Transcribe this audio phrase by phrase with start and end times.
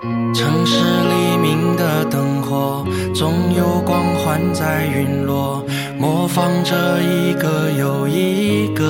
[0.00, 5.64] 城市黎明的灯火，总有光环在陨落，
[5.98, 8.84] 模仿着一个又一个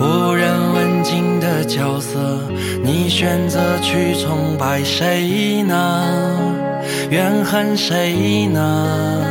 [0.00, 2.18] 无人问津的角色。
[2.82, 6.04] 你选择去崇拜谁呢？
[7.10, 9.24] 怨恨谁呢？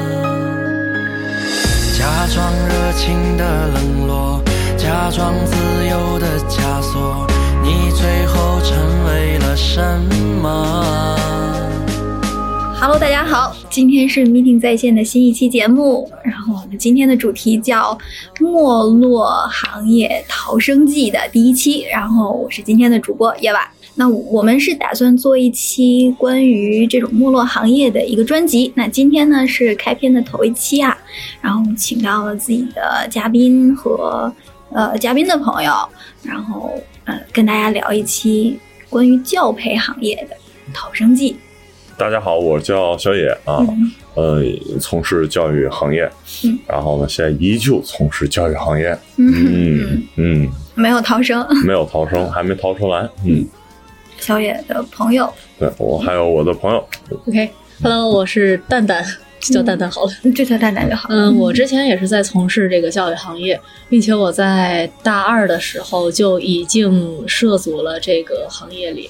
[1.98, 4.42] 假装热情的冷落，
[4.78, 5.56] 假装自
[5.88, 7.13] 由的枷锁，
[7.64, 9.82] 你最后成为了什
[10.42, 11.16] 么
[12.78, 17.98] ？Hello，大家好，今天是 Meeting 在线的新一期节目，然后我们今天的主题叫
[18.44, 23.66] 《没落行业逃生记》的第一期，然后我是今天的主播叶娃。
[23.96, 28.74] 那我们是打算做一期关于这种没落行业的一个专辑。
[28.76, 30.98] 那今天呢是开篇的头一期啊，
[31.40, 34.34] 然后请到了自己的嘉宾和
[34.74, 35.72] 呃嘉宾的朋友，
[36.24, 36.74] 然后
[37.06, 40.36] 呃跟大家聊一期关于教培行业的
[40.74, 41.36] 逃生记。
[41.98, 44.44] 大家好，我叫小野啊，嗯呃，
[44.80, 46.10] 从事教育行业，
[46.44, 46.58] 嗯。
[46.68, 51.46] 然后呢，现在依旧从事教育行业，嗯嗯嗯，没有逃生。
[51.66, 53.46] 没有逃生，还没逃出来，嗯，
[54.18, 56.84] 小野的朋友，对我还有我的朋友
[57.28, 59.10] ，OK，Hello，、我是蛋蛋，就
[59.52, 60.12] 叫蛋蛋好了。
[60.34, 61.10] 就叫蛋蛋就好。
[61.10, 69.10] 嗯，我之前也是在从事这个教育行业，并且我在大二的时候就已经涉足了这个行业里。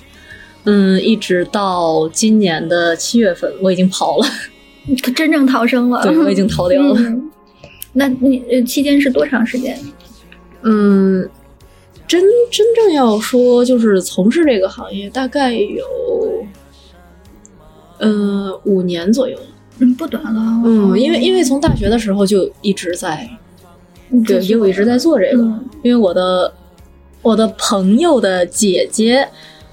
[0.65, 4.25] 嗯，一直到今年的七月份，我已经跑了，
[5.13, 6.99] 真正逃生了，对我已经逃掉了。
[6.99, 7.29] 嗯
[7.95, 9.77] 那你呃期间是多长时间？
[10.63, 11.29] 嗯，
[12.07, 16.43] 真真正要说就是从事这个行业，大概有
[17.99, 19.37] 呃五年左右。
[19.79, 20.61] 嗯，不短了。
[20.65, 23.29] 嗯，因为因为从大学的时候就一直在，
[24.11, 25.43] 嗯对，因为我一直在做这个。
[25.43, 26.53] 嗯因为我的
[27.21, 29.27] 我的朋友的姐姐，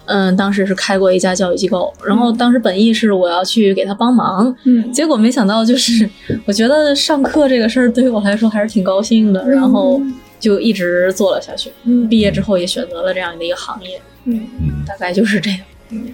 [0.06, 6.09] 嗯，当时是开过一家教育机构，然后当时本意是我要去给她帮忙，嗯结果没想到就是
[6.47, 10.03] 我觉得上课这个事儿对于我来说还是挺高兴的，然后
[10.41, 11.71] 就一直做了下去。
[11.84, 15.60] 嗯毕业之后也选择了这样的一个行业，嗯嗯，大概就是这样。
[15.91, 16.09] 嗯，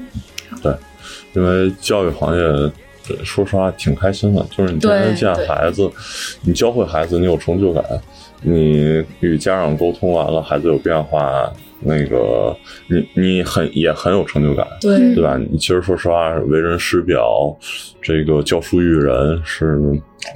[0.62, 0.74] 对
[1.32, 2.72] 因为教育行业。
[3.08, 5.90] 呃说实话挺开心的，就是你天天对对见孩子，
[6.42, 7.84] 你教会孩子，你有成就感，
[8.42, 12.56] 你与家长沟通完了，孩子有变化，那个
[12.88, 15.36] 你你很也很有成就感，对对吧？
[15.36, 17.56] 你其实说实话，为人师表，
[18.00, 19.78] 这个教书育人是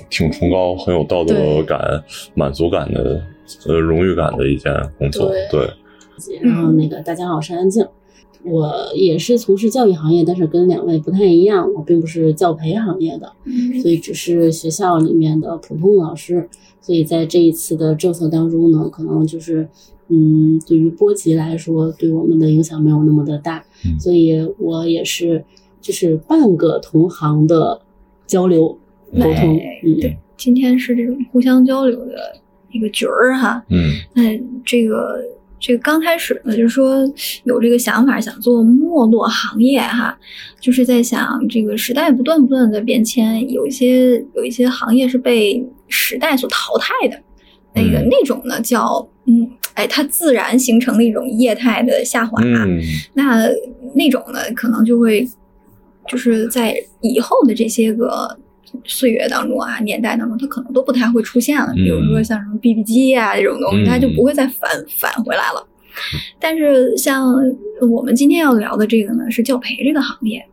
[0.08, 2.02] 挺崇高、很有道德感、
[2.34, 3.22] 满足感的，
[3.66, 5.28] 呃，荣誉感的一件工作。
[5.28, 5.70] 对对，
[6.42, 7.86] 然后那个大家好，我是安静，
[8.42, 16.48] 我也是从事教育行业，但是跟两位不太一样，我并不是教培行业的，嗯所以只是学校里面的普通老师。
[16.80, 19.68] 所以在这一次的政策当中呢，可能就是，
[20.08, 23.62] 嗯，对于波及来说，对我们的影响没有那么的大。
[23.84, 25.44] 嗯所以我也是
[25.80, 27.80] 就是半个同行的
[28.26, 28.68] 交流
[29.12, 29.58] 沟通，
[30.00, 32.14] 对，今天是这种互相交流的
[32.72, 33.62] 一个局儿哈。
[33.68, 35.22] 嗯那这个
[35.60, 37.04] 这个刚开始呢，就是说
[37.44, 40.18] 有这个想法，想做没落行业哈，
[40.58, 47.22] 就是在想这个时代不断不断的变迁，有一些有一些行业是被时代所淘汰的，
[47.74, 48.08] 那个嗯。
[48.10, 52.42] 那种呢叫嗯，哎，它自然形成的一种业态的下滑。
[52.42, 52.80] 嗯
[53.12, 53.46] 那
[53.94, 55.28] 那种呢，可能就会
[56.08, 58.38] 就是在以后的这些个
[58.84, 61.72] 岁月当中啊，年代当中，它可能都不太会出现了。
[61.74, 65.66] 比如说嗯像什么 BB 机啊这种东西，它就嗯不会再返返回来了。
[66.38, 67.34] 但是像
[67.90, 70.44] 我们今天要聊的这个呢，是教培这个行业，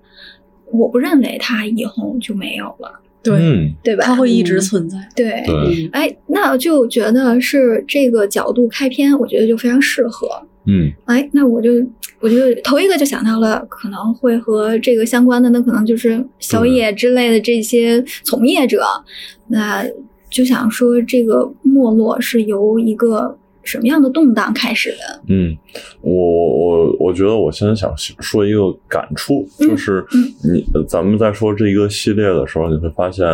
[0.72, 4.04] 我不认为它以后就没有了，对，嗯，对吧？
[4.06, 4.98] 它会一直存在。
[5.16, 5.44] 对。
[5.46, 10.28] 对，嗯哎，那就觉得是这个角度开篇，我觉得就非常适合。
[10.68, 11.72] 嗯哎，那我就
[12.20, 18.84] 我就头一个就想到了，可能会和这个相关的，那可能就是小野之类的这些从业者，
[19.48, 19.86] 那
[20.30, 25.22] 就想说这个没落是由一个什么样的动荡开始的？
[25.30, 25.58] 嗯，
[26.02, 33.26] 我我我觉得我现在想说一个感触，嗯就是嗯你咱们在说这一个系列的时候，你会发现。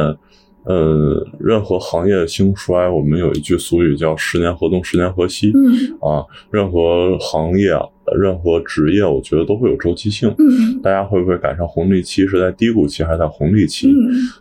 [0.65, 5.51] 呃，任何行业兴衰，我们有一句俗语叫“十年河东，十年河西”。
[5.55, 7.73] 嗯啊，任何行业、
[8.17, 10.33] 任何职业，我觉得都会有周期性。
[10.37, 12.25] 嗯大家会不会赶上红利期？
[12.25, 13.89] 是在低谷期还是在红利期？
[13.89, 13.93] 嗯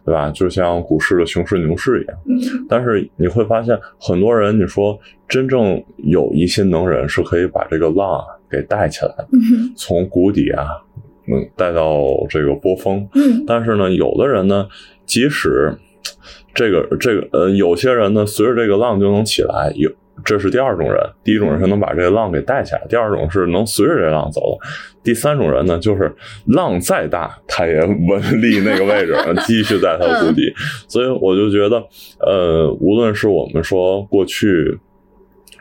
[0.05, 0.31] 对吧？
[0.31, 2.17] 就像股市的熊市、牛市一样。
[2.27, 4.97] 嗯但是你会发现，很多人，你说
[5.29, 10.69] 真正有一些能人是可以把这个浪啊给带起来的，嗯从谷底啊，
[11.27, 13.09] 嗯，带到这个波峰。
[13.15, 14.69] 嗯但是呢，有的人呢，
[15.05, 15.77] 即使
[16.55, 19.91] 这个这个呃，有些人呢，随着这个浪就能起来，有
[20.25, 20.99] 这是第二种人。
[21.25, 24.69] 第一种人是能把这个浪给带起来，第二种是能随着这浪走的。
[25.03, 26.15] 第三种人呢，就是
[26.47, 29.17] 浪再大，他也稳立那个位置，
[29.47, 30.53] 继续在他的谷底。
[30.89, 31.83] 所以我就觉得，
[32.21, 34.79] 呃，无论是我们说过去。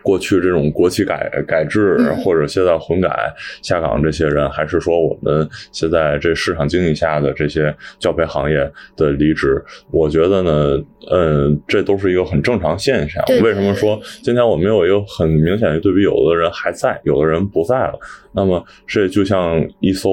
[0.03, 8.57] 过去这种国企改改制，或者现在混改下岗这些人，还是说我们现在这市场经济下的这些教培行业
[8.95, 13.24] 的离职，我觉得呢，嗯，这都是一个很正常现象。
[13.42, 16.01] 为什么说今天我们有一个很明显的对比？
[16.01, 17.94] 有的人还在，有的人不在了。
[18.33, 20.10] 那么这就像一艘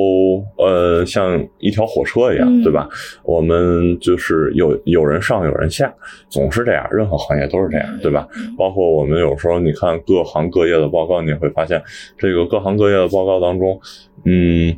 [0.56, 2.88] 呃，像一条火车一样，对吧？
[3.23, 5.93] 我们就是有有人上，有人下，
[6.29, 8.26] 总是这样，任何行业都是这样，对吧？
[8.56, 11.82] 包括我们有时候你看各行各业的报告，你会发现
[12.17, 13.81] 这个各行各业的报告当中，
[14.25, 14.76] 嗯。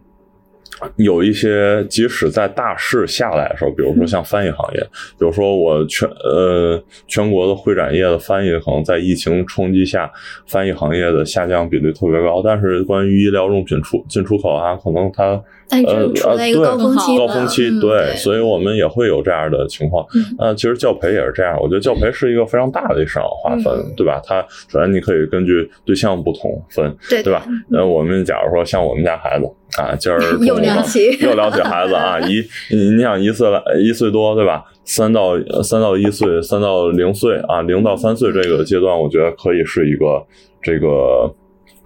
[0.97, 4.81] 有一些，即使在大势下来的时候，比如说像翻译行业，
[5.19, 10.11] 比如说我全呃全国的会展业的翻译，可能在疫情冲击下，
[10.47, 12.43] 翻译行业的下降比例特别高。
[12.43, 20.05] 但是关于医疗用品出进出口啊，可能它呃处在一个高峰期，高峰期对，所以我们也会有这样的情况。
[20.39, 24.21] 那其实教培也是这样，我觉得教培是一个非常大的市场划分，对吧？
[24.25, 27.45] 它首先你可以根据对象不同分，对对吧？
[27.69, 29.47] 那我们假如说像我们家孩子。
[29.79, 32.43] 啊，今儿 又聊起又聊起孩子啊，一
[32.75, 34.65] 你你想一岁来一岁多对吧？
[34.85, 40.21] 三到三到一岁，三到零岁啊，零到三岁这个阶段，我觉得可以是一个
[40.61, 41.33] 这个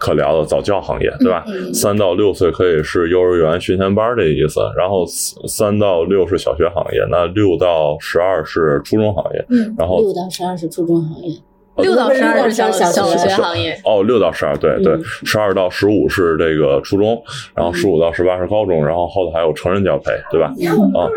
[0.05, 1.43] 可聊的早教行业，对吧？
[1.73, 11.35] 三到六岁可以是幼儿园学前班的意思，然后三到六是小学行业，那六到十二是初中行业，嗯，然后六到十二是初中行业。
[11.79, 17.21] 六到十二是小小学行业哦，六到十二对对，十二到十五是这个初中，
[17.55, 20.47] 然后十五到十八是高中，然后后头还有成人教培，对吧？
[20.95, 21.11] 啊，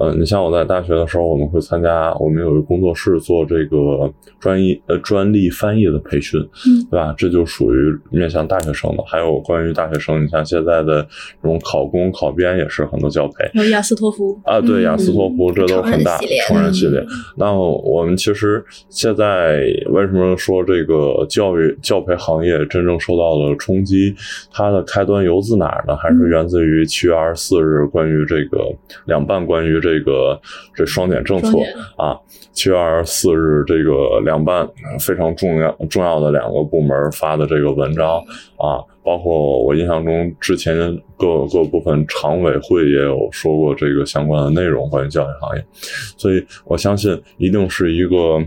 [0.00, 4.10] 嗯，你像我在大学的时候，我们会参加，我们有一个工作室做这个
[4.40, 6.40] 专业呃专利翻译的培训，
[6.90, 7.14] 对吧？
[7.18, 9.02] 这就属于面向大学生的。
[9.04, 11.02] 还有关于大学生，你像现在的
[11.42, 17.04] 这种考公考编也是很多教培，有雅思托福啊，对雅思托福，这都很大成人系列。
[17.36, 19.58] 那我们其实现在。
[19.98, 24.14] 为什么说这个教育教培行业真正受到了冲击？
[24.52, 25.96] 它的开端由自哪儿呢？
[25.96, 28.58] 还是源自于七月二十四日关于这个
[29.06, 30.40] 两办关于这个
[30.72, 31.58] 这双减政策
[31.96, 32.16] 啊？
[32.52, 34.68] 七月二十四日这个两办
[35.00, 38.18] 非常重要重要的两个部门发的这个文章
[38.56, 40.76] 啊，包括我印象中之前
[41.16, 45.64] 各各部分常委会也有说过这个相关的内容关于教育行业，
[46.16, 48.40] 所以我相信一定是一个。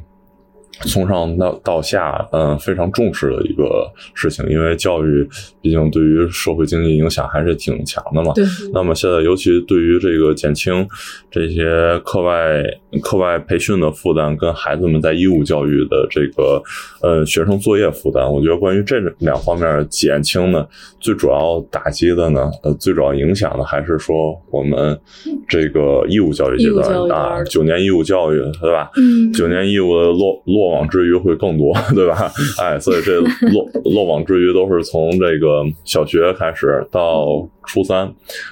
[0.87, 5.27] 从上到到下，嗯，非常重视的一个事情，因为教育
[5.61, 8.33] 毕竟对于社会经济影响还是挺强的嘛。
[8.33, 8.43] 对。
[8.73, 10.87] 那么现在，尤其对于这个减轻
[11.29, 12.63] 这些课外
[13.01, 16.61] 课外培训的负担，跟孩子们在义务教育的这个
[17.01, 20.65] 呃学生作业负担，我觉得关于这两方面减轻呢，
[20.99, 24.99] 最主要打击的呢，呃，最主要影响的还是说我们
[25.47, 28.89] 这个义务教育阶段啊，九年义务教育，对吧？
[28.97, 29.31] 嗯。
[29.33, 30.70] 九年义务的落落。
[30.71, 32.31] 落网之鱼会更多，对吧？
[32.61, 38.09] 哎，所以这漏漏网之鱼都是从这个小学开始到初三。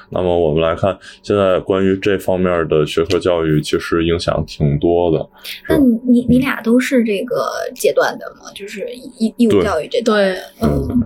[0.09, 5.29] 那么我们来看，现在关于这方面的学科教育，其实影响挺多的。
[5.69, 7.35] 那你你俩都是这个
[7.73, 8.51] 阶段的吗？
[8.53, 10.21] 就是义义务教育这段？
[10.21, 11.01] 对，嗯，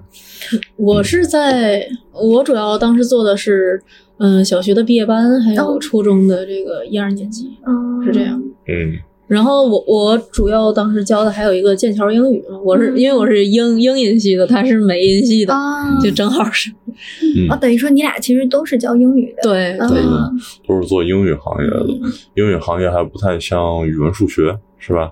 [0.77, 3.79] 我是在我主要当时做的是，
[4.17, 7.51] 嗯，小学的毕业班，还有初中的这个一二年级，
[8.03, 8.41] 是这样。
[8.67, 8.97] 嗯。
[9.27, 15.53] 然后我我主要当时教的还有一个剑桥英语，我是因为我是英英音系的，他是美音系的，
[16.03, 16.69] 就正好是，
[17.49, 20.01] 啊，等于说你俩其实都是教英语的，对对，
[20.67, 21.85] 都是做英语行业的，
[22.35, 24.57] 英语行业还不太像语文数学。
[24.85, 25.09] 是吧？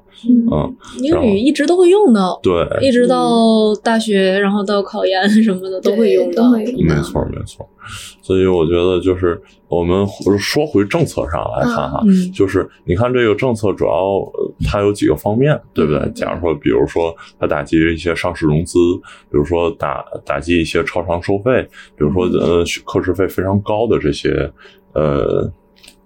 [0.52, 6.66] 嗯，英语一直都会用到，对，一直到大学，然后到考研什么的都会用到，没
[7.02, 7.66] 错没错。
[8.22, 10.06] 所以我觉得就是我们
[10.38, 12.04] 说回政策上来看哈，
[12.36, 14.22] 就是你看这个政策主要
[14.70, 16.12] 它有几个方面，对不对？
[16.14, 18.78] 假如说，比如说它打击一些上市融资，
[19.32, 21.64] 比如说打打击一些超长收费，
[21.96, 24.52] 比如说呃课时费非常高的这些
[24.92, 25.50] 呃。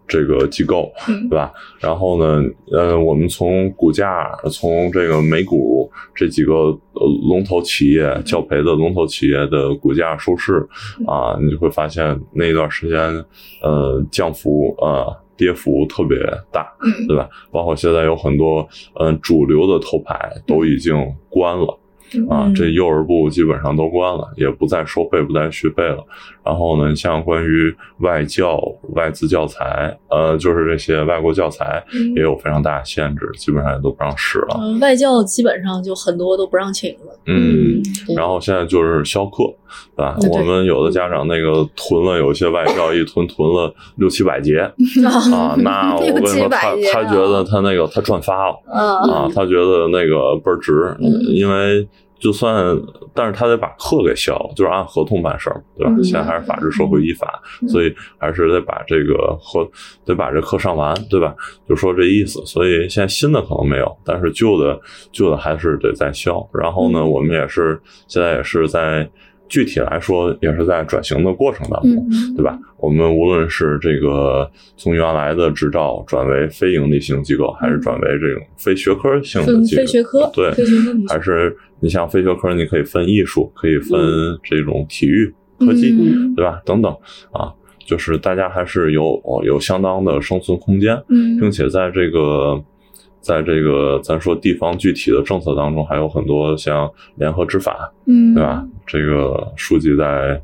[0.07, 0.91] 这个机构，
[1.29, 1.51] 对吧？
[1.79, 6.77] 然后呢，呃，我们从股价，从这个美股这几个
[7.27, 10.65] 龙头企业教培的龙头企业的股价收市
[11.07, 12.99] 啊，你就会发现那一段时间，
[13.61, 16.17] 呃，降幅啊，跌幅特别
[16.51, 16.71] 大，
[17.07, 17.27] 对吧？
[17.51, 18.67] 包括现在有很多，
[18.99, 20.95] 嗯，主流的头牌都已经
[21.29, 21.79] 关了。
[22.29, 26.05] 啊，嗯这幼儿部基本上都关了，也不再收费，不再续费了。
[26.45, 28.61] 然后呢，像关于外教、
[28.93, 34.59] 外资教材，呃，就是这些外国教材嗯也有非常大的限制，基本上也都不让使了。
[34.61, 37.19] 嗯，外教基本上就很多都不让请了。
[37.25, 37.81] 嗯，
[38.15, 39.51] 然后现在就是销课，
[39.95, 40.15] 对吧？
[40.31, 44.59] 我们有的家长那个囤了，有一些外教一囤囤了六七百节
[45.33, 46.59] 啊，那我跟你六七说，百
[46.93, 48.55] 他他觉得他那个他赚发了。
[48.71, 48.79] 嗯
[49.11, 51.87] 啊，他觉得那个倍儿值，嗯因为
[52.25, 52.75] 就算，
[53.13, 55.93] 但是他得把课给消了，就是按合同办事儿，对吧？
[55.95, 59.69] 嗯现在还是法治社会依法，嗯所以还是得把这个和，
[60.03, 61.35] 得把这课上完，对吧？
[61.69, 62.43] 就说这意思。
[62.47, 64.79] 所以现在新的可能没有，但是旧的
[65.11, 66.43] 旧的还是得再消。
[66.51, 69.07] 然后呢，嗯我们也是现在也是在
[69.47, 71.91] 具体来说，也是在转型的过程当中。
[72.11, 72.57] 嗯对吧？
[72.77, 83.99] 我们无论是这个从原来的执照转为非盈利性机构，还是转为这种非学科性的机构，非学科，对，非学科还是你像非学科，你可以分艺术，可以分
[84.43, 86.61] 这种体育、科技，嗯对吧？
[86.65, 86.91] 等等
[87.31, 87.51] 啊，
[87.85, 92.63] 就是大家还是有有相当的生存空间，嗯并且在这个。
[93.25, 98.63] 在这个咱说地方具体的政策当中，还有很多像联合执法，嗯，对吧？
[98.85, 100.39] 这个书记在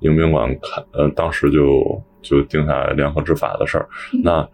[0.00, 1.82] 迎宾馆看，呃，当时就
[2.20, 4.46] 就定下来联合执法的事儿，嗯那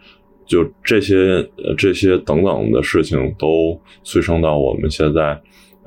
[0.46, 5.40] 就这些呃这些等等的事情都催生到我们现在，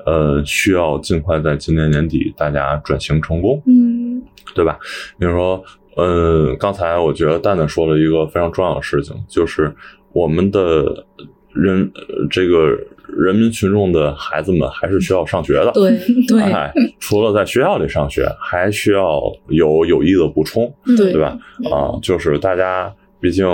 [0.04, 4.22] 呃，需要尽快在今年年底大家转型成功，嗯
[4.54, 4.78] 对吧？
[5.18, 5.64] 比如说，
[5.96, 9.74] 嗯，刚才我觉得蛋蛋说了一个非常重要的事情，就是
[10.12, 11.06] 我们的
[11.56, 12.76] 人呃这个
[13.16, 15.98] 人民群众的孩子们还是需要上学的，对
[16.28, 21.38] 对哎，除了在学校里上学，还需要有有益的补充，对对吧？
[21.70, 23.44] 啊，就是大家毕竟。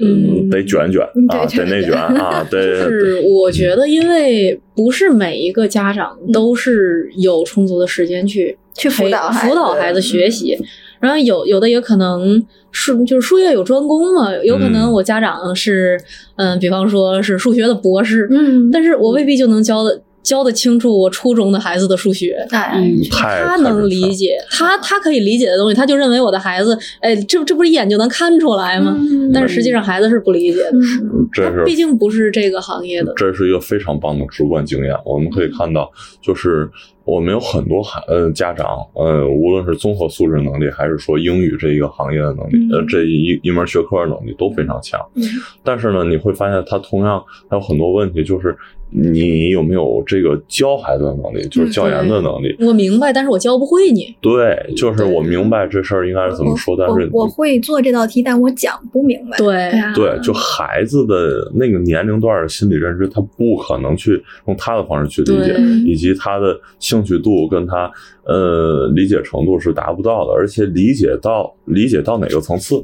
[0.00, 10.58] 嗯得卷卷啊，得内卷啊，就得是我觉得，因为不是每一个家长都是有充足的时间去去辅导辅导孩子学习，
[11.00, 14.92] 然后有有的也可能术就是术业有专攻嘛，有可能嗯。
[14.92, 16.00] 我家长是
[16.36, 22.36] 嗯、比方说是数学的博士，嗯，但是我未必就能教的教得清楚我初中的孩子的数学。
[22.50, 28.94] 哎嗯，他能理，解，他他可以理解的东西，他就认为我的孩子，哎，这这不是一眼就能看出来吗？
[28.98, 33.12] 嗯但是实际上孩子是不理解的，嗯这是毕竟不是这个行业的。
[33.16, 34.94] 这是一个非常棒的直观经验。
[35.04, 35.90] 我们可以看到，
[36.22, 36.68] 就是
[37.04, 45.00] 我们有很多孩呃家长，呃，无论是综合素质能力，还是说英语这一个行业的能力，嗯呃，这一一门学科的能力都非常强。
[45.14, 45.22] 嗯
[45.62, 48.56] 但是呢，你会发现他同样还有很多问题，就是
[48.90, 52.56] 你有没有这个教孩子的能力，就是教研的能力。
[52.60, 54.14] 我明白，但是我教不会你。
[54.20, 59.36] 对，就是我明白这事儿应该是怎么说，但是我我会做这道题，但我讲不明白。
[59.36, 65.54] 对啊对，就孩子的那个年龄段的心理认知，他不可能去用他的方式去理解，
[65.84, 67.90] 以及他的兴趣度跟他
[68.24, 72.82] 呃理解程度是达不到的，而且理解到理解到哪个层次，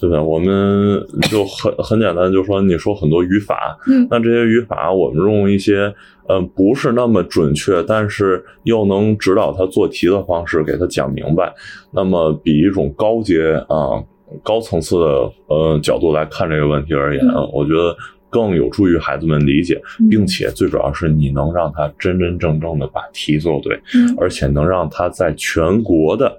[0.00, 0.22] 对吧？
[0.22, 5.92] 我们就很很简单，就说你说很多语法，嗯那这些语法我们用一些
[6.28, 11.52] 呃不是那么准确，但是又能指导他做题的方式给他讲明白，
[11.92, 14.02] 那么比一种高阶啊、
[14.42, 15.06] 高层次的
[15.48, 17.96] 呃角度来看这个问题而言，嗯我觉得
[18.30, 26.36] 更有助于孩子们理解，嗯并且最主要是你能让他真真正正的把题做对，嗯而且能让他在全国的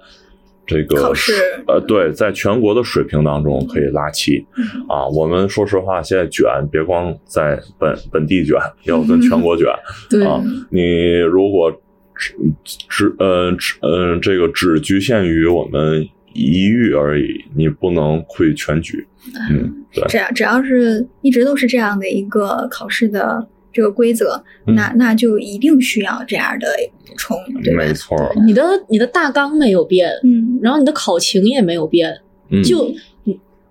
[0.70, 1.32] 这个考试
[1.66, 5.08] 呃，对，在全国的水平当中可以拉齐嗯啊。
[5.08, 9.66] 我们说实话，现在卷别光在本本地卷，要跟全国卷
[10.08, 10.40] 对啊。
[10.70, 11.72] 你如果
[12.14, 12.34] 只
[12.64, 19.04] 只呃只呃这个只局限于我们一域而已，你不能窥全局。
[19.50, 20.06] 嗯，对。
[20.06, 26.66] 只要只要是一直都是这样的一个考试的这个规则，嗯那那就一定需要这样的
[27.06, 27.74] 补充，对？
[27.74, 32.92] 没错儿，你的你的大纲没有变，嗯然后你的考情也没有变，嗯，就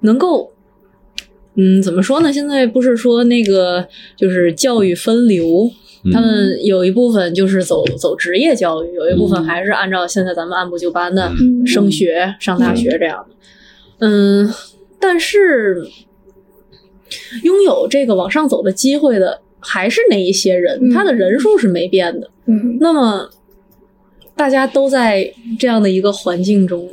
[0.01, 0.51] 能够，
[1.55, 2.31] 嗯，怎么说呢？
[2.31, 5.69] 现在不是说那个就是教育分流，
[6.05, 13.35] 嗯他们有一部分就是走走职业教育，有一部分嗯还是按照现在咱们按部就班的嗯升学、上大学这样的。
[13.99, 14.49] 嗯，
[14.97, 15.85] 但是
[17.43, 22.29] 拥有这个往上走的机会的还是那一些人，嗯他的人数是没变的。
[22.45, 23.29] 嗯那么
[24.35, 26.89] 大家都在这样的一个环境中，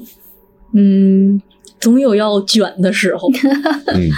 [0.74, 1.40] 嗯，
[1.80, 3.30] 总有要卷的时候。
[3.94, 4.10] 嗯。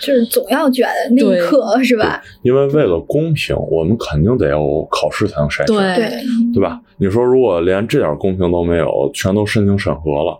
[0.00, 2.22] 就是总要卷的那一刻，是吧？
[2.42, 6.80] 因为为了公平，我们肯定得有考试才能筛选，对对，吧？
[6.98, 10.38] 你说如果连这点公平都没有，全都申请审核了，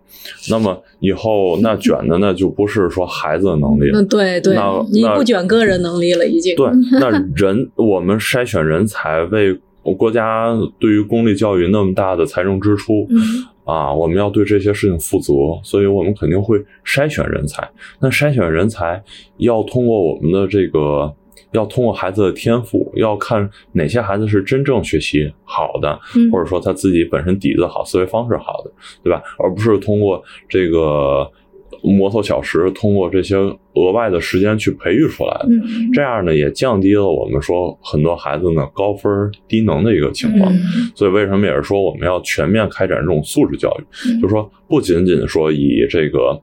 [0.50, 6.54] 那么以后那卷的那就不是说孩子的能力了嗯，，对对那，你那不卷个人能力了，已经。
[6.56, 6.68] 对，
[7.00, 9.58] 那人我们筛选人才为
[9.96, 13.16] 国家对于公立教育那么大的财政支出，嗯
[13.64, 17.69] 啊，我们要对这些事情负责，所以我们肯定会筛选人才。
[18.00, 19.02] 那筛选人才
[19.37, 21.14] 要通过我们的这个，
[21.52, 29.23] 要通过孩子的天赋，要看哪些孩子是真正学习好的，嗯或者说他自己本身底子好、思维方式好的，对吧？
[29.38, 31.31] 而不是通过这个
[31.82, 35.49] 摸头小时，通过这些额外的时间去培育出来的。
[35.49, 39.10] 嗯这样呢，也降低了我们说很多孩子呢高分
[39.49, 40.52] 低能的一个情况。
[40.52, 40.58] 嗯
[40.94, 44.10] 所以为什么也是说我们要全面开展这种素质教育？
[44.10, 46.40] 嗯就是说不仅仅说以这个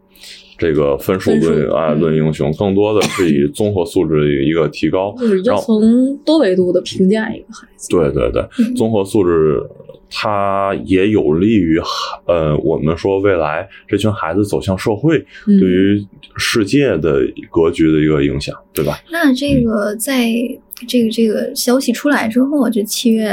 [0.58, 5.14] 这个分数论啊嗯论英雄，更多的是以综合素质的一个提高。
[5.20, 7.90] 就是要从多维度的评价一个孩子。
[7.90, 9.62] 对对对，嗯综合素质
[10.10, 11.80] 它也有利于
[12.26, 17.22] 呃我们说未来这群孩子走向社会，嗯对于世界的
[17.52, 19.00] 格局的一个影响，对吧？
[19.12, 20.30] 那这个在
[20.88, 23.26] 这个这个消息出来之后，就七月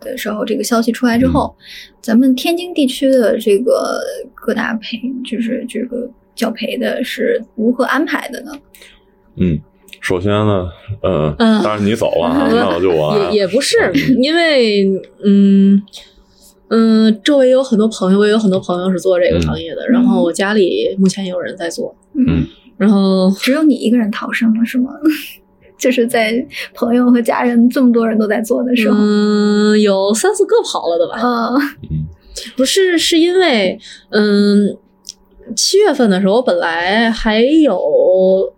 [0.00, 1.54] 的时候，这个消息出来之后，
[2.00, 4.00] 咱们天津地区的这个
[4.34, 8.52] 各大培，就是这个教培的是如何安排的呢？
[9.36, 9.60] 嗯，
[10.00, 10.68] 首先呢，
[11.02, 11.62] 呃，嗯。
[11.62, 12.90] 当然你走了啊， 那我就
[13.30, 13.76] 也也不是，
[14.20, 14.84] 因为
[15.24, 15.80] 嗯
[16.68, 22.46] 嗯，周围有很多朋友，我也有很多朋友是做这个行业的，然后我家里目前也有人在做，嗯。
[22.78, 24.90] 然后只有你一个人逃生了是吗？
[25.78, 26.34] 就是在
[26.74, 31.18] 朋友和家人这么多人都在做的时候，嗯，有三四个跑了的吧？
[31.20, 32.06] 嗯嗯。
[32.56, 33.78] 不是，是因为
[34.10, 34.76] 嗯，
[35.56, 37.78] 七月份的时候，我本来还有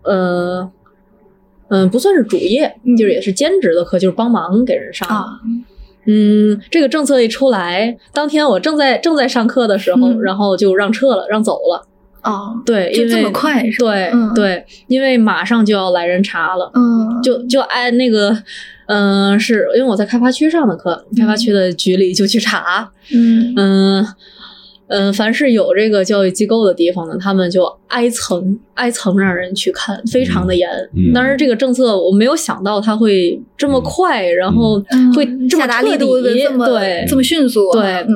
[0.04, 0.70] 呃。
[1.72, 5.08] 嗯，不算是主业，就是也是兼职的课，就是帮忙给人上。
[6.06, 10.20] 嗯，这个政策一出来，当天我正在正在上课的时候，嗯。
[10.20, 11.86] 然后就让撤了，让走了。
[12.22, 13.90] 哦，对，因为就这么快是吧？
[13.90, 14.34] 对、嗯。
[14.34, 18.36] 对，因为马上就要来人查了，嗯，就就按那个，
[18.86, 23.54] 嗯、是因为我在开发区上的课，开发区的局里就去查，嗯。
[23.56, 24.06] 嗯。
[24.92, 30.68] 嗯，凡是有这个教育机构的地方呢，他们就挨层挨层让人去看，非常的严。
[30.94, 38.14] 嗯当然，这个政策我没有想到它会这么快，然后嗯会这么下达彻力度的这么对这么迅速啊，对嗯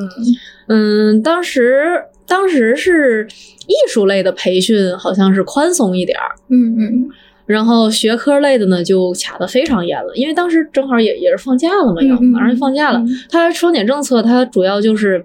[0.69, 3.27] 嗯，当时当时是
[3.67, 7.09] 艺术类的培训好像是宽松一点儿，嗯嗯
[7.47, 13.09] 然后学科类的呢就卡的非常严了，因为当时正好也也是放假了嘛，要马上就放假了嗯。
[13.31, 15.25] 它双减政策，它主要就是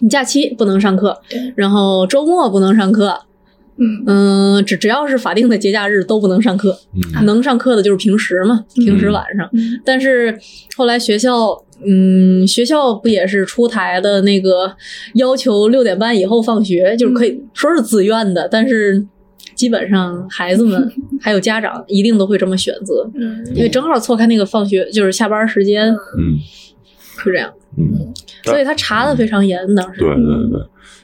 [0.00, 3.18] 你假期不能上课对，然后周末不能上课，
[3.76, 4.04] 嗯。
[4.06, 6.78] 嗯，只只要是法定的节假日都不能上课，
[7.16, 7.24] 嗯。
[7.24, 9.48] 能上课的就是平时嘛，平时嗯晚上。
[9.52, 9.80] 嗯。
[9.84, 10.38] 但是
[10.76, 14.72] 后来学校，嗯，学校不也是出台的那个
[15.14, 19.04] 要求六点半以后放学，就是可以说是自愿的，但是
[19.54, 23.44] 基本上孩子们 还有家长一定都会这么选择，嗯。
[23.54, 26.38] 因为正好错开那个放学就是下班时间，嗯。
[27.20, 28.12] 是这样，嗯，
[28.44, 30.60] 所以他查的非常严，当时对对对，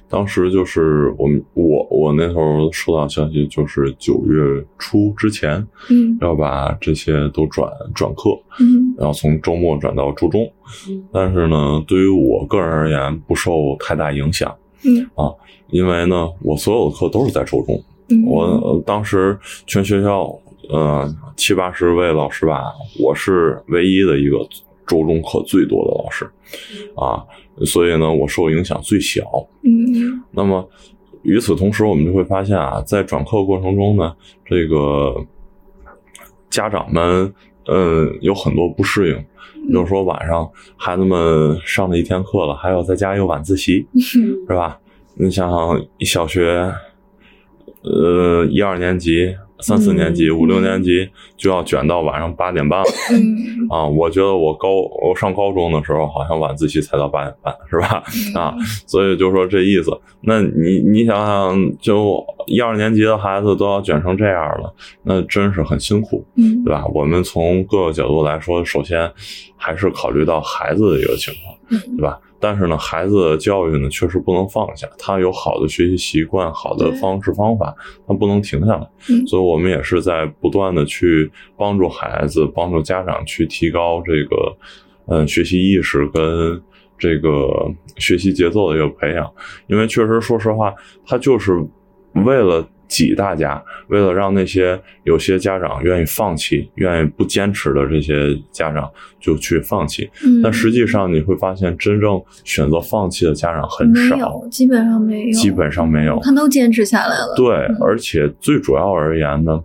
[0.09, 6.16] 当时就是我们我我那时候收到消息，就是九月初之前嗯。
[6.20, 10.50] 要把这些都转转课，嗯然后从周末转到初中
[10.88, 11.05] 嗯。
[11.12, 15.05] 但是呢，对于我个人而言，不受太大影响，嗯。
[15.14, 15.31] 啊
[15.70, 17.83] 因为呢，我所有的课都是在周中。
[18.09, 20.29] 嗯，我呃当时全学校
[20.68, 22.72] 呃七八十位老师吧，
[23.03, 24.38] 我是唯一的一个
[24.87, 26.25] 周中课最多的老师
[26.97, 27.25] 啊，
[27.64, 29.23] 所以呢，我受影响最小。
[29.62, 30.68] 嗯那么
[31.23, 35.25] 与此同时，我们就会发现啊，在转课过程中呢，这个
[36.51, 37.33] 家长们
[37.66, 39.16] 嗯有很多不适应，
[39.66, 44.79] 比如说晚上孩子们上了一天课了，还要再加一个晚自习，是吧？
[45.16, 46.70] 你想想，小学，
[47.83, 53.87] 呃，一二年级、三四年级、嗯五六年级就要卷到晚上八点半了嗯 啊！
[53.87, 54.68] 我觉得我高
[55.00, 58.03] 我上高中的时候，好像晚自习才到八点半，是吧？
[58.38, 58.55] 啊，
[58.87, 59.90] 所以就说这意思。
[60.20, 66.85] 那你你想想，就一二年级的孩子都要卷成这样了，那真是很辛苦，嗯对吧？
[66.92, 69.11] 我们从各个角度来说，首先
[69.57, 72.18] 还是考虑到孩子的一个情况，嗯对吧？
[72.40, 74.87] 但是呢，孩子的教育呢，确实不能放下。
[74.98, 77.74] 他有好的学习习惯、好的方式方法，
[78.07, 78.87] 他不能停下来。
[79.09, 84.57] 嗯所以，我们也是在不断的去帮助孩子、帮助家长去提高这个，
[85.07, 86.61] 嗯，学习意识跟
[86.98, 89.33] 这个学习节奏的一个培养。
[89.66, 90.74] 因为确实，说实话，
[91.07, 91.53] 他就是
[92.27, 100.11] 为了挤大家，为了让那些有些家长愿意放弃、愿意不坚持的这些家长就去放弃。
[100.25, 106.35] 嗯，但实际上你会发现，真正选择放弃的家长很没少，有，基本上没有，基本上没有他。
[106.35, 107.33] 都坚持下来了。
[107.37, 109.62] 对嗯，而且最主要而言呢，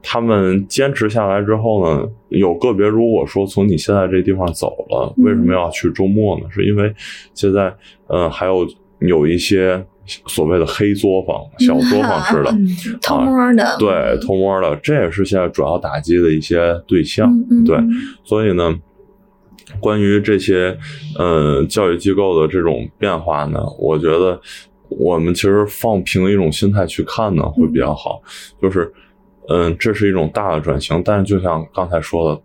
[0.00, 6.46] 他们坚持下来之后呢，有个别如果说从你现在这地方走了，嗯为什么要去周末呢？
[6.50, 6.94] 是因为
[7.34, 7.74] 现在
[8.06, 8.66] 呃还有
[9.00, 9.84] 有一些
[10.26, 12.50] 所谓的黑作坊、小作坊式的。
[12.54, 12.66] 嗯，
[13.00, 17.28] 偷摸的，对，偷摸的，这也是现在主要打击的一些对象。
[17.30, 17.90] 嗯嗯，对嗯
[18.24, 18.78] 所以呢，
[19.80, 20.76] 关于这些
[21.18, 24.40] 呃教育机构的这种变化呢，我觉得
[24.88, 28.20] 我们其实放平一种心态去看呢，会比较好。
[28.60, 28.92] 就是，
[29.48, 32.40] 嗯、这是一种大的转型，但是就像刚才说的。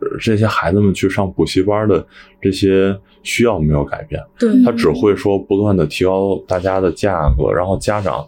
[0.00, 2.06] 呃这些孩子们去上补习班的
[2.42, 8.24] 这些需要没有改变，对，他只会说不断的提高大家的价格，然后家长，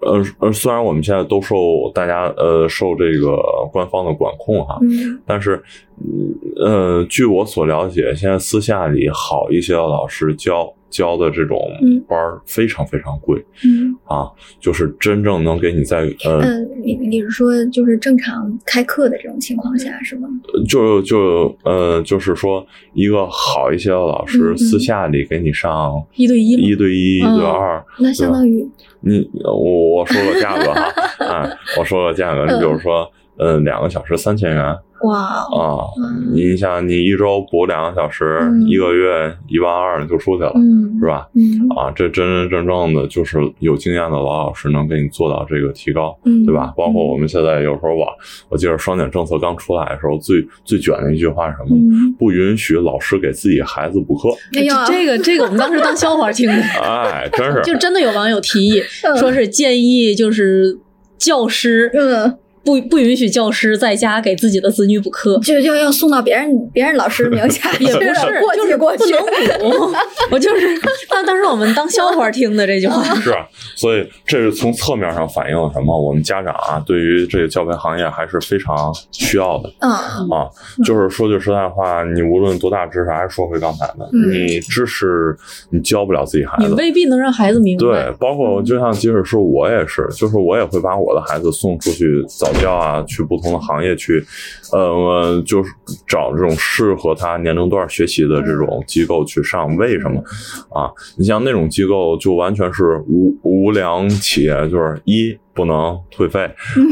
[0.00, 1.56] 呃呃，虽然我们现在都受
[1.94, 3.36] 大家呃受这个
[3.70, 5.20] 官方的管控哈，嗯。
[5.26, 5.62] 但是，
[6.02, 12.02] 嗯呃，据我所了解，现在私下里好一些的老师教教的这种嗯。
[12.08, 13.94] 班儿非常非常贵、嗯。
[14.04, 14.28] 啊，
[14.60, 20.28] 就是真正能给你在呃，嗯，你你是说就是正常开课的这种情况下是吗？
[20.68, 28.68] 就就呃，就是说一个好一些的老师私下里给你上一对一一对一、一对嗯二，那相当于
[29.00, 33.08] 你我我说个价格哈，哎， 我说个价格，你比如说，
[33.40, 41.26] 呃，两个小时三千元哇，啊，嗯你想你一周补两个小时，嗯一个月一万二就出去了，嗯，是吧？
[41.34, 46.74] 嗯啊，这真真正正的就是有经验的老老师能给你做到这个提高，嗯，对吧？
[46.76, 48.06] 包括我们现在有时候网，
[48.50, 51.74] 我记得双减政策刚出来的时候，最最卷的一句话是什么？
[51.78, 54.28] 嗯，不允许老师给自己孩子补课。
[54.54, 60.78] 哎呀，这个这个我们当时当笑话听的， 哎，真是 就真的有网友提议嗯说是建议就是
[61.16, 62.36] 教师嗯，
[62.70, 65.38] 不不允许教师在家给自己的子女补课。
[65.42, 69.94] 就要要送到别人别人老师名下， 也不是，过就是去过去，不能补。
[70.30, 70.66] 我就是，
[71.10, 73.02] 那当时我们当笑话听的这句话。
[73.20, 75.98] 是啊，所以这是从侧面上反映了什么？
[76.00, 80.48] 我们家长啊，对于这个教培行业还是非常需要的嗯啊。
[80.84, 85.36] 就是说句实在话，你无论多大知识，还是说回刚才的，嗯你知识
[85.70, 86.74] 你教不了自己孩你子。
[86.74, 87.80] 未必能让孩子明白。
[87.80, 94.24] 对，包括就像即使是我也是，就是我也会把我的孩子送出去早要啊，去不同的行业去，
[94.72, 95.70] 呃，就是
[96.06, 99.76] 找这种适合他年龄段学习的这种机构去上。
[99.76, 100.22] 为什么
[100.70, 100.90] 啊？
[101.16, 106.48] 你像那种机构，就完全是无无良企业，就是一不能退费，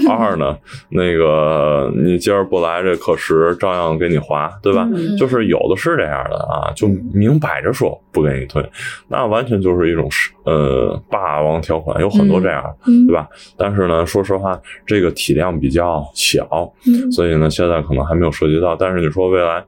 [0.09, 0.59] 二呢，
[0.91, 4.87] 那个你今儿不来这课时照样给你划，对吧？
[4.93, 8.69] 嗯就是有的是这样的啊，就明摆着说不给你退，
[9.09, 12.65] 那完全就是一种是呃霸王条款，有很多这样
[13.07, 13.29] 对吧？
[13.57, 16.47] 但是呢，说实话，这个体量比较小，
[16.87, 18.75] 嗯所以呢，现在可能还没有涉及到。
[18.75, 19.65] 但是你说未来，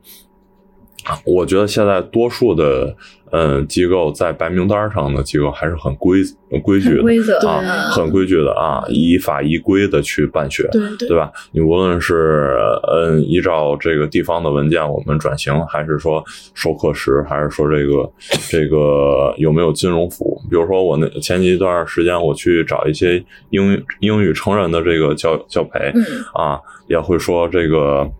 [1.25, 2.95] 我觉得现在多数的
[3.33, 6.21] 嗯机构在白名单上的机构还是很规
[6.63, 7.39] 规矩的，规则。
[7.47, 11.09] 啊，嗯很规矩的啊，依法依规的去办学，对对。
[11.09, 11.31] 对吧？
[11.53, 12.57] 你无论是
[12.93, 16.23] 嗯依照这个地方的文件我们转型，还是说
[16.55, 18.11] 授课时，还是说这个
[18.49, 20.41] 这个有没有金融服务？
[20.51, 26.05] 比如说我那前一段时间我去找一些英语英语成人的这个教教培嗯。
[26.35, 28.11] 啊，也会说这个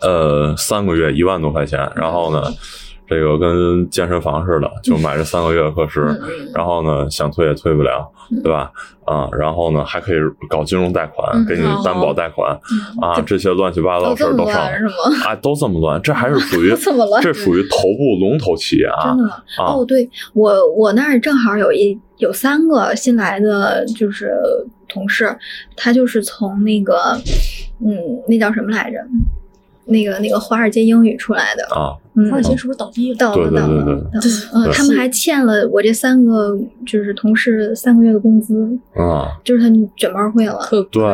[0.00, 2.42] 呃三个月一万多块钱，然后呢。
[3.08, 8.04] 这个跟健身房似的，就买这三个月的课时，嗯然后呢，想退也退不了，
[8.42, 8.68] 对吧？
[9.04, 10.16] 啊，然后呢，还可以
[10.48, 12.50] 搞金融贷款，嗯给你担保贷款，
[13.00, 14.60] 啊，这些乱七八糟的事儿都上？
[15.24, 16.70] 啊，都这么乱，这还是属于
[17.22, 19.34] 这属于头部龙头企业啊真的吗？
[19.58, 24.34] 啊哦，对我我那儿正好有一有三个新来的就是
[24.88, 25.32] 同事，
[25.76, 27.16] 他就是从那个
[27.86, 27.94] 嗯，
[28.26, 28.98] 那叫什么来着？
[29.86, 33.18] 那个那个华尔街英语出来的，啊，嗯，华尔街是不是倒闭了？
[33.18, 34.10] 倒了倒了，
[34.54, 40.58] 嗯，他们还欠了我这三个就是同事三个月的工资，啊，就是他们卷包会了。
[40.90, 41.04] 对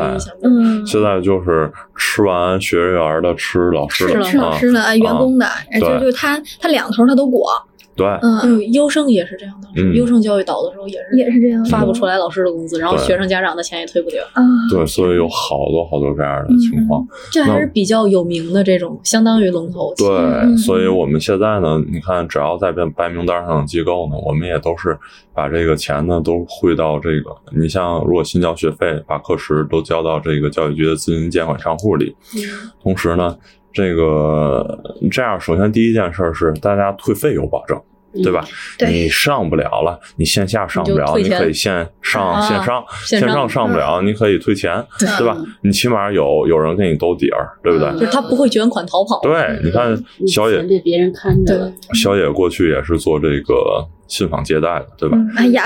[0.42, 5.46] 嗯，现在就是吃完学员的吃老师的吃老师的、啊员工的，
[5.80, 7.50] 就就他他两头他都裹，
[7.94, 14.22] 对，嗯，嗯，优胜也是这样的，嗯优胜教育倒的时候也是也是这样，发不出来老师的工资，然后对学生家长的钱也退不掉。
[14.32, 17.06] 啊，对，所以有好多好多这样的情况。
[17.30, 20.10] 这还是比较有名的这种，相当于龙头企业。
[20.10, 24.98] 对，嗯所以我们现在呢，你看，只要在白白名单上的机构呢，我们也都是
[25.34, 27.30] 把这个钱呢都汇到这个。
[27.54, 32.14] 你像，如果新交学费，把课时都交到这个教育局的资金监管账户里。
[32.36, 33.36] 嗯同时呢，
[33.72, 34.78] 这个
[35.10, 37.80] 这样，首先第一件事是大家退费有保证，
[38.22, 38.44] 对吧？
[38.78, 45.36] 对你上不了了，你线下上不了，你可以线上、啊线上，线上上上不了，你可以退钱，对吧？
[45.62, 47.88] 你起码有有人给你兜底儿，对不对？
[47.88, 49.20] 嗯就是他不会卷款逃跑。
[49.22, 55.16] 对，你看小野被别人看着，小野过去也是做这个信访接待的，对吧？
[55.16, 55.64] 嗯，哎呀，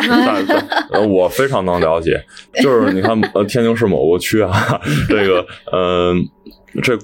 [1.08, 2.22] 我非常能了解，
[2.62, 6.28] 就是你看，呃，天津市某个区啊， 这个，嗯、
[6.82, 6.98] 这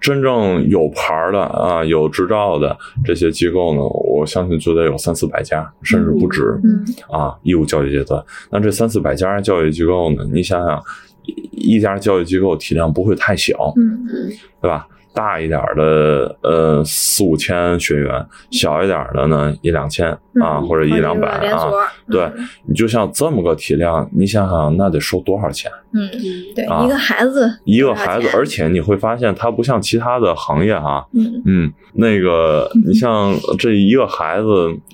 [0.00, 7.36] 真正有牌儿的啊，有执照的这些机构呢，我相信就得有三四百家，甚至不止嗯啊。
[7.42, 10.82] 义务教育阶段，那这三四百家教育机构呢，你想想，
[11.24, 14.06] 一一家教育机构体量不会太小，嗯
[14.60, 14.86] 对吧？
[15.14, 18.12] 大一点的，呃，四五千学员；
[18.50, 20.08] 小一点的呢，一两千
[20.40, 21.70] 啊，嗯或者一两百啊。
[22.10, 22.30] 对，
[22.66, 25.70] 你就像这么个体量，你想想，那得收多少钱？
[25.92, 26.20] 嗯，嗯，
[26.54, 34.46] 对，啊一个孩子，一个孩子，而且你会发现，它不像其他的行业哈，嗯嗯，那个 你像这一个孩子，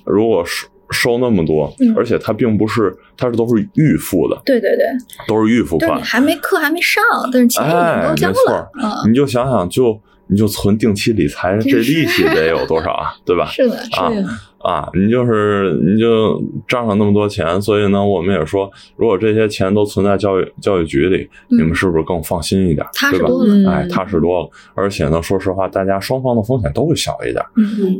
[0.05, 4.85] 如果收收那么多，嗯而且他并不是，他是都是预付的，对对对，
[5.27, 13.13] 都是预付款还没课还没上，但是钱已经交了，嗯，你就想想，就你就存定期理财，这利息得有多少啊？
[13.25, 13.47] 对吧？
[13.47, 14.23] 是的，啊对
[14.59, 22.85] 啊，你就是你就账上那么多钱，所以呢，我们也说，如果这些钱都存在教育教育局里，嗯你们是不是更放心一点？
[23.11, 23.17] 对吧？
[23.17, 24.49] 踏实多了，嗯哎，踏实多了。
[24.75, 27.43] 而且呢，说实话，大家双方的风险都会小一点，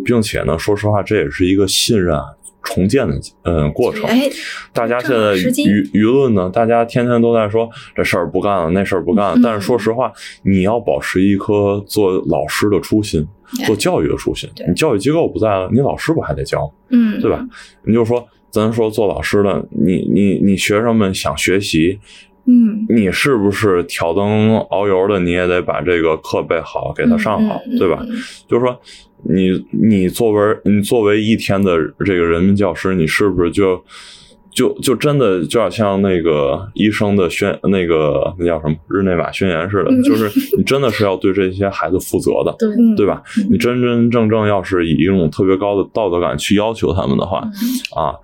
[0.03, 2.25] 并且呢，说实话，这也是一个信任啊
[2.69, 4.03] 重建的嗯过程。
[4.05, 4.29] 哎，
[4.71, 9.33] 大家现在舆舆论呢，大家天天都在说这事儿不干了，那事儿不干了。
[9.35, 10.11] 嗯但是说实话，
[10.43, 13.27] 你要保持一颗做老师的初心，
[13.59, 14.49] 哎做教育的初心。
[14.67, 17.43] 你教育机构不在了，你老师不还得教，嗯，对吧？
[17.83, 21.99] 你就说，咱说做老师的，你你你学生们想学习，
[22.45, 25.19] 嗯，你是不是挑灯熬油的？
[25.19, 28.03] 你也得把这个课备好，给他上好，对吧？
[28.47, 28.79] 就是说，
[29.23, 33.83] 你你作为你作为一天的这个人民教师，你是不是就
[34.51, 43.21] 就就真的就要像那个医生的宣那个那叫什么日内瓦宣言似的，嗯 就是你真的是要对这些孩子负责的，对嗯对吧？
[43.49, 47.39] 你真真正正要是以一种特别高的道德感去要求他们的话，
[47.95, 48.15] 啊，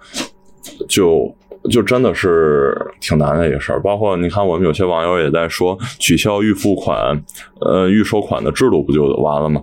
[0.90, 1.34] 就
[1.70, 3.80] 就真的是挺难的一个事儿。
[3.82, 7.24] 包括你看，我们有些网友也在说取消预付款、
[7.62, 9.62] 呃预收款的制度，不就完了吗？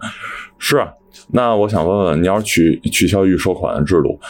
[0.59, 0.89] 是啊。
[1.35, 4.21] 那我想问问，你要是取取消预收款的制度，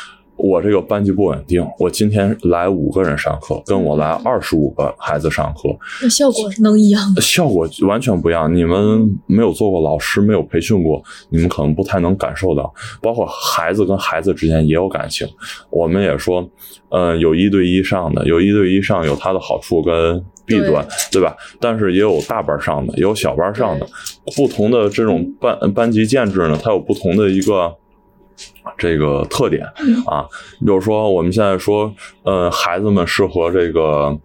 [0.43, 5.69] 我这个班级不稳定，我今天来五个人上课，跟我来二十五个孩子上课，
[6.03, 7.15] 那效果能一样吗。
[7.21, 8.53] 效果完全不一样。
[8.53, 11.01] 你们没有做过老师，没有培训过，
[11.31, 12.75] 你们可能不太能感受到。
[13.01, 15.25] 包括孩子跟孩子之间也有感情。
[15.71, 16.45] 我们也说，
[16.89, 21.37] 呃，有一对一上的，有一对一上有它的好处跟弊端，对吧？
[21.61, 23.87] 但是也有大班上的，也有小班上的，
[24.37, 27.73] 不同的这种班班级建制呢，它有不同的一个。
[28.79, 29.65] 这个特点
[30.07, 30.27] 啊，
[30.67, 34.19] 就是说我们现在说，呃，孩子们适合这个，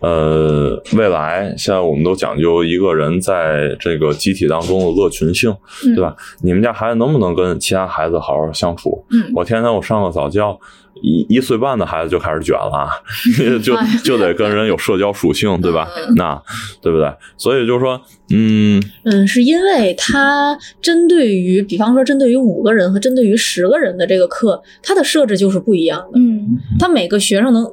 [0.00, 5.50] 呃，未来现在我们都讲究一个人在这个集体当中的乐群性，
[5.84, 6.14] 嗯对吧？
[6.42, 9.04] 你们家孩子能不能跟其他孩子好好相处？
[9.10, 10.58] 嗯我天天我上个早教，
[11.02, 12.88] 一一岁半的孩子就开始卷了啊，
[13.62, 15.88] 就哎就得跟人有社交属性，对吧？
[16.08, 16.42] 嗯那
[16.80, 17.12] 对不对？
[17.36, 18.00] 所以就是说，
[18.32, 26.18] 嗯，嗯，是因为它针对于，比方说针对于五个人和针对于十个人的这个课，它的设置就是不一样的。
[26.18, 27.70] 嗯它每个学生能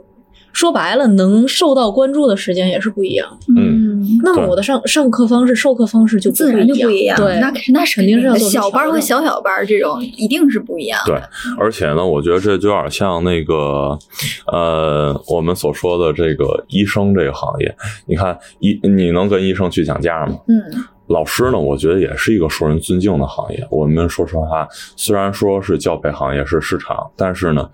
[0.51, 3.61] 说白了，能受到关注的时间也是不一样的。
[3.61, 11.13] 嗯，对那么我的上上课方式、授课方式就自然就不一样，对，那肯那肯定是要小班和小小班这种一定是不一样的。
[11.13, 11.21] 对
[11.57, 13.97] 而且呢，我觉得这就有点像那个，
[14.51, 17.75] 呃，我们所说的这个医生这个行业。
[18.05, 20.37] 你看，医你能跟医生去讲价吗？
[20.47, 20.61] 嗯
[21.07, 23.67] 老师呢，我觉得也是一个受人尊敬的行业。
[23.71, 27.67] 我们说实话，虽然说是教培行业是市场，但是呢，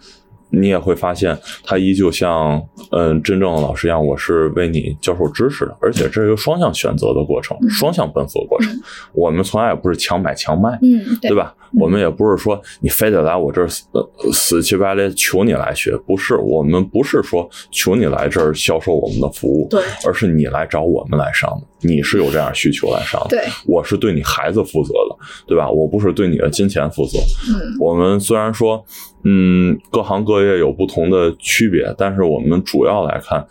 [0.59, 8.71] 你也会发现，他依旧像嗯真正的老师一样，我是为你教授知识的，而且这是一个双向选择的过程，嗯双向奔赴的过程。
[9.13, 11.35] 我们从来也不是强买强卖，嗯，对对？
[11.35, 11.53] 吧？
[11.77, 25.69] 我们也不是说你非得来我这儿死呃死乞白赖求你来学，不是，我们不是说求你来这儿销售我们的服务，对，而是你来找我们来上的，你是有这样需求来上的，对，我是对你孩子负责的，对吧？
[25.69, 27.19] 我不是对你的金钱负责。
[27.49, 28.83] 嗯我们虽然说，
[29.25, 33.45] 嗯，各行各业有不同的区别，但是我们主要来看。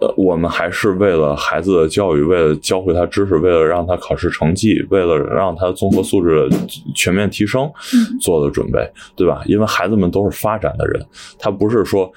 [0.00, 6.48] 呃，我们还是为了孩子的教育，为了教会他知识，为了让他考试成绩，为了让他综合素质
[6.96, 7.62] 全面提升
[7.94, 9.42] 嗯做的准备，对吧？
[9.46, 11.06] 因为孩子们都是发展的人，
[11.38, 12.12] 他不是说，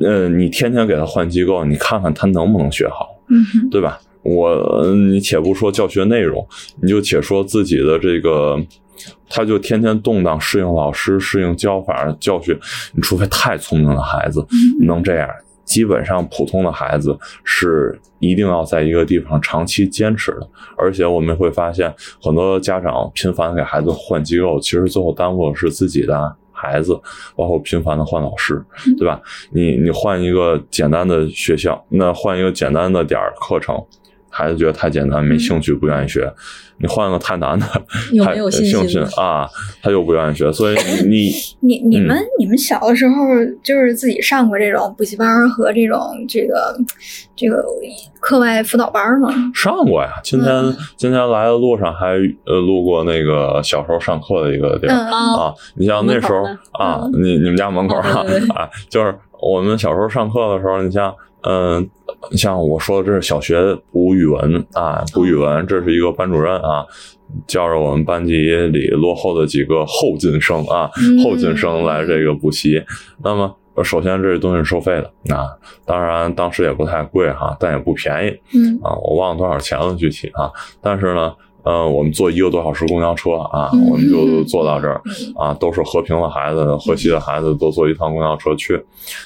[0.00, 4.00] 呃，你天天给他换机构，你看看他能不能学好，嗯对吧？
[4.24, 6.44] 我你且不说教学内容，
[6.82, 8.58] 你就且说自己的这个
[9.34, 12.56] 他就天天动荡，适应老师，适应教法教学。
[12.92, 14.46] 你除非太聪明的孩子
[14.86, 15.28] 能这样，
[15.64, 20.48] 基本上普通的孩子是一定要在一个地方长期坚持的。
[20.78, 21.92] 而且我们会发现，
[22.22, 26.94] 很多家长频繁给孩子换机构，其实最后耽误的是自己的孩子，
[27.34, 28.64] 包括频繁的换老师，
[28.96, 29.20] 对吧？
[29.50, 33.84] 你你换一个简单的学校，那换一个简单的点儿课程。
[34.34, 36.28] 孩子觉得太简单，没兴趣，不愿意学。
[36.76, 37.66] 你换个太难的，
[38.12, 39.48] 有太没有信兴趣啊，
[39.80, 40.52] 他又不愿意学。
[40.52, 41.30] 所以你
[41.62, 43.14] 你你们、嗯你们小的时候
[43.62, 46.76] 就是自己上过这种补习班和这种这个
[47.36, 47.64] 这个
[48.18, 49.28] 课外辅导班吗？
[49.54, 50.14] 上过呀。
[50.24, 55.54] 今天、嗯今天来的路上还呃路过那个小时候上课的一个地方、嗯啊，啊。
[55.76, 61.14] 你像那时候啊，你你们家门口啊啊对对对啊，就是我们小时候上课的时候，你像
[61.46, 61.90] 嗯。
[62.32, 66.86] 像我说的，这是小学补语文啊，补语文，这是一个班主任啊，
[67.46, 72.82] 教着我们班级里落后的几个后进生啊，嗯后进生来这个补习。
[73.22, 75.50] 那么，呃首先这东西是收费的啊，
[75.84, 81.34] 当然当时也不太贵哈，但也不便宜嗯啊，我忘了多少钱了具体啊，但是呢。
[81.64, 85.00] 呃，我们坐一个多小时公交车啊，嗯我们就坐到这儿
[85.34, 88.82] 啊，都是和平的孩子、河西的孩子，都坐一趟公交车去。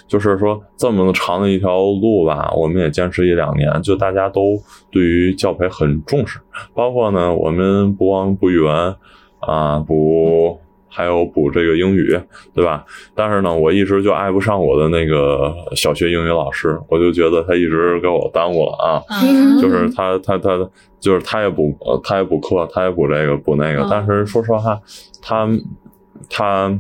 [0.07, 6.39] 就是说，这么长的一条路吧，我们也坚持一两年，就大家都对于教培很重视，
[6.75, 8.95] 包括呢，我们不光不语文
[9.41, 10.59] 啊，补
[10.99, 12.19] 还有补这个英语，
[12.53, 12.85] 对吧？
[13.15, 19.01] 但是呢，我一直就爱不上我的那个小学英语老师，我就觉得他一直给我耽误了啊。
[19.23, 20.59] 嗯 就是他他他
[20.99, 24.77] 就是他也补呃他也补课，他也补这个补那个，嗯但是说实话，
[25.23, 25.49] 他
[26.29, 26.77] 他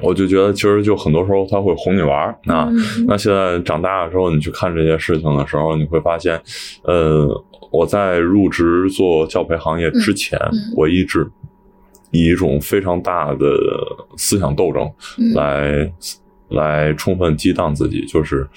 [0.00, 2.70] 我就觉得其实就很多时候他会哄你玩儿啊。
[2.70, 6.40] 嗯那现在长大了之后，你去看这些事情的时候，你会发现，
[6.84, 7.28] 呃，
[7.70, 11.30] 我在入职做教培行业之前，嗯我一直
[12.10, 13.46] 以一种非常大的
[14.16, 15.92] 思想斗争嗯来、
[16.48, 18.48] 来充分激荡自己，就是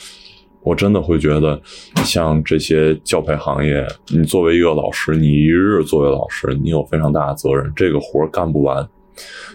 [0.61, 1.61] 我真的会觉得，
[2.05, 8.87] 像这些教培行业，你作为一个老师，你一日作为老师，你有非常大的责任，这个活儿干不完。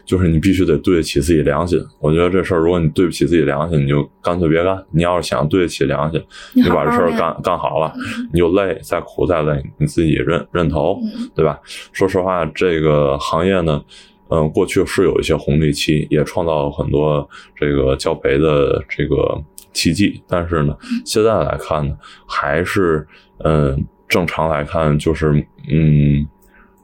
[0.05, 1.79] 就是你必须得对得起自己良心。
[2.01, 4.83] 我觉得这事儿，如果你对不起自己良心，你就干脆别干。
[4.91, 6.23] 你要是想对得起良心，
[6.55, 7.93] 你你把这事儿干干干好了，
[8.33, 11.59] 你就累，再苦再累，你自己认认头，嗯对吧？
[11.93, 13.83] 说实话，这个行业呢，
[14.31, 19.43] 嗯，过去是有一些红利期，也创造了很多这个教培的这个
[19.73, 23.07] 奇迹，但是呢，现在来看呢，还是
[23.45, 25.33] 嗯，正常来看就是
[25.71, 26.27] 嗯。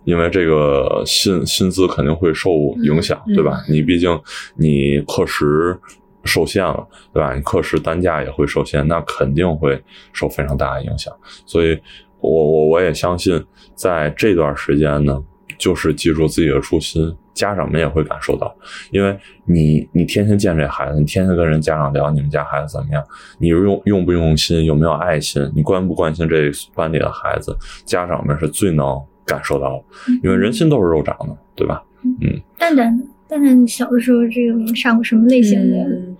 [0.04, 2.50] 因为这个薪薪资肯定会受
[2.82, 3.62] 影响，嗯对吧？
[3.68, 4.20] 你毕竟
[4.56, 5.78] 你课时
[6.24, 7.34] 受限了，对吧？
[7.34, 11.12] 你课时单价也会受限，那肯定会受非常大的影响。
[11.46, 11.78] 所以
[12.20, 13.42] 我我我也相信，
[13.74, 15.22] 在这段时间呢，
[15.58, 18.54] 就是记住自己的初心，家长们也会感受到，
[18.90, 19.14] 因为
[19.44, 23.04] 你你天天见这孩子，你天天跟人家长聊你们家孩子怎么样，
[23.38, 29.84] 你用用不用心，有没有爱心，你关不关心这班里的孩子，家长们是最能感受到了，
[30.22, 31.82] 因为人心都是肉长的，对吧？
[32.20, 35.78] 嗯蛋蛋蛋蛋小的时候这个上过什么类型的？
[35.78, 36.16] 嗯，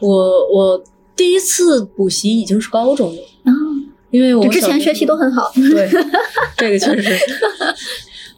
[0.00, 3.52] 我我第一次补习已经是高中了，啊，
[4.10, 5.50] 因为我之前学习都很好。
[5.54, 5.88] 对，
[6.58, 7.16] 这个确实，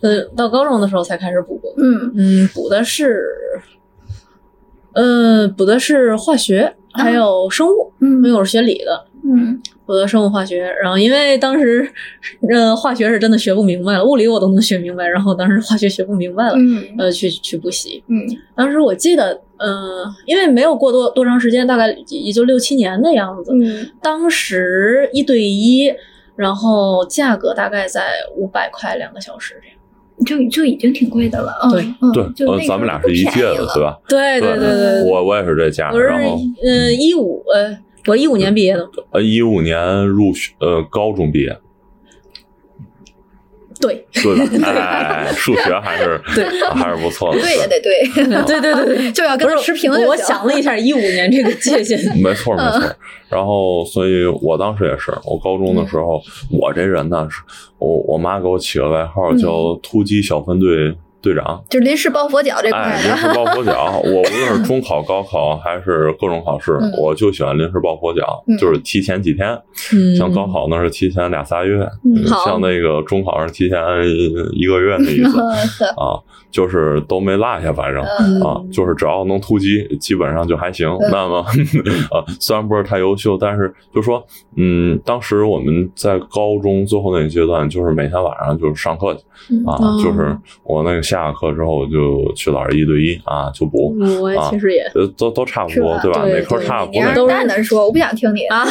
[0.01, 1.73] 呃，到高中的时候才开始补过。
[1.79, 3.25] 嗯嗯，补的是，
[4.93, 10.64] 呃，补的是化学，还有生物，嗯因为嗯我是学理的，嗯我的生物化学。
[10.82, 11.87] 然后因为当时，
[12.50, 18.02] 呃，化学是真的学不明白了，物理我都能学明白，然后当时化学学不明白了，嗯呃，去去补习。
[18.08, 18.22] 嗯
[18.54, 23.52] 当时我记得，呃，因为没有过多多长时间，大概也就六七年的样子。
[23.54, 25.92] 嗯当时一对一，
[26.37, 28.02] 然后价格大概在
[28.37, 29.78] 五百块两个小时这样。
[30.24, 31.52] 就就已经挺贵的了。
[31.64, 33.98] 嗯对嗯对，呃就那，个咱们俩是一届的，对吧？
[34.08, 37.76] 对对对对对，我我也是这价，我是然后嗯一五呃，
[38.07, 41.57] 我一五年毕业的，呃一五年入学呃高中毕业，
[43.81, 44.69] 对对吧？
[44.71, 49.90] 哎，数学还是对 还是不错的，对也得对， 对对对对，就要跟持平。
[49.90, 52.97] 我想了一下，一五年这个界限，没错没嗯错。
[53.29, 57.40] 然后，所以我当时也是，我高中的时候，我这人呢是，
[57.79, 61.60] 我我妈给我起个外号嗯叫突击小分队队长。
[61.70, 69.48] 就临时抱佛脚这块哎，临时抱佛脚， 我无论是中考、高考还是各种考试，嗯我就喜欢临时抱佛脚，嗯就是提前几天。
[69.92, 73.78] 嗯像高考那是提前俩仨月，嗯像那个中考是提前
[74.52, 75.40] 一个月的意思
[75.96, 78.04] 啊，就是都没落下，反正。
[78.04, 80.88] 嗯啊，就是只要能突击，基本上就还行。
[80.88, 81.38] 嗯那么，
[82.10, 84.22] 啊，虽然不是太优秀，但是就说，
[84.56, 96.23] 嗯，当时我们在高中最后那个阶段，就是每天晚上就是上课去嗯啊，哦就是我那个下了课之后就去老师一对一啊就补，嗯我其实也呃都都差不多对吧？
[96.25, 97.02] 对每科差不多。
[97.15, 98.65] 都是蛋蛋说，我不想听你的，啊，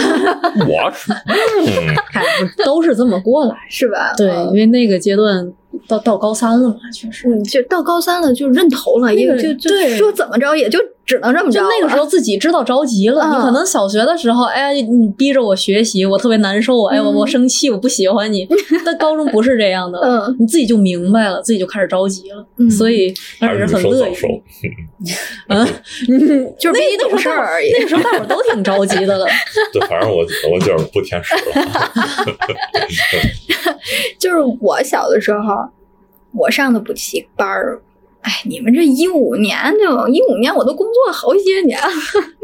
[0.68, 3.56] 我 是，嗯，嗨不是都是这么过来。
[3.70, 4.14] 是吧？
[4.18, 5.52] 对，嗯因为那个阶段
[5.88, 7.28] 到到高三了嘛，确实。
[7.30, 11.60] 嗯，就到高三了就认头了，那个也就就对说怎么着也就只能这么着。
[11.60, 18.48] 就那个时候自己知道着急了，嗯你可能小学的时候，哎呀，你逼着我学习，我特别难受，哎，我嗯我生气，我不喜欢你。
[18.86, 24.14] 但高中不是这样的，嗯你自己就明白了，自己就开始着急了，嗯所以当时很乐意。
[25.50, 25.68] 嗯，
[26.10, 27.70] 嗯 就是比你懂事儿而已。
[27.74, 29.26] 那个时候大伙儿都挺着急的了。
[29.74, 32.34] 对，反正我我就是不填诗了。
[34.18, 35.54] 就是我小的时候，
[36.34, 37.82] 我上的补习班儿，
[38.24, 41.88] 哎，你们这一五年就一五年，我都工作好些年了。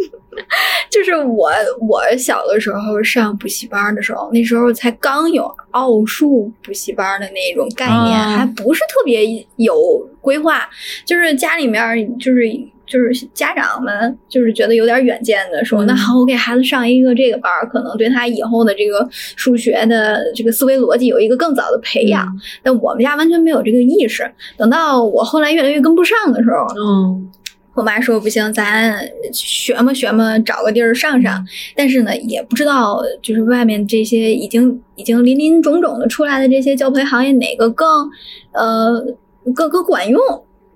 [0.89, 1.51] 就是我
[1.81, 9.75] 我小的时候上补习班的时候，那时候才刚有奥数补习班的那种概念，啊还不是特别有
[10.21, 10.69] 规划，
[11.05, 12.41] 就是家里面就是。
[12.89, 22.27] 就是家长们就是觉得有点远见的说，嗯那好，我给孩子上一个这个班儿，可能对他以后的这个数学的这个思维逻辑有一个更早的培养。
[22.63, 24.29] 但我们家完全没有这个意识。
[24.57, 27.29] 等到我后来越来越跟不上的时候，嗯，
[27.75, 28.99] 我妈说不行，咱
[29.31, 31.45] 学嘛学嘛，找个地儿上上。
[31.75, 38.09] 但是呢，也不知道就是外面这些已经已经林林种种的出来的这些教培行业哪个更
[38.53, 39.05] 呃
[39.53, 40.19] 更更管用。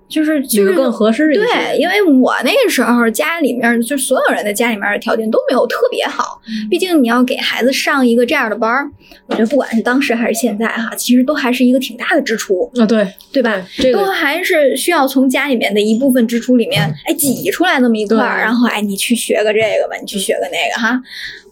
[0.08, 8.88] 就是就是更合适一些对，因为我那时候家里面就所有人的家里面的条件都没有特别好，嗯毕竟你要给孩子上一个这样的班儿，
[9.26, 13.56] 我觉得不管是当时还是现在哈，其实都还是一个挺大的支出，啊，对，对吧？
[13.78, 21.00] 都这个还是需要从家里面的一部分支出里面，哎，挤出来那么一块儿，然后哎，你去学个这个吧，你去学个那个哈。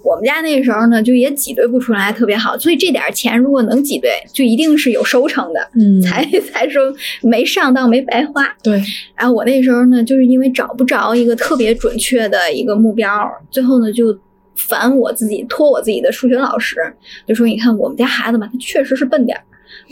[0.02, 6.92] 我们家那时候呢，就也挤兑不出来特别好，所以这点钱如果能挤兑，就一定是有收成的，嗯，才 才说
[7.22, 8.44] 没上当没白花。
[8.62, 8.82] 对，
[9.16, 13.10] 然后我那时候呢，就是因为找不着一个特别准确的一个目标，
[13.50, 14.18] 最后呢就
[14.56, 16.76] 烦我自己，托我自己的数学老师，
[17.26, 19.42] 就说：“你看我们家孩子吧，他确实是笨点儿，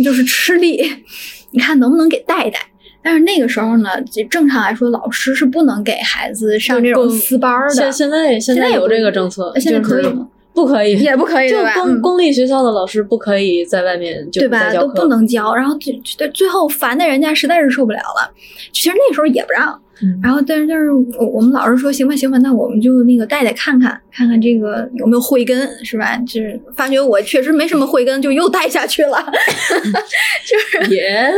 [0.03, 0.83] 就是吃力，
[1.53, 2.59] 你看能不能给带一带？”
[3.03, 7.75] 但是那个时候呢，就正常来说，老师是不能给孩子上这种私班的。
[7.75, 10.29] 现现在现在有这个政策，现在可以吗？
[10.53, 11.57] 不可以，也不可以就？
[11.75, 14.73] 公嗯公立学校的老师不可以在外面就对吧？
[14.75, 18.31] 都不能教，然后最最最后烦的人家实在是受不了了。
[18.73, 26.17] 其实那时候也不让，嗯然后但是但是我我们老师说行吧行吧，那我们就那个带带看看看看这个有没有慧根是吧？
[26.27, 29.19] 就是发觉我确实没什么慧根，就又带下去了，
[30.47, 31.31] 就是也，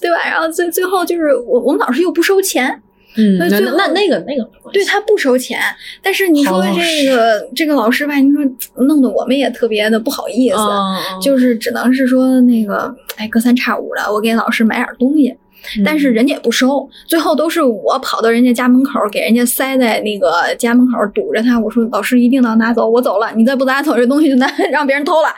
[0.00, 0.18] 对吧？
[0.28, 2.68] 然后最最后就是我我们老师又不收钱，
[3.16, 5.58] 嗯，那那那那个那个对他不收钱，
[6.02, 8.42] 但是你说这个这个老师吧，你说
[8.84, 10.56] 弄得我们也特别的不好意思。
[10.56, 15.38] 嗯，就是只能是说那个，哎，隔三差五的，我给老师买点东西，嗯
[15.84, 21.58] 但是人家也不收，最后都是我跑到人家家门口，给人家塞在那个家门口堵着他。
[21.58, 25.28] 我说老师一定要拿走，我走了，你再不拿走，这东西就拿 让别人偷了。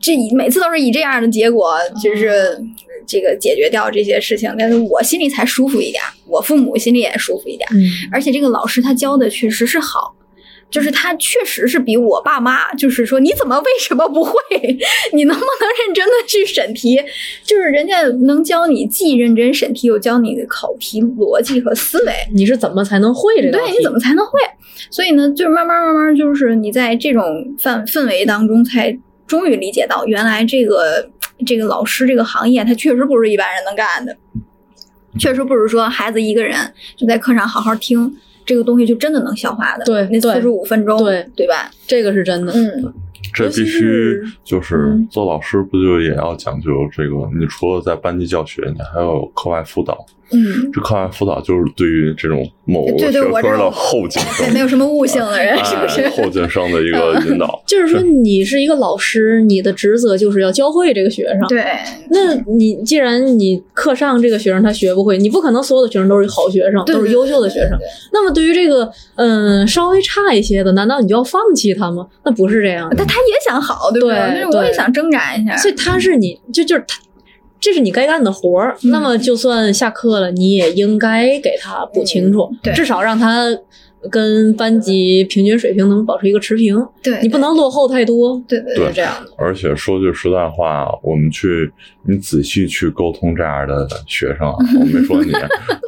[0.00, 2.56] 这每次都是以这样的结果，就是
[3.06, 7.68] 这个解决掉这些事情，但是我心里才舒服一点，我父母心里也舒服一点。
[7.72, 10.14] 嗯，而且这个老师他教的确实是好，
[10.70, 14.32] 就是他确实是比我爸妈，就是说你怎么为什么不会？
[15.14, 17.02] 你能不能认真的去审题？
[17.42, 22.12] 就是人家能教你既认真审题，又教你考题逻辑和思维。
[22.34, 23.52] 你是怎么才能会这个？
[23.52, 24.32] 对，你怎么才能会？
[24.90, 27.22] 所以呢，就是慢慢慢慢，就是你在这种
[27.58, 28.96] 氛氛围当中，才
[29.26, 31.08] 终于理解到，原来这个
[31.46, 34.16] 这个老师这个行业，他确实不是一般人能干的，
[35.18, 36.54] 确实不是说孩子一个人
[36.94, 38.14] 就在课上好好听。
[38.48, 41.70] 这个东西就真的能消化的，对对那四十五分钟，对对吧？
[41.86, 42.52] 这个是真的。
[42.54, 42.94] 嗯，
[43.34, 47.14] 这必须就是嗯做老师，不就也要讲究这个？
[47.38, 50.06] 你除了在班级教学，你还要有课外辅导。
[50.30, 56.08] 嗯，这课外辅导就是对于这种某个学科的后进 对，生，没有什么悟性的人，是不哎，是？
[56.08, 57.60] 后进生的一个引导。
[57.66, 61.40] 就是说，你是一个老师，你的职责就是要教会这个学生。
[61.48, 61.64] 对，
[62.10, 67.78] 那你既然你课上这个学生他学不会，你不可能所有的学生都是好学生，都是优秀的学生。
[68.12, 72.06] 那么对于这个嗯稍微差一些的，难道你就要放弃他吗？
[72.24, 72.96] 那不是这样的。
[72.98, 76.98] 但他也想好，对不对就是我也想挣扎一下，所以他是你就就是他，
[77.60, 78.76] 这是你该干的活儿。
[78.84, 83.44] 嗯那么就算下课了，你也应该给他补清楚，对至少让他
[84.10, 86.86] 跟班级平均水平能保持一个持平。
[87.02, 89.30] 对，你不能落后太多，对对对这样的。
[89.36, 91.70] 而且说句实在话，我们去
[92.06, 95.32] 你仔细去沟通这样的学生啊， 我没说你，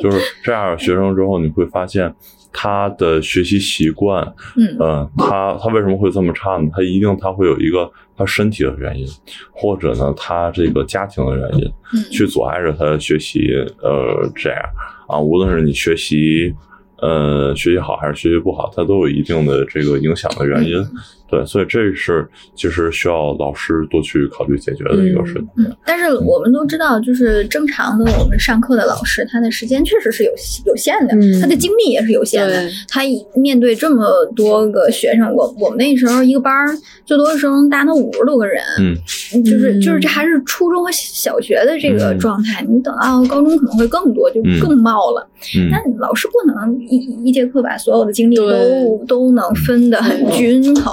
[0.02, 2.12] 就是这样的学生之后，你会发现
[2.52, 4.24] 他的学习习惯，
[4.56, 6.68] 嗯嗯，他他为什么会这么差呢？
[6.74, 7.88] 他一定他会有一个
[8.20, 9.06] 他身体的原因，
[9.50, 11.64] 或者呢他这个家庭的原因，
[11.94, 13.48] 嗯去阻碍着他学习。
[13.82, 14.60] 呃，这样
[15.08, 16.54] 啊，无论是你学习。
[17.02, 20.90] 呃，学习好还是学习不好，它都有一定的这个影响的原因，嗯
[21.31, 22.26] 对，所以这是
[22.57, 25.49] 其实需要老师多去考虑解决的一个事情。
[25.57, 30.33] 嗯，但是我们都知道，就是正常的我们上课的老师，他的时间确实是有
[30.66, 32.62] 有限的，嗯他的精力也是有限的。
[32.62, 33.03] 对，他
[33.35, 34.05] 面对这么
[34.35, 45.28] 多个学生，我我们那时候一个班儿最多的时候能达到五十多个人，嗯，就是嗯就是这还是初中和小学的这个嗯状态，你等到高中可能会更多，就嗯更冒了。
[45.57, 50.93] 嗯那老师不能一一节课把所有的精力都都能分得很均衡。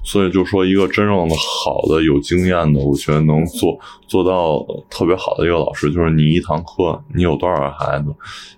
[0.03, 3.77] 所以就说一个真正的好的、有经验的，我觉得能做
[4.07, 8.05] 做到特别好的一个老师，就是你一堂课你有多少个孩子，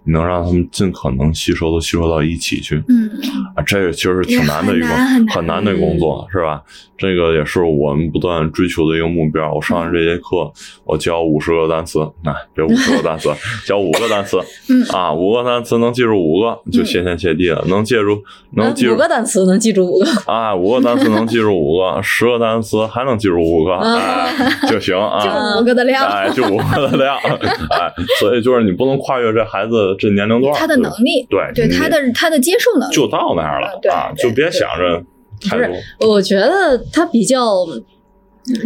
[0.03, 2.81] 你能让他们尽可能吸收都吸收到一起去。
[2.87, 3.09] 嗯
[3.55, 6.63] 啊，这个其实挺难的一个很难很难很难的工作，是吧？
[6.97, 9.53] 这个也是我们不断追求的一个目标。
[9.53, 10.49] 我上这节课，
[10.85, 13.29] 我教五十个单词，那、别五十个单词，
[13.67, 14.39] 教五个单词，
[14.69, 14.81] 嗯。
[14.89, 17.61] 啊，五个单词能记住五个，就谢天谢地了。
[17.67, 19.07] 能记住，能记住五个。
[19.09, 24.33] 单词能记住五个，啊，五个单词能 记住五个，十个单词还能记住五个，哎，
[24.69, 25.19] 就行啊。
[25.19, 27.17] 就五个的量，哎，就五个的量，
[27.73, 35.03] 哎，所以就是你不能跨越这孩子这年龄段，他的能力，对对他的他的接受能力，就到那儿了对啊，就别想着
[35.49, 35.75] 太多。
[36.07, 37.65] 我觉得他比较。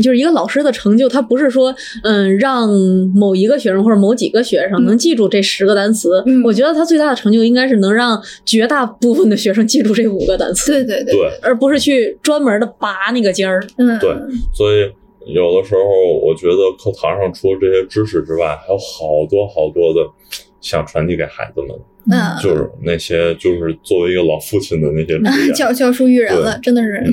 [0.02, 1.74] 就是一个老师的成就，他不是说，
[2.04, 2.68] 嗯，让
[3.14, 6.24] 某一个学生或者某几个学生嗯能记住这十个单词。
[6.26, 13.64] 嗯我觉得他最大的成就应该是能让绝大部分的学生记住这五个单词，对对对，对而不是去专门的拔那个尖儿。
[13.78, 14.10] 嗯，对，
[14.54, 14.92] 所以
[15.34, 15.82] 有的时候
[16.26, 20.02] 我觉得课堂上除了这些知识之外，还有好多好多的
[20.62, 21.78] 想传递给孩子们，
[22.12, 25.52] 嗯，就是那些就是作为一个老父亲的那些。
[25.54, 27.04] 教教书育人了，真的是。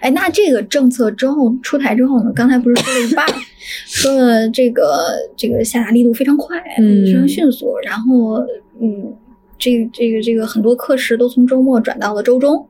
[0.00, 2.32] 哎，那这个政策之后出台之后呢？
[2.34, 3.32] 刚才不是说了一半儿，
[3.86, 8.36] 说了这个这个下达力度非常快，嗯非常迅速，然后
[8.80, 9.14] 嗯，
[9.58, 12.66] 这个这个这个很多课时都从周末转到了周中。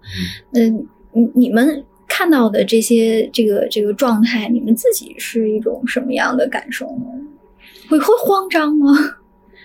[0.52, 7.04] 嗯，你你们看到的这些这个这个状态，你们自己是一种什么样的感受呢？
[7.88, 8.92] 会会慌张吗？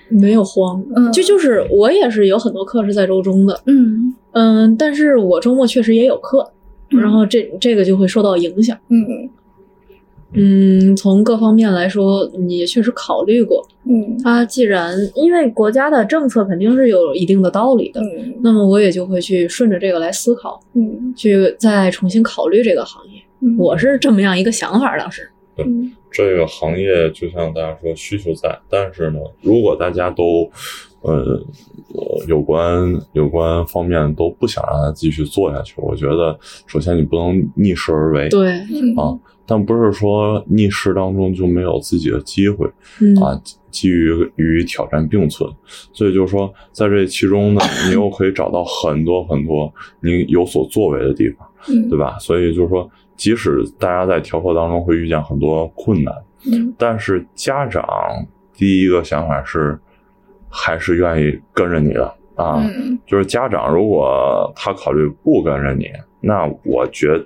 [0.09, 6.60] 没有慌，嗯，就就是我也是有很多课是在周中的，嗯嗯，但是我周末确实也有课，嗯
[6.99, 8.77] 然后这这个就会受到影响。
[8.89, 9.29] 嗯
[10.33, 13.67] 嗯，从各方面来说，你也确实考虑过。
[13.83, 23.21] 嗯他既然因为国家的政策肯定是有一定的道理的，嗯那么我也就会去顺着这个来思考，嗯去再重新考虑这个行业。
[23.41, 25.29] 嗯，我是这么样一个想法，当时。
[25.57, 30.49] 嗯这个行业就像大家说需求在，但是呢，如果大家都
[31.01, 31.13] 呃
[31.93, 36.37] 呃有关有关方面都不想让他继续做下去，我觉得
[36.67, 42.69] 首先你不能逆势而为，对，嗯啊，但不是说逆势当中就没有自己的机会
[43.01, 45.49] 嗯啊，基于与挑战并存，
[45.93, 51.47] 所以就是说在这其中呢，你又可以找到很多很多你有所作为的地方。
[51.69, 52.17] 嗯对吧？
[52.17, 56.11] 所以就是说，即使大家在调课当中会遇见很多困难，
[56.51, 57.85] 嗯但是家长
[58.55, 59.79] 第一个想法是，
[60.51, 62.61] 还是愿意跟着你的啊。
[62.61, 65.87] 嗯就是家长如果他考虑不跟着你，
[66.19, 67.19] 那我觉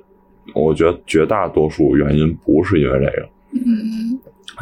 [0.53, 4.19] 我觉得绝大多数原因不是因为这个，嗯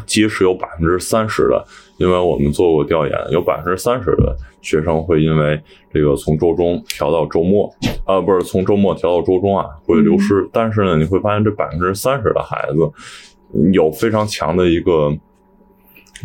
[0.08, 1.64] 即使有百分之三十的，
[1.98, 5.62] 因为我们做过调研，有百分之三十的学生会因为
[5.94, 7.72] 这个从周中调到周末，
[8.08, 10.50] 呃，不是从周末调到周中啊，会流失。
[10.52, 15.16] 但是呢，你会发现这百分之三十的孩子有非常强的一个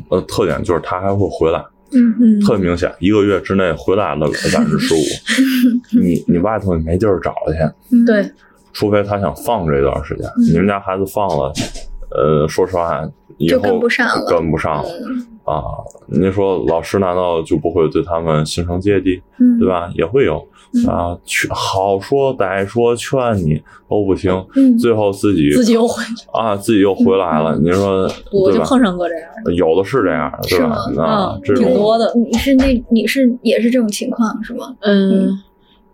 [0.09, 1.63] 呃特点，就是他还会回来，
[1.93, 4.99] 嗯嗯，特别明显，一个月之内回来了百分之十五。
[6.01, 8.31] 你你外头没地儿找去，嗯，对，
[8.73, 10.27] 除非他想放这段时间。
[10.37, 11.53] 嗯你们家孩子放了，
[12.11, 13.03] 呃，说实话，
[13.39, 14.89] 以就后跟不上了跟不上了。
[15.09, 15.63] 嗯啊，
[16.07, 19.69] 您说老师难道就不会对他们心生芥蒂，嗯，对？
[19.69, 19.91] 吧？
[19.95, 27.57] 也会有嗯啊，劝好说歹说劝你都不听，嗯最后自己自己又回，啊自己又回来了。
[27.59, 28.07] 您说？
[28.33, 30.77] 我就碰上过这样的，有的是这样的，对吧？
[30.95, 32.13] 是啊嗯，这种挺多的。
[32.15, 34.77] 你是那你是也是这种情况是吗？
[34.81, 35.31] 嗯，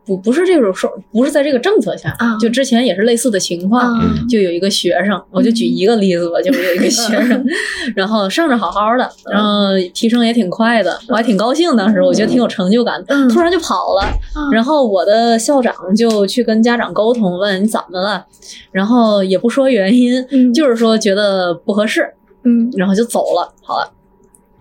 [0.07, 3.95] 不不是这种说，不是在这个政策下，啊就之前也是类似的情况。
[3.95, 7.45] 啊就有一个学生，我就举一个例子吧，就是有一个学生，
[7.95, 14.03] 然后上着好好的，然后提升也挺快的，我还挺高兴，当时我觉得挺有成就感的，嗯突然就跑了。
[14.03, 18.25] 啊然后我的校长就去跟家长沟通，问你怎么了，
[18.73, 22.07] 然后也不说原因，嗯就是说觉得不合适，
[22.45, 23.53] 嗯然后就走了。
[23.63, 23.91] 好了，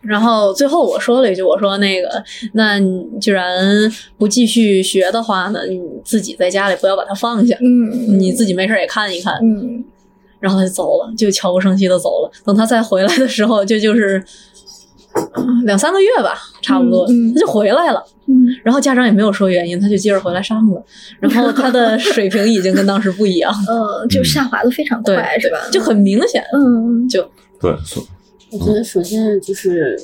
[0.04, 2.24] 然后最后我说了一句，我说那个，
[2.54, 9.36] 那你既然不继续学的话呢，你自己在家里不要把它放下，嗯，你自己没事也看一看。
[9.41, 9.84] 嗯
[10.39, 12.32] 然后他就走了，就悄无声息的走了。
[12.43, 14.22] 等他再回来的时候，就就是
[15.38, 18.04] 嗯两三个月吧，差不多，嗯嗯他就回来了。
[18.26, 20.84] 嗯然后家长也没有说原因，他就接着回来上了。
[21.22, 25.58] 然后他的水平已经跟当时不一样， 嗯，就下滑的非常快，是吧？
[25.72, 26.43] 就很明显。
[26.54, 27.22] 嗯就
[27.62, 28.06] 对，所
[28.54, 29.99] 我觉得首先就是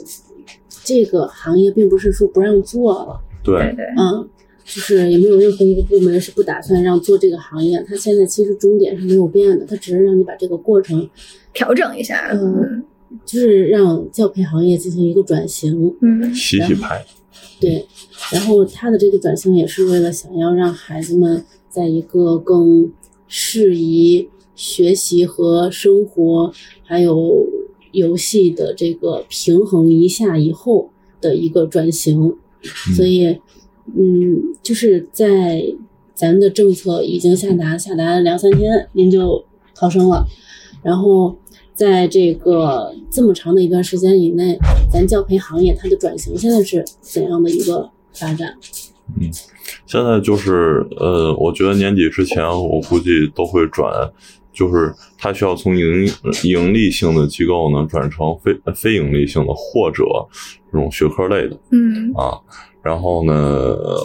[0.83, 4.27] 这个行业并不是说不让做了，对嗯，
[4.65, 7.83] 就是也没有任何一个部门是不打算让做这个行业。
[7.87, 11.07] 它现在其实终点是没有变的，它只是让你把这个过程，
[11.53, 12.83] 调整一下，嗯
[13.25, 15.95] 就是让教培行业进行一个转型。
[16.01, 17.05] 嗯洗洗牌，
[17.59, 17.85] 对，
[18.31, 22.91] 然后他的这个转型也是为了想要让孩子们在一个更
[23.27, 26.51] 适宜学习和生活
[26.83, 27.47] 还有
[27.91, 30.89] 游戏的这个平衡一下以后
[31.21, 32.35] 的一个转型，
[32.95, 33.39] 所以，
[33.97, 35.63] 嗯，就是在
[36.13, 40.25] 咱的政策已经下达下达两三天，您就逃生了，
[40.83, 41.35] 然后。
[41.79, 44.59] 在这个这么长的一段时间以内，
[44.91, 48.53] 咱教培行业它的转型现在是怎样的一个发展？
[49.17, 49.31] 嗯
[49.85, 53.89] 现在就是呃，我觉得年底之前，我估计都会转，
[54.51, 56.05] 就是它需要从盈
[56.43, 60.03] 盈利性的机构呢转成非非盈利性的或者
[60.71, 62.39] 这种学科类的嗯啊。
[62.81, 63.33] 然后呢，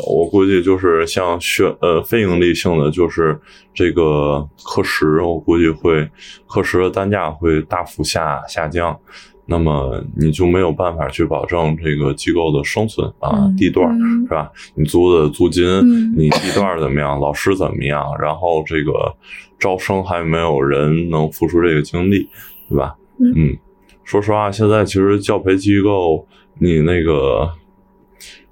[0.07, 3.41] 我估计就是像学呃非盈利性的，就是
[3.73, 6.11] 这个课时，我估计会
[6.49, 8.99] 课时的单价会大幅下下降。
[9.47, 14.51] 那么你就没有办法去保证这个机构的生存啊，嗯地段是吧？
[14.75, 19.15] 你租的租金，嗯你地段怎么样，老师怎么样，然后这个
[19.59, 22.29] 招生还没有人能付出这个精力，
[22.69, 22.95] 对吧？
[23.21, 23.57] 嗯
[24.03, 26.27] 说实话，现在其实教培机构
[26.59, 27.49] 你那个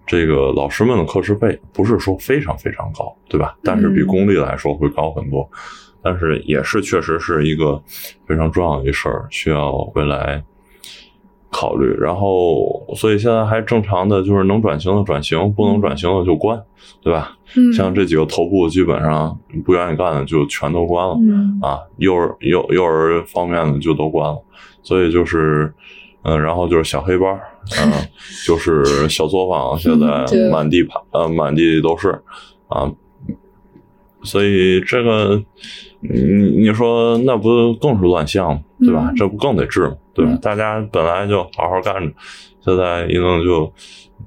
[0.07, 3.57] 这个老师们的课时费不是说非常非常高，对吧？
[3.63, 5.49] 但是比嗯公立来说会高很多，
[6.03, 7.83] 但是也是确实是一个
[8.27, 10.43] 非常重要的一事儿，需要未来。
[11.53, 16.61] 考虑，然后所以现在还正常的就是能转型的转型，不能转型的就关，
[17.03, 17.37] 对吧？
[17.55, 21.59] 嗯，像这几个头部基本上不愿意干的就全都关了、嗯。
[21.61, 24.43] 啊，幼儿幼幼儿方面的就都关了，
[24.83, 25.71] 所以就是，
[26.23, 27.43] 嗯、然后就是小黑班儿，
[27.85, 27.93] 嗯、
[28.49, 32.19] 就是小作坊，现在满地爬，呃，满地都是
[32.69, 32.91] 啊，
[34.25, 35.43] 所以这个
[36.01, 36.21] 你
[36.61, 38.63] 你说那不更是乱象吗？
[38.81, 39.09] 对吧？
[39.11, 39.97] 嗯这不更得治吗？
[40.15, 40.33] 对吧？
[40.33, 42.13] 嗯大家本来就好好干着，
[42.65, 43.73] 现在一弄就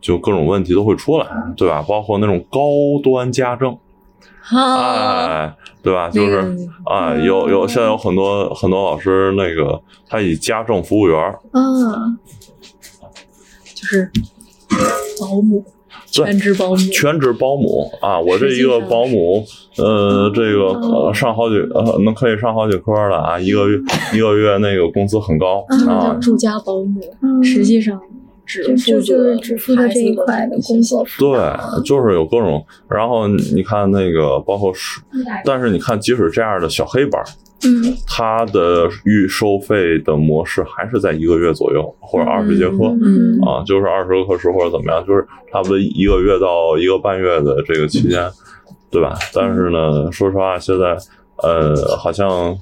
[0.02, 1.28] 就各种问题都会出来，
[1.58, 1.84] 对吧？
[1.88, 2.60] 包括那种高
[3.04, 3.78] 端家政，
[4.50, 6.10] 啊，哎，对吧？
[6.10, 6.38] 就是
[6.86, 12.18] 啊哎，有有现在有很多很多老师，那个他以家政服务员儿，嗯
[13.74, 14.12] 就是
[15.20, 15.75] 保姆，对
[16.24, 19.44] 全职保姆，全职保姆啊，我这一个保姆，
[19.78, 23.78] 呃，这个呃上好几呃能可以上好几科了啊，一个月
[24.14, 28.00] 一个月那个工资很高嗯啊叫，住家保姆，嗯，实际上
[28.46, 31.06] 只就就负责只负责这一块的工作。
[31.18, 31.40] 对，
[31.84, 35.02] 就是有各种，然后你看那个包括是，
[35.44, 37.26] 但是你看即使这样的小黑班儿，
[37.64, 42.94] 嗯它的预收费的模式还是在一个月左右或者二十节课。
[43.02, 48.30] 嗯啊，就是二十个课时或者怎么样，就是差不多一个月到一个半月的这个期间，
[48.92, 49.18] 对吧？
[49.34, 50.98] 但是呢，说实话，现在
[51.44, 52.56] 呃，好像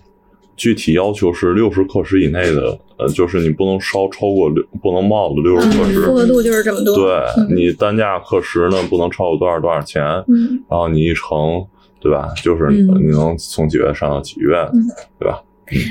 [0.55, 6.01] 具体要求是六十课时以内的，呃，就是你不能超超过六，不能冒的六十课时。
[6.01, 6.95] 复合度就是这么多。
[6.95, 11.65] 对嗯你单价课时呢，不能超过多少多少钱，嗯然后你一乘，
[12.03, 12.31] 对吧？
[12.43, 12.87] 就是嗯。
[13.01, 14.85] 你能从几月上到几月，嗯。
[15.17, 15.41] 对吧？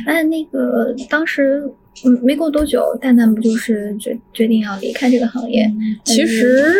[0.06, 1.68] 哎，那个当时
[2.04, 5.68] 嗯没过多久，蛋蛋不就是决决定要离开这个行业？
[6.04, 6.72] 其实，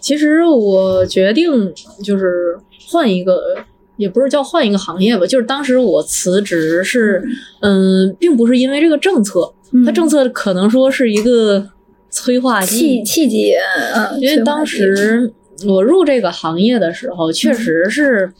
[0.00, 1.72] 其实我决定
[2.02, 2.56] 就是
[2.86, 3.56] 换一个，
[3.96, 7.22] 也不是叫换一个行业吧，就是当时我辞职是，
[7.60, 9.84] 嗯，并不是因为这个政策，嗯。
[9.84, 11.68] 它政策可能说是一个
[12.08, 13.02] 催化剂。
[13.02, 13.52] 契，契机，
[13.94, 15.30] 嗯，因为当时
[15.66, 18.32] 我入这个行业的时候，确实是，嗯，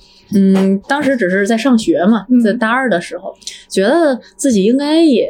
[0.88, 3.34] 当时只是在上学嘛嗯，在大二的时候，
[3.68, 5.28] 觉得自己应该也。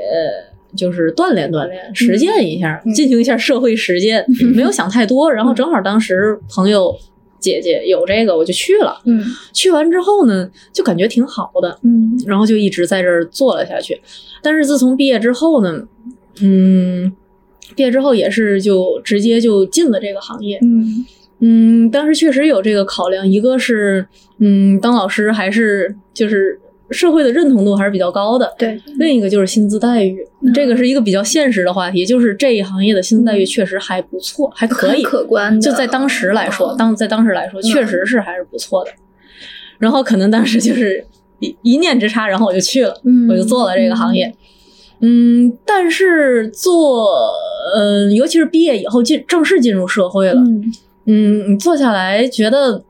[0.77, 4.23] 就是锻炼锻炼，实践一下，嗯进行一下社会实践，
[4.55, 5.33] 没有想太多。
[5.33, 6.95] 然后正好当时朋友
[7.41, 9.01] 姐姐有这个，我就去了。
[9.07, 9.25] 嗯
[9.55, 13.99] 去完之后呢，就感觉挺好的，嗯然后就一直在这儿做了下去。
[14.43, 15.89] 但是自从毕业之后呢，
[16.43, 17.11] 嗯，
[17.75, 20.59] 毕业之后也是就直接就进了这个行业。
[20.61, 21.07] 嗯
[21.41, 24.07] 嗯，当时确实有这个考量，一个是，
[24.39, 26.59] 嗯，当老师还是就是
[26.91, 28.53] 社会的认同度还是比较高的。
[28.59, 38.91] 对，另一个就是薪资待遇，嗯这个是一个比较现实的话题，就是这一行业的薪资待遇确实还不错，还可以，可观的就在当时来说，嗯当在当时来说，确实是还是不错的。
[39.79, 41.05] 然后可能当时就是
[41.39, 44.35] 一一念之差，然后我就去了，嗯我就做了这个行业。
[45.01, 47.31] 嗯，但是做，
[47.73, 50.65] 呃，尤其是毕业以后进正式进入社会了，嗯
[51.11, 52.85] 嗯，你做下来觉得，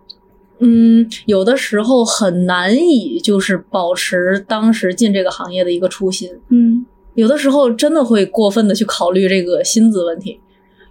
[0.58, 6.84] 嗯，有的时候很难以就是保持当时进这个行业的一个初心，嗯。
[7.14, 10.38] 有的时候真的会过分的去考虑这个薪资问题，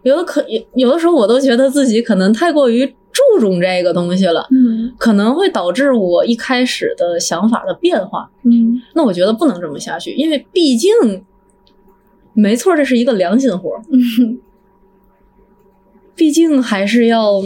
[0.04, 4.94] 有的可有有的时候我都觉得自己可能太过于注重这个东西了，嗯。
[4.98, 8.30] 可能会导致我一开始的想法的变化。
[8.44, 8.82] 嗯。
[8.94, 10.92] 那我觉得不能这么下去，因为毕竟，
[12.34, 14.40] 没错，这是一个良心活儿，嗯
[16.18, 17.40] 毕竟还是要，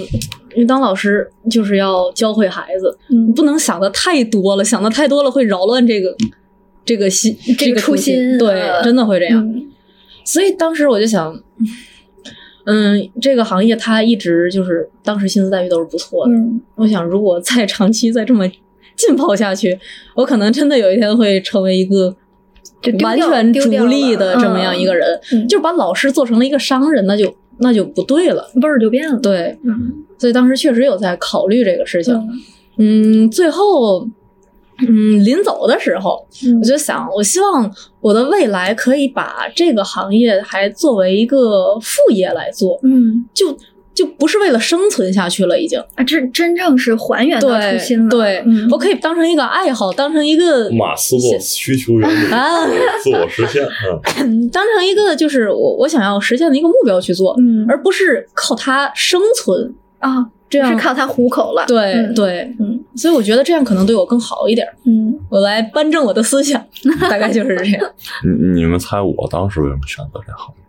[0.55, 2.97] 因为当老师就是要教会孩子，
[3.35, 6.15] 不能想的太多了，想的太多了会扰乱这个
[6.83, 9.45] 这个心这个初心，对，呃真的会这样。
[9.45, 9.67] 嗯
[10.23, 11.35] 所以当时我就想，
[12.65, 16.31] 嗯，这个行业它一直就是当时薪资待遇都是不错的。
[16.31, 18.47] 嗯我想，如果再长期再这么
[18.95, 19.77] 浸泡下去，
[20.15, 22.15] 我可能真的有一天会成为一个
[22.83, 28.45] 就完全逐利的这么样一个人，嗯就把老师做成了一个商人，那就那就不对了。
[28.55, 29.19] 味儿就变了。
[29.19, 32.13] 对，嗯，所以当时确实有在考虑这个事情。
[32.13, 32.29] 嗯
[32.77, 34.07] 嗯，最后，
[34.87, 43.55] 嗯，临走的时候，嗯我就想，我希望我的未来可以把这个行业还作为一个副业来做，嗯就
[43.93, 45.79] 就不是为了生存下去了，已经。
[45.95, 48.09] 啊，这真正是还原到对初心了。
[48.09, 52.65] 对，嗯我可以当成一个爱好，当成一个马斯洛需求原理啊
[53.03, 59.73] 自我实现，嗯，嗯 当成一个就是我我想要实现的一个目标去做，嗯而不是靠它生存。
[59.99, 61.63] 啊，这样是靠它糊口了。
[61.67, 64.67] 对、嗯对，嗯所以我觉得这样可能对我更好一点。
[64.83, 66.59] 嗯我来扳正我的思想，
[67.01, 67.91] 大概就是这样。
[68.25, 70.60] 你你们猜我当时为什么选择这行业？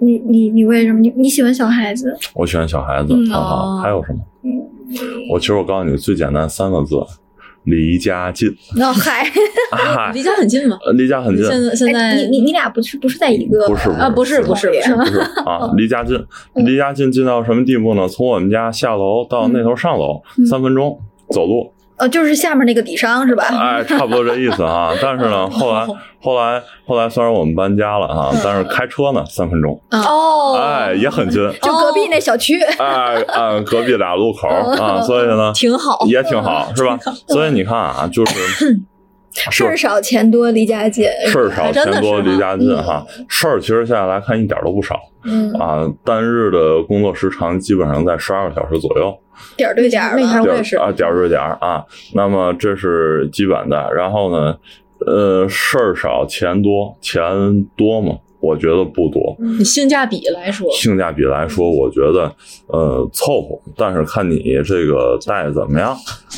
[0.00, 2.16] 你你你为什么你你喜欢小孩子？
[2.34, 4.18] 我喜欢小孩子嗯啊哦，还有什么？
[4.42, 4.50] 嗯，
[5.32, 6.96] 我其实我告诉你，最简单三个字：
[7.64, 8.48] 离家近。
[8.76, 9.24] 那嗨，
[9.72, 14.74] 嗨离家很近嘛，呃离家很近，现在现在、哎你你你俩不是不是在一个不是啊不是不是不
[15.04, 16.16] 是啊，离家近，
[16.54, 18.06] 嗯离家近近到什么地步呢？
[18.08, 20.98] 从我们家下楼到那头上楼嗯三分钟
[21.30, 23.44] 走路，呃，就是下面那个底商是吧？
[23.44, 24.92] 哎，差不多这意思啊。
[25.00, 25.86] 但是呢，后来
[26.20, 31.36] 后来后来虽然我们搬家了啊，但是开车呢三分钟，哦，哎，也很近。
[31.62, 32.60] 就隔壁那小区。
[32.62, 36.98] 哎，嗯隔壁俩路口啊，所以呢，挺好也挺好，是吧？
[37.28, 38.78] 所以你看啊，就是
[39.50, 41.04] 事儿少钱多离家近。
[41.26, 49.14] 事儿少钱多离家近哈，事儿其实现在来看一点都不少嗯，啊，单日的工作时长基本上在十二个小时左右，
[49.56, 51.84] 点对点儿那我也是啊，点对点儿啊。
[52.14, 54.56] 那么这是基本的，然后呢，
[55.06, 58.16] 呃，事儿少钱多，钱多吗？
[58.46, 59.36] 我觉得不多。
[59.58, 62.32] 你性价比来说，性价比来说，我觉得
[62.68, 65.90] 呃凑合，但是看你这个带怎么样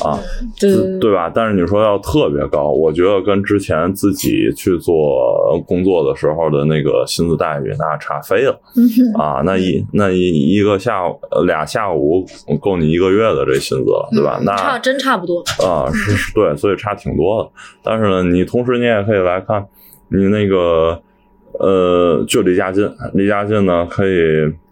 [0.03, 0.17] 啊，
[0.59, 1.31] 对对吧？
[1.33, 8.83] 但是你说要特别高，我觉得跟之前自己去做工作的时候的那个薪资待遇那差飞了嗯
[9.21, 9.41] 啊！
[9.45, 12.25] 那一那一一个下午呃俩下午
[12.61, 14.39] 够你一个月的这薪资了，对吧？
[14.43, 15.43] 那差真差不多。
[15.65, 17.49] 啊，是是，对，所以差挺多的。
[17.83, 19.65] 但是呢，你同时你也可以来看，
[20.09, 20.99] 你那个
[21.59, 24.13] 呃，就离家近，离家近呢，可以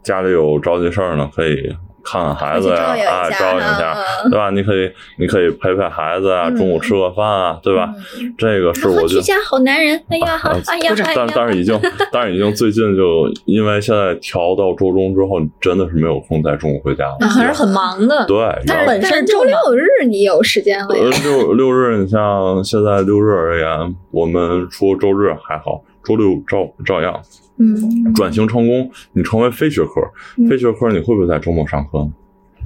[0.04, 1.70] 家里有着急事儿呢，可以
[2.04, 4.50] 看看孩子呀，啊，照应一下，嗯对吧？
[4.52, 7.94] 你可以你可以陪陪孩子啊，嗯中午吃个饭啊，对吧？
[8.38, 9.08] 这个是我觉得。
[9.10, 11.78] 居家好男人，哎呀，好啊哎呀，哎但呀，但是已经，
[12.14, 18.26] 但是已经最近就因为现在调到周中之后，你真的是没有空在中午回家了，还是很忙的。
[18.26, 27.20] 对，但是本身但是周六日你有时间了呃呀？，六六日，你像现在六日而言，我们除周日还好，周六照照样
[27.60, 30.02] 嗯转型成功，你成为非学科，
[30.38, 32.12] 嗯非学科你会不会在周末上课呢？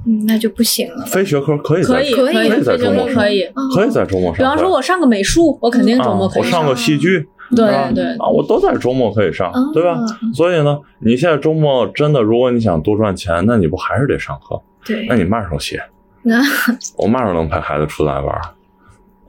[0.04, 1.04] 嗯，那就不行了。
[1.06, 3.42] 非学科可以在可以可以在周末上可以。
[3.44, 4.32] 哦可以在周末。
[4.32, 9.96] 比方说，我上个美术，我肯定周末可以啊我上个戏剧，对啊对啊，我都在周末可以上哦，对吧？
[10.34, 14.60] 所以呢，你现在周末真的，如果你想多赚钱，那你不还是得上课？
[14.84, 15.80] 对那，你嘛时候写？
[16.22, 16.40] 那
[16.98, 18.42] 我嘛时候能陪孩子出来玩儿？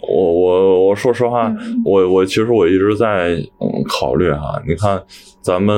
[0.08, 5.01] 我我我说实话，嗯我我其实我一直在嗯考虑哈，你看
[5.41, 5.76] 咱们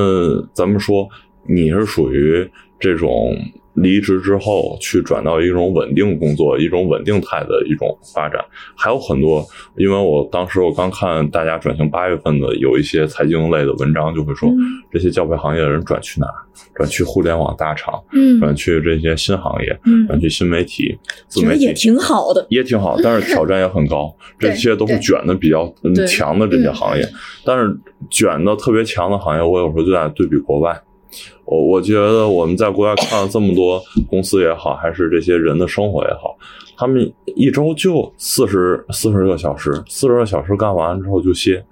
[0.53, 1.07] 咱们说
[1.47, 2.49] 你是属于
[2.79, 3.35] 这种
[3.75, 8.43] 离职之后去转到一种稳定工作、一种稳定态的一种发展，
[8.75, 9.45] 还有很多。
[9.77, 14.57] 因为我当时我刚看大家转型八月份的有一些财经类的文章，就会说、嗯
[14.91, 16.33] 这些教培行业的人转去哪儿？
[16.73, 20.97] 转去互联网大厂，嗯转去这些新行业，嗯转去新媒体、
[21.27, 22.45] 自媒体也挺好的。
[22.49, 24.15] 也挺好，但是挑战也很高。
[24.39, 27.05] 这些都是卷的比较嗯强的这些行业，
[27.43, 27.77] 但是
[28.09, 30.81] 卷的特别强的行业，我有时候就在对比国外。
[31.45, 36.35] 我我觉得我们在国外看了这么多公司也好，还是这些人的生活也好，
[36.75, 41.63] 他们一周就四十四十个小时，四十个小时干完之后就歇，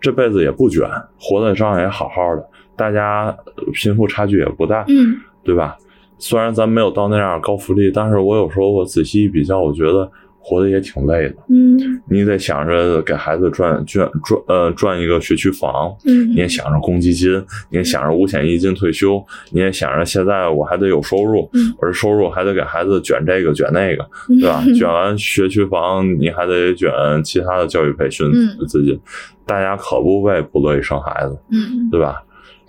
[0.00, 0.88] 这辈子也不卷，
[1.18, 2.44] 活在照样也好好的，
[2.76, 3.26] 大家
[3.56, 5.76] 呃贫富差距也不大，嗯对吧？
[6.18, 10.10] 虽然咱没有到那样高福利，但是我有时候我仔细一比较，我觉得
[10.48, 11.34] 活得也挺累的。
[11.50, 11.76] 嗯
[12.08, 17.32] 你得想着给孩子赚赚赚呃赚一个学区房，嗯你也想着公积金，
[17.70, 24.62] 你也想着五险一金退休，你也想着现在我还得有收入，嗯我这收入还得给孩子卷这个卷那个，嗯，对吧？
[24.74, 26.90] 卷完学区房，你还得卷
[27.22, 28.98] 其他的教育培训嗯资金，
[29.46, 32.22] 大家可不为不乐意生孩子，嗯对吧？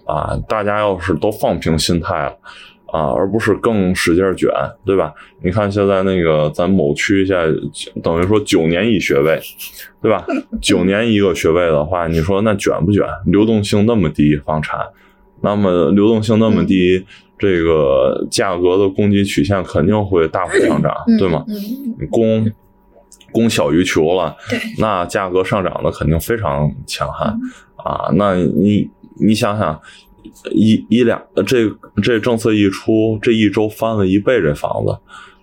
[0.05, 2.33] 啊，大家要是都放平心态了。
[2.91, 4.49] 啊，而不是更使劲儿卷，
[4.85, 5.13] 对吧？
[5.43, 7.47] 你看现在那个咱某区现在
[8.01, 9.39] 等于说九年一学位，
[10.01, 10.25] 对吧？
[10.61, 13.05] 九年一个学位的话，你说那卷不卷？
[13.25, 14.79] 流动性那么低，房产，
[15.41, 17.05] 那么流动性那么低，
[17.37, 21.45] 这个价格的供给曲线肯定会大幅上涨，嗯对吗？
[21.47, 22.51] 嗯供
[23.31, 24.35] 供小于求了，
[24.79, 27.39] 那价格上涨的肯定非常强悍、
[27.75, 28.09] 啊！
[28.15, 28.89] 那你
[29.21, 29.79] 你想想，
[30.51, 31.69] 一一两这
[32.01, 34.97] 这政策一出，这一周翻了一倍，这房子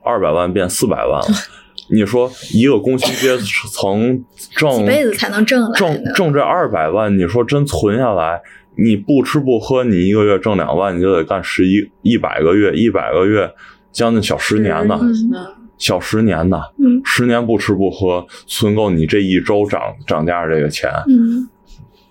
[0.04, 1.26] 二百万变四百万了。
[1.88, 3.38] 你说一个工薪阶
[3.72, 4.24] 层
[4.56, 8.40] 挣 几辈子才能挣来挣挣这二百万，你说真存下来，
[8.76, 13.48] 你不吃不喝，你一个月挣两万，你就得干十一一百个月，一百个月
[13.92, 15.46] 将近小十年呢，嗯
[15.78, 16.60] 小十年呢。
[16.80, 21.48] 嗯十年不吃不喝，存够你这一周涨涨价这个钱，嗯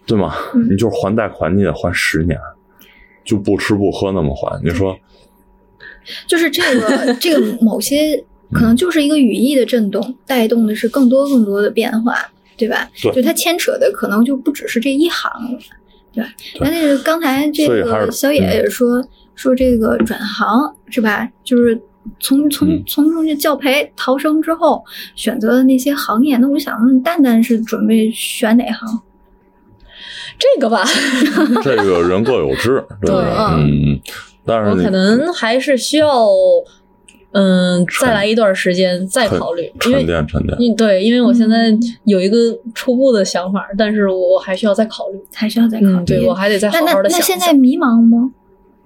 [0.05, 0.33] 对吗？
[0.53, 2.39] 嗯你就是还贷款，你得还十年，
[3.25, 4.61] 就不吃不喝那么还。
[4.63, 4.95] 你说，
[6.27, 8.23] 就是这个这个某些
[8.53, 12.15] 可能就是一个语义的震动，带动的是更多更多的变化，
[12.55, 12.87] 对吧？
[13.01, 15.31] 对就它牵扯的可能就不只是这一行，
[16.13, 16.29] 对吧？
[16.61, 19.03] 那那个刚才这个小野也说、
[19.33, 20.47] 说这个转行
[20.89, 21.27] 是吧？
[21.43, 21.81] 就是
[22.19, 24.83] 从从嗯从中这教培逃生之后
[25.15, 29.01] 选择的那些行业，那我想问蛋蛋是准备选哪行？
[30.37, 30.83] 这个吧，
[31.63, 33.99] 这个人各有志，对嗯，
[34.45, 36.27] 但是我可能还是需要，
[37.31, 40.57] 嗯，再来一段时间再考虑，因沉为淀沉淀。
[40.57, 42.37] 嗯，对，因为我现在嗯有一个
[42.73, 45.19] 初步的想法，但是我还需要再考虑。
[45.33, 45.95] 还需要再考虑？
[45.95, 47.19] 嗯，对我还得再好好的想。
[47.19, 48.31] 那现在迷茫吗？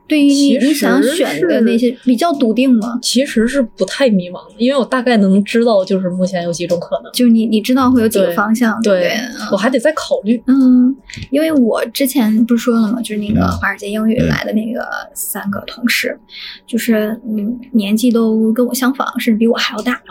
[0.09, 2.99] 对于你你想选的那些比较笃定吗？
[3.01, 7.11] 其实是不太迷茫的，因为我大概能知道，就是目前有几种可能。
[7.13, 9.19] 就是你你知道会有几个方向，对对对？
[9.51, 10.41] 我还得再考虑。
[10.47, 10.93] 嗯，
[11.29, 12.99] 因为我之前不是说了吗？
[13.01, 14.83] 就是那个嗯华尔街英语来的那个
[15.13, 16.17] 三个同事，
[16.65, 20.01] 就是嗯年纪都跟我相仿，甚至比我还要大。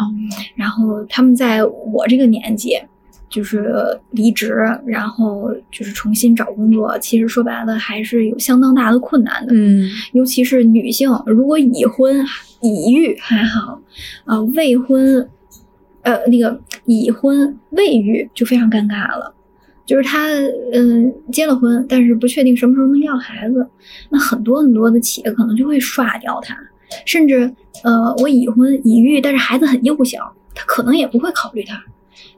[0.55, 2.79] 然后他们在我这个年纪，
[3.29, 3.73] 就是
[4.11, 4.55] 离职，
[4.87, 9.53] 然后就是重新找工作，其实说白了还是有相当大的困难的。
[9.55, 12.25] 嗯，尤其是女性，如果已婚
[12.61, 13.81] 已育还好，
[14.25, 15.29] 啊、未婚，
[16.03, 19.35] 呃，那个已婚未育就非常尴尬了。
[19.85, 20.29] 就是他，
[20.75, 23.67] 嗯、结了婚，但是不确定什么时候能要孩子，
[24.11, 26.55] 那很多很多的企业可能就会刷掉他，
[27.07, 27.51] 甚至，
[27.85, 31.83] 呃，我已婚已育，但是孩子很幼小，他可能也不会考虑他。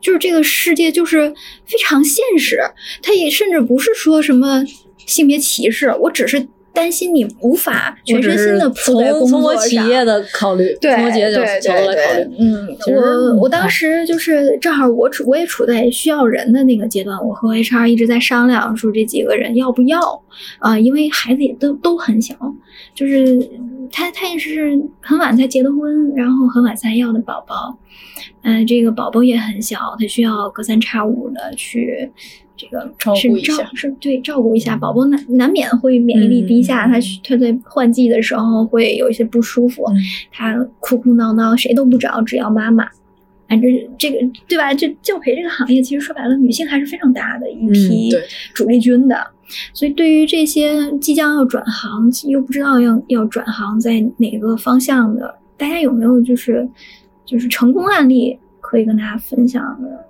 [0.00, 1.28] 就是这个世界就是
[1.66, 2.60] 非常现实，
[3.02, 4.64] 他也甚至不是说什么
[5.06, 9.56] 性别歧视，我只是担心你无法全身心的扑在工从我。
[9.56, 12.28] 企业的考虑，对从我企业角度来考虑。
[12.38, 20.00] 嗯，我我当哎时就是正好我处我也处在需要人的那个阶段，我和 HR 一直在商量说这几个人要不要
[20.58, 22.34] 啊、因为孩子也都都很小，
[22.94, 23.24] 就是
[23.90, 27.76] 他他也是很晚才结的婚，然后很晚才要的宝宝，
[28.42, 32.10] 嗯、这个宝宝也很小，他需要隔三差五的去。
[32.56, 39.96] 这个照是照顾一下是对照顾一下宝宝难难免会免疫力低下，嗯他他在换季的时候会有一些不舒服，嗯
[40.30, 42.86] 他哭哭闹闹，谁都不找，只要妈妈。
[43.50, 44.72] 哎，这这个对吧？
[44.72, 48.08] 这教培这个行业，其实说白了，女性还是非常大的一批
[48.54, 49.26] 主力军的。
[49.74, 56.68] 所以，对于这些即将要转行又不知道要要转行在哪个方向的，大家有没有就是
[57.26, 60.06] 就是成功案例可以跟大家分享的？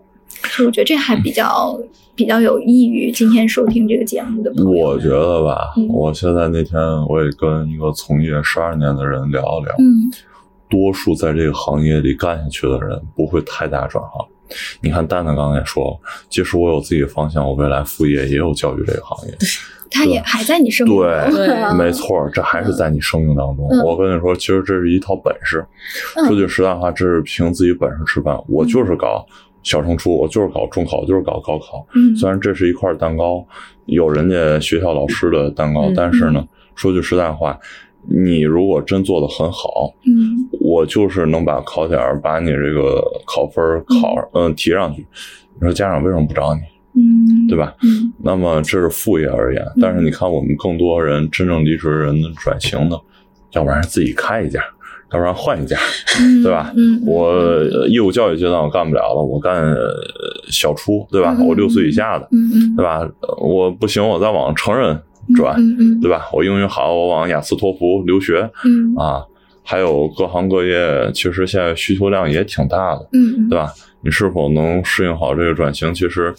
[0.51, 1.81] 所以我觉得这还比较
[2.15, 4.71] 比较有益于今天收听这个节目的朋友。
[4.71, 6.79] 我觉得吧，嗯我现在那天
[7.09, 10.13] 我也跟一个从业十二年的人聊了聊，嗯
[10.71, 14.27] 多数在这个行业里干下去的人不会太大转行。
[14.81, 19.35] 你看蛋蛋刚才也说了，即使我有自己的方向，我未来副业也有教育这个行业。
[19.93, 23.67] 他也还在你生活中，对对没错，这还是在你生命当中。
[23.73, 25.67] 嗯我跟你说，其实这是一套本事。
[26.17, 28.37] 嗯说句实在话，这是凭自己本事吃饭。
[28.47, 29.27] 我就是搞
[29.65, 31.85] 小升初，我就是搞中考，就是搞高考。
[31.95, 33.45] 嗯虽然这是一块蛋糕，
[33.87, 36.45] 有人家学校老师的蛋糕，嗯但是呢，
[36.77, 37.59] 说句实在话，
[38.09, 45.07] 你如果真做的很好，嗯我就是能把考点把你这个考分考嗯提上去。
[45.55, 46.61] 你说家长为什么不找你，
[46.95, 47.75] 嗯，对吧？
[47.83, 52.99] 嗯那么这是副业而言，但是你看我们更多人真正离职的人的转型的，
[53.53, 54.61] 要不然自己开一家，
[55.13, 55.77] 要不然换一家，
[56.21, 56.73] 嗯，对吧？
[56.77, 59.93] 嗯，我呃义务教育阶段我干不了了，我干呃
[60.49, 61.35] 小初，对吧？
[61.39, 63.01] 嗯我六岁以下的，嗯嗯，对吧？
[63.21, 64.99] 呃我不行，我再往成人
[65.35, 66.29] 转，嗯嗯对吧？
[66.33, 69.25] 我英语好，我往雅思托福留学嗯啊，
[69.63, 73.73] 还有各行各业，其实现在需求量也挺大的，嗯对吧？
[74.03, 75.93] 你是否能适应好这个转型？
[75.93, 76.35] 其实，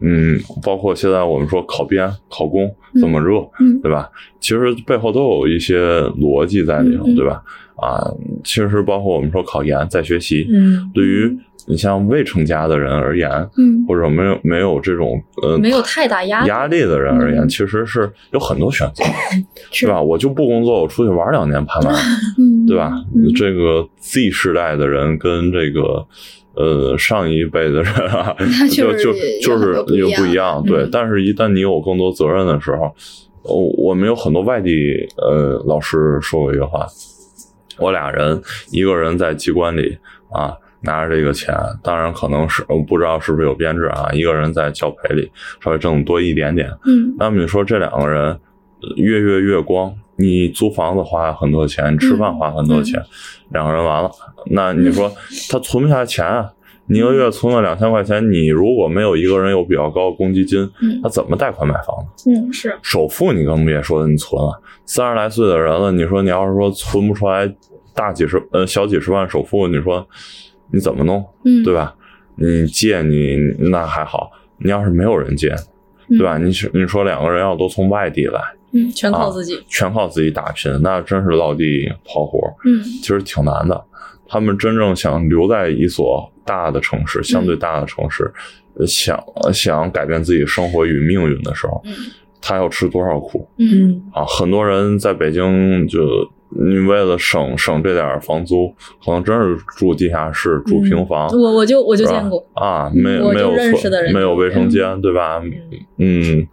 [0.00, 4.10] 嗯，包括现在我们说考编、考公这么热，嗯对吧？
[4.40, 5.78] 其实背后都有一些
[6.18, 7.42] 逻辑在里头，对吧？
[7.76, 8.00] 啊，
[8.44, 11.36] 其实包括我们说考研在学习，嗯，对于
[11.66, 19.04] 你像未成家的人而言，嗯或者没有没有这种呃没有太大压力压力的人而言，嗯其实是有很多选择，
[19.70, 20.00] 是吧？
[20.02, 21.90] 我就不工作，我出去玩两年拍卖，
[22.38, 22.92] 嗯，对吧？
[23.14, 26.04] 嗯这个 Z 世代的人跟这个
[26.54, 27.92] 呃上一辈的人
[28.70, 30.88] 就就就是就是有不一样样，对嗯。
[30.90, 32.92] 但是，一旦你有更多责任的时候，
[33.44, 36.86] 我我们有很多外地呃老师说过一个话，
[37.78, 38.42] 我俩人，
[38.72, 39.96] 一个人在机关里
[40.32, 40.56] 啊。
[40.82, 44.08] 拿着这个钱，当然可能是我不知道是不是有编制啊。
[44.12, 45.30] 一个人在教培里
[45.60, 53.02] 稍微挣多一点点，嗯那么你说这两个人呃月月月光，你租房子花很多钱，吃饭花很多钱，
[53.50, 54.10] 两个人完了，
[54.50, 55.10] 那你说
[55.50, 56.50] 他存不下钱啊？
[56.86, 62.28] 你一个月存了两千块钱，你如果没有一个人有比较高的公积金，嗯他怎么贷款买房子？
[62.30, 67.50] 嗯是首付你更别说你存了，三十来岁的人了，你说你要是说存不出来
[67.94, 70.06] 大几十呃小几十万首付，你说
[70.72, 71.24] 你怎么弄？
[71.44, 71.94] 嗯，对吧？
[72.34, 73.36] 你借你
[73.70, 75.54] 那还好，你要是没有人借，
[76.08, 76.38] 对吧？
[76.38, 78.40] 你是你说两个人要都从外地来，
[78.72, 79.62] 嗯全靠自己。
[79.68, 83.84] 全靠自己打拼，那真是落地跑活，嗯其实挺难的。
[84.26, 88.32] 他们真正想留在一所大的城市，相对大的城市，
[88.78, 91.92] 呃想想改变自己生活与命运的时候，嗯
[92.40, 94.24] 他要吃多少苦嗯啊？
[94.24, 96.00] 很多人在北京就。
[96.54, 98.68] 你为了省省这点房租，
[99.04, 105.42] 可能真是住地下室、住平房，我我就我就见过，啊，没有没有认识的人没有卫生间，对吧？
[105.98, 106.46] 嗯，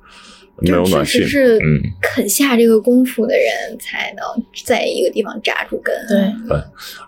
[0.59, 5.93] 没有暖气，是嗯，肯下这个功夫的人才能在一个地方扎住根。
[6.07, 6.57] 对，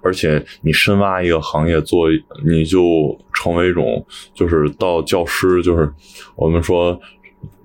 [0.01, 2.07] 而且你深挖一个行业做，
[2.45, 5.89] 你就成为一种，就是到教师，就是
[6.35, 6.99] 我们说。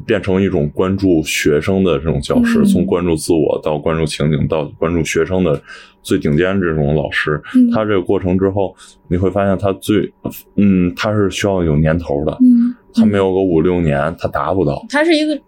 [0.06, 5.60] 变成一种关注学生的这种教师，嗯从关注自我到关注情景，到关注学生的
[6.02, 8.74] 最顶尖这种老师，嗯他这个过程之后，
[9.08, 10.12] 你会发现他最，
[10.54, 14.84] 嗯，他是需要有年头的，嗯他没有个五六年，他达不到。
[14.88, 15.38] 他是一个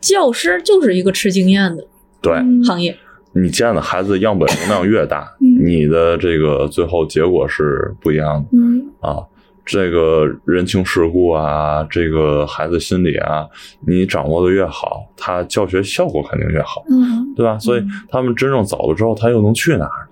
[0.00, 1.86] 教师，就是一个吃经验的
[2.20, 2.94] 对，嗯行业。
[3.32, 9.24] 你见的孩子样本容量越大，嗯你的这个最后结果是不一样的嗯啊。
[9.64, 13.46] 这个人情世故啊，这个孩子心理啊，
[13.86, 17.58] 你掌握的越好，他教学效果肯定越好，嗯对吧？
[17.58, 20.08] 所以他们真正走了之后，他又能去哪儿，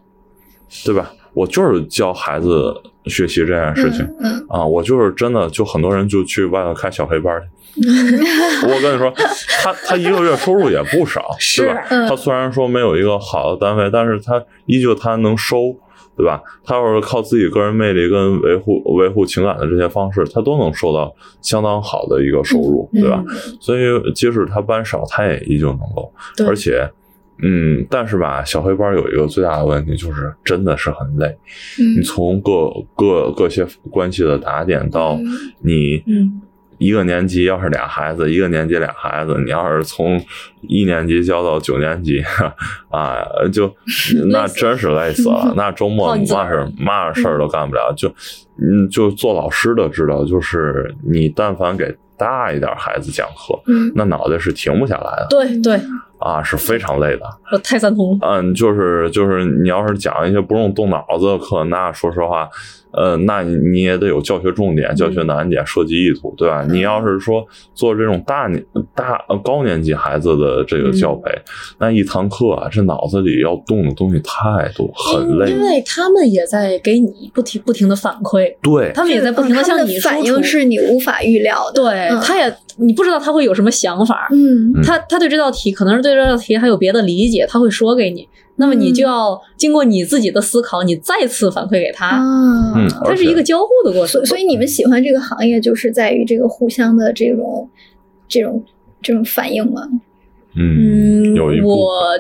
[0.84, 1.12] 对吧？
[1.34, 2.74] 我就是教孩子
[3.06, 4.06] 学习这件事情。
[4.20, 7.48] 嗯啊，我就是真的，就很多人就去外头开小黑班去。
[8.68, 9.10] 我跟你说，
[9.62, 11.86] 他他一个月收入也不少，对吧？
[11.88, 15.74] 嗯他虽然说没有一个好的单位，但是他依旧他能收，
[16.16, 16.42] 对吧？
[16.64, 23.24] 他要是靠自己个人魅力跟维护维护情感的这些方式，他都能收到相当好的一个收入，对吧？
[23.60, 23.82] 所以
[24.14, 26.90] 即使他班少，他也依旧能够，对而且。
[27.44, 31.26] 嗯，但是吧，小黑班有一个最大的问题，就是真的是很累。
[31.80, 35.26] 嗯你从各各各些关系的打点到嗯
[35.60, 36.40] 你嗯
[36.82, 40.20] 一个年级要是俩孩子，一个年级俩孩子，你要是从
[40.62, 42.22] 一年级教到九年级，
[42.90, 43.18] 啊，
[43.52, 43.72] 就
[44.30, 45.52] 那真是累死了。
[45.56, 48.08] 那周末你嘛是嘛事儿都干不了，就
[48.58, 55.80] 嗯，就做老师的知道，就是你但凡给大一点孩子讲课，嗯那脑袋是停不下来的对对，
[56.22, 57.22] 啊是非常累的。
[57.52, 58.18] 我 太赞同。
[58.22, 62.48] 嗯，就是就是你要是讲一些不用动脑子的课，那说实话，
[62.92, 66.64] 呃，那你你也得有教学重点、教学难点、设计意图，对吧？
[66.68, 67.44] 你要是说
[67.74, 68.62] 做这种大年
[68.94, 71.30] 大呃高年级孩子的这个教培，
[71.78, 75.50] 那一堂课啊，这脑子里要动的东西太多，很累。
[75.50, 81.82] 因为他们也在给你不停不停的反馈，对，他们也在不停的向你输反出应是你无法预料的。
[81.82, 94.26] 对，嗯他也你不知道他会有什么想法，嗯嗯他他对这道题可能是对这道题还有别的理解，他会说给你，那么你就要经过你自己的思考，你再次反馈给他，啊，嗯它是一个交互的过程所。
[94.26, 97.68] 所以你们喜欢这个行业，就是在于这个互相的这种
[98.28, 98.62] 这种
[99.00, 99.88] 这种反应吗？
[100.54, 102.18] 嗯，嗯，有一我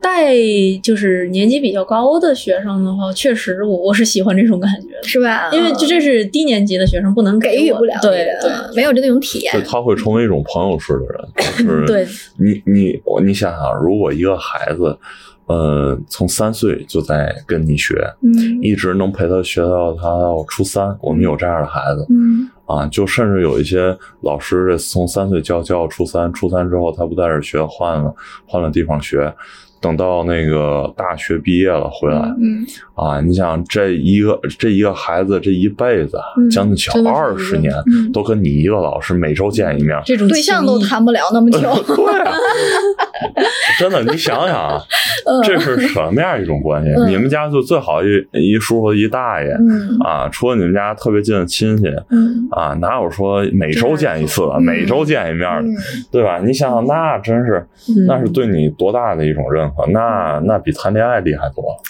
[0.00, 0.34] 带
[0.82, 5.50] 就是年级比较高的学生的话，确实我我是喜欢这种感觉的，是吧？
[5.52, 8.50] 因为这这是低年级的学生不能我给予不了对对。
[8.50, 9.52] 的，没有这种体验。
[9.52, 9.62] 对，。
[9.62, 12.06] 他会成为一种朋友式的人，就是对。
[12.38, 14.98] 你你我你想想，如果一个孩子，
[15.46, 18.58] 呃，从三岁就在跟你学，嗯。
[18.62, 22.48] 一直能陪他学到他到初三，我们有这样的孩子嗯。
[22.64, 28.14] 啊，就甚至有一些老师从三岁教教到初三，初三之后他不在这儿学，换了
[28.46, 29.30] 换了地方学。
[29.80, 32.64] 等到那个大学毕业了回来嗯
[32.94, 41.60] 啊，你想这一个这一个孩子这一辈子嗯将近小二十年嗯，都跟你一个老师每周见一面，这种对象都谈不了那么久。
[41.96, 42.32] 对啊，
[43.80, 44.82] 真的，你想想啊，
[45.44, 46.90] 这是什么样一种关系？
[46.90, 55.74] 嗯你们家就最好一一叔和一大爷嗯啊，除了你们家特别近的亲戚嗯啊，哪有说每周见一次的，嗯每周见一面的，嗯
[56.12, 56.38] 对吧？
[56.44, 59.86] 你想想，那真是嗯那是对你多大的一种认可？
[59.90, 61.82] 那那比谈恋爱厉害多了。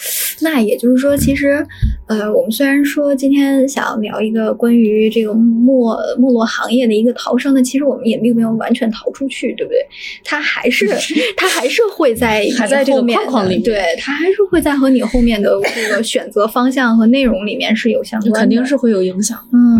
[0.42, 1.62] 那也就是说，其实，
[2.06, 5.70] 呃，我们虽然说今天想聊一个关于这个没
[6.18, 9.86] 没落行业的一个逃生的，其实我们也并没有完全逃出去，对不对？
[10.24, 10.86] 它还是
[11.36, 19.38] 它还是会在还在这个框框里对，它还是会在和你后面的这个选择方向和内容里面是有相关的，肯定是会有影响。
[19.52, 19.78] 嗯，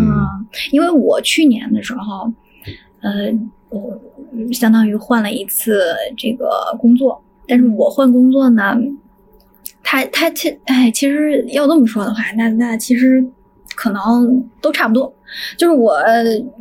[0.71, 2.31] 因为我去年的时候，
[3.01, 3.31] 呃，
[3.69, 3.99] 我
[4.53, 5.81] 相当于换了一次
[6.15, 8.75] 这个工作，但是我换工作呢，
[9.83, 13.25] 他他其哎，其实要这么说的话，那那其实
[13.75, 15.13] 可能都差不多。
[15.57, 15.97] 就是我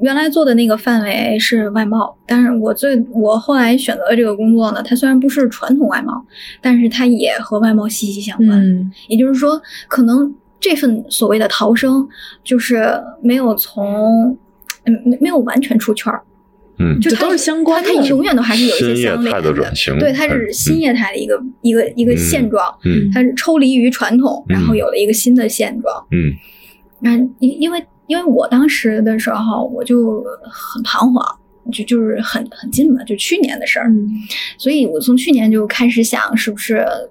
[0.00, 6.24] 原来做的那个范围是外贸，但是我最我后来选择的这个工作呢，它虽然不是传统外贸，
[6.60, 8.50] 但是它也和外贸息息相关。
[8.50, 12.08] 嗯，也就是说，可能这份所谓的逃生，
[12.44, 12.88] 就是
[13.20, 14.38] 没有从，
[14.84, 16.22] 嗯，没没有完全出圈儿，
[16.80, 23.10] 嗯，就它都是相关的它它永远都还是有一些相连的转型，对，它是新业态的一个、一个一个现状，嗯。
[23.12, 24.76] 它是抽离于传统，然后嗯。
[24.76, 26.06] 有了一个新的现状。
[26.10, 26.32] 嗯。
[27.00, 31.24] 那因因为因为我当时的时候，我就很彷徨。
[31.70, 34.08] 就就是很很近嘛，就去年的事儿，嗯。
[34.58, 37.08] 所以我从去年就开始想，是不是呃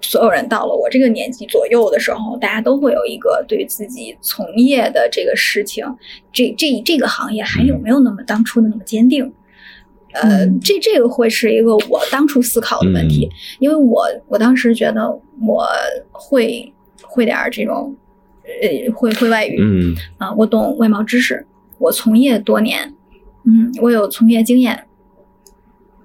[0.00, 5.84] 所有人到了我这个年纪左右的时候，大家都会有一个对自己从业的这个事情，
[6.32, 9.32] 这这这个行业还有没有那么当初的那么坚定？
[10.12, 10.60] 呃，嗯。
[10.60, 13.28] 这这个会是一个我当初思考的问题，
[13.58, 15.66] 因为我我当时觉得我
[16.12, 16.72] 会
[17.02, 17.96] 会点儿这种，
[18.44, 19.94] 呃，会会外语，嗯。
[20.18, 21.44] 啊，我懂外贸知识，
[21.78, 22.94] 我从业多年，
[23.44, 24.84] 嗯，我有从业经验，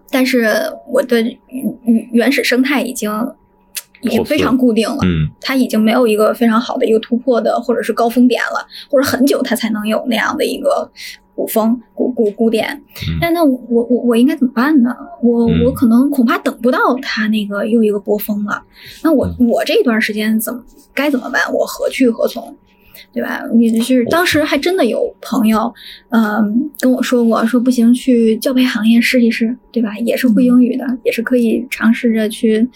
[0.09, 0.47] 但是
[0.87, 3.09] 我的原原始生态已经
[4.03, 10.89] 已经非常固定了，嗯它已经没有一个非常好的一个突破的，或者是高峰点了，或者很久它才能有那样的一个
[11.35, 12.69] 古风古古古点。
[13.07, 14.95] 嗯但那我我我应该怎么办呢？
[15.21, 18.61] 我嗯我可能恐怕等不到它那个又一个波峰了。
[19.03, 21.41] 那我嗯我这段时间怎么该怎么办？
[21.53, 22.55] 我何去何从？
[23.13, 23.41] 对吧？
[23.59, 25.73] 也就是当时还真的有朋友，
[26.09, 29.97] 嗯、跟我说过，说不行，去教培行业试一试，对吧？
[29.99, 32.67] 也是会英语的，也是可以尝试着去，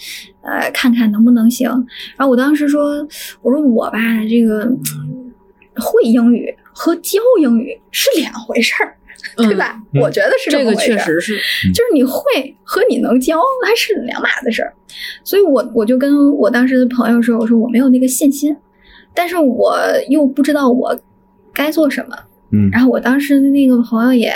[0.42, 1.70] 呃，看看能不能行。
[2.18, 3.08] 然后我当时说，
[3.42, 4.00] 我说我吧，
[4.30, 5.34] 这个嗯
[5.76, 8.96] 会英语和教英语是两回事儿，
[9.36, 9.82] 对吧？
[9.94, 11.38] 嗯我觉得是这个么回事儿确实是，
[11.72, 12.22] 就是你会
[12.64, 14.74] 和你能教还是两码子事儿，
[15.24, 18.56] 所以我我就跟我当时的朋友说，我说我没有那个信心，
[19.16, 19.78] 但是我
[20.10, 20.96] 又不知道我
[21.54, 22.16] 该做什么。
[22.52, 24.32] 嗯然后我当时那个朋友也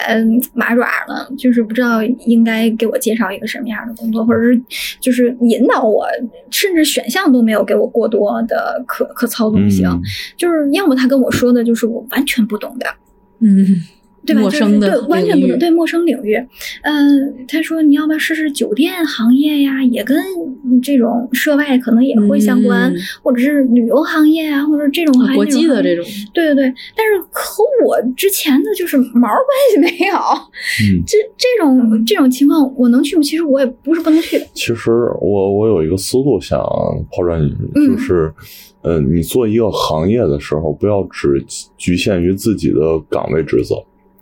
[0.54, 4.60] 麻爪了，就是不知道应该给我介绍一个什么样的工作，或者是
[5.00, 6.08] 就是引导我，
[6.50, 10.02] 甚至选项都没有给我过多的可可操纵性，嗯
[10.36, 12.88] 就是要么他跟我说的就是我完全不懂的，
[13.42, 13.64] 嗯，
[14.34, 14.42] 对吧？
[14.42, 16.36] 陌生的就是对，完全不能对陌生领域。
[16.84, 19.84] 嗯、他说你要不要试试酒店行业呀？
[19.84, 20.18] 也跟
[20.82, 25.36] 这种涉外可能也会相关，嗯或者是旅游行业啊，或者这种行业。
[25.36, 26.06] 国际的这种。
[26.34, 30.16] 对对对，但是和我之前的就是毛关系 没有。
[30.16, 33.22] 嗯，这这种这种情况，我能去吗？
[33.22, 34.40] 其实我也不是不能去。
[34.54, 36.60] 其实我我有一个思路想
[37.12, 38.34] 抛砖引玉，嗯就是，
[38.82, 41.44] 呃，你做一个行业的时候，不要只
[41.78, 43.76] 局限于自己的岗位职责。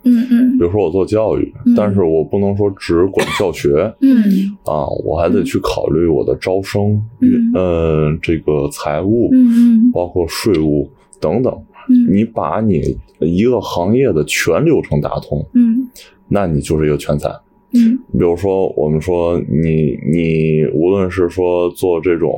[0.04, 0.58] 嗯嗯。
[0.58, 1.74] 比如说我做教育，嗯。
[1.76, 4.22] 但是我不能说只管教学嗯。
[4.64, 7.52] 啊，我还得去考虑我的招生，嗯。
[7.54, 9.90] 呃，这个财务，嗯。
[9.92, 10.88] 包括税务
[11.20, 11.52] 等等。
[11.88, 12.14] 嗯。
[12.14, 15.88] 你把你一个行业的全流程打通，嗯。
[16.28, 17.28] 那你就是一个全才。
[17.74, 17.98] 嗯。
[18.12, 22.32] 比如说，我们说你你无论是说做这种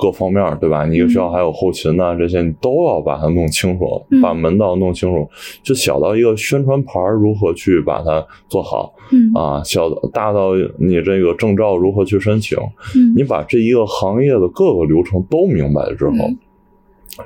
[0.00, 0.86] 各方面，对吧？
[0.86, 5.28] 你一个学校还有后勤呐、这些你都要把它弄清楚，嗯把门道弄清楚。
[5.62, 12.56] 就小到一个宣传牌如何去把它做好嗯啊，小大到你这个证照如何去申请，
[12.96, 16.38] 嗯你把这一个行业的各个流程都明白了之后，嗯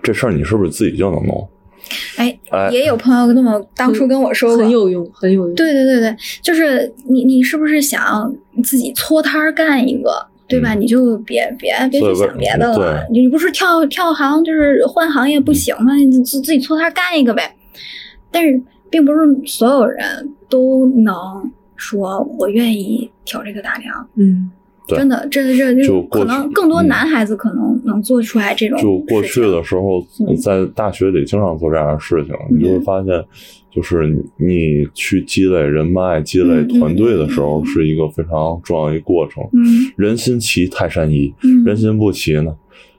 [0.03, 1.49] 这事儿你是不是自己就能弄？
[2.17, 5.55] 哎，哎，也有朋友那么当初跟我说过，很有用，很有用。
[5.55, 10.11] 对对对对，就是你你是不是想自己搓摊儿干一个？
[10.55, 10.75] 对吧？
[10.75, 12.77] 嗯你就别别别去想别的了。
[12.77, 15.95] 对你不是跳跳行，就是换行业不行吗？
[15.97, 17.55] 你自自己搓摊干一个呗。
[18.31, 18.61] 但是，
[18.91, 20.03] 并不是所有人
[20.49, 21.15] 都能
[21.77, 24.09] 说我愿意挑这个大梁。
[24.17, 24.51] 嗯，
[24.89, 33.25] 对真的，这这就就可能更多嗯男孩子可能能做出来这种就过去的时候嗯，在大学里经常做这样的事情，你就会发现，
[33.75, 34.07] 就是
[34.37, 39.43] 你去积累人脉、积累团队的时候，嗯是一个非常重要一个过程。
[39.53, 39.91] 嗯。
[39.97, 41.65] 人心齐，泰山移；嗯。
[41.65, 42.55] 人心不齐呢，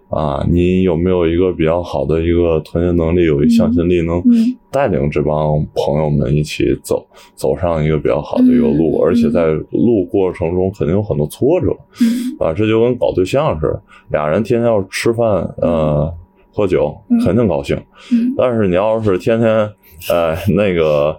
[0.10, 4.58] 啊，你有没有一个比较好的一个团结能力，有一向心力，能嗯。
[4.70, 8.98] 带领这帮朋友们一起走走上一个比较好的一个路？
[8.98, 11.68] 嗯而且在路过程中肯定有很多挫折，
[12.02, 12.36] 嗯。
[12.40, 16.14] 啊，这就跟搞对象似的，俩人天天要吃饭，呃，
[16.52, 17.78] 喝酒嗯，肯定高兴。
[18.12, 19.70] 嗯，但是你要是天天，
[20.10, 21.18] 呃，那个，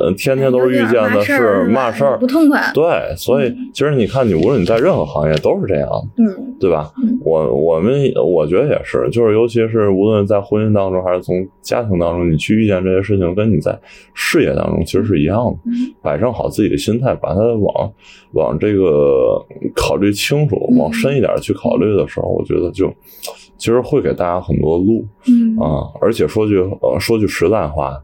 [0.00, 2.60] 呃，天天都是遇见的是嘛事儿不，痛快。
[2.74, 5.88] 对，所以其实你看，你无论你在任何行业都是这样，
[6.18, 7.18] 嗯对吧嗯？
[7.22, 7.94] 我我们
[8.24, 13.78] 我觉得也是，就是尤其是无论在婚姻当中还是从家庭当中，你去遇见这些事情，跟你在
[14.14, 15.58] 事业当中其实是一样的。
[15.66, 17.92] 嗯摆正好自己的心态，把它往
[18.32, 19.44] 往这个
[19.74, 22.92] 考虑清楚，嗯往深一点去考虑的时候，我觉得就
[23.58, 25.90] 其实会给大家很多路嗯啊。
[26.00, 28.00] 而且说句呃说句实在话，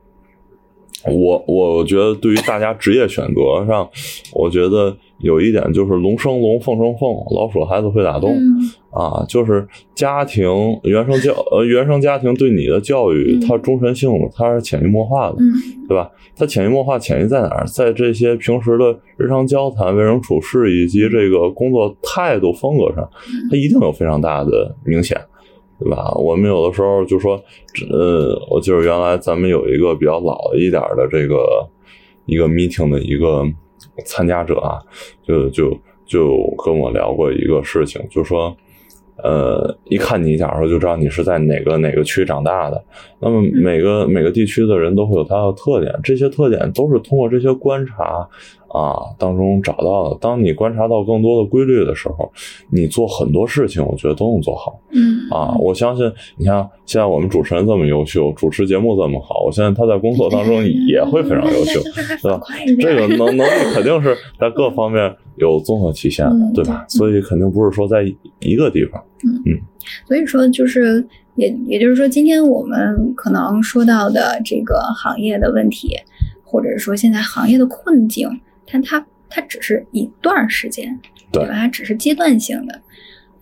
[1.07, 3.89] 我我觉得对于大家职业选择上，
[4.33, 8.31] 我觉得有一点就是龙生龙，凤生凤，老鼠孩子会打洞。
[8.31, 10.45] 嗯啊，就是家庭
[10.83, 15.51] 原生教呃原生家庭对你的教育，嗯它终身性的，它是潜移默化的，嗯
[15.89, 16.11] 对吧？
[16.37, 17.67] 它潜移默化潜移在哪儿？
[17.67, 23.09] 在这些平时的日常交谈、为人处事以及这个工作态度风格上，
[23.51, 25.19] 它一定有非常大的明显，
[25.83, 26.13] 对吧？
[26.15, 27.35] 我们有的时候就说，
[27.91, 31.67] 呃，我记得原来咱们有一个比较老一点的这个
[32.27, 33.45] 一个 meeting 的一个
[34.05, 34.79] 参加者啊，
[35.23, 38.57] 就就就跟我聊过一个事情，就说。
[39.23, 42.85] 呃，一看你小时候就知道你是在哪个哪个区长大的。
[43.21, 48.29] 那么每个、每个地区的人都会有他的特点，这些特点都是通过这些观察
[48.73, 50.19] 啊当中找到的。
[50.21, 52.33] 当你观察到更多的规律的时候，
[52.71, 55.55] 你做很多事情，我觉得都能做好嗯啊。
[55.59, 61.81] 我相信，你看现在我们主持人这么优秀，主持节目这么好，我相信他在工作当中 也会非常优秀。
[62.23, 62.41] 对吧
[62.81, 66.85] 这个能能力肯定是在各方面有综合体现的嗯，对吧？
[66.89, 68.03] 所以肯定不是说在
[68.41, 69.03] 一个地方。
[69.47, 69.59] 嗯
[70.07, 71.05] 所以说，就是
[71.37, 75.97] 也也就是说，今天我们可能说到的这个行业的问题，
[76.45, 78.29] 或者说现在行业的困境，
[78.73, 80.99] 但它它只是一段时间，
[81.31, 81.53] 对吧？
[81.53, 82.81] 它只是阶段性的。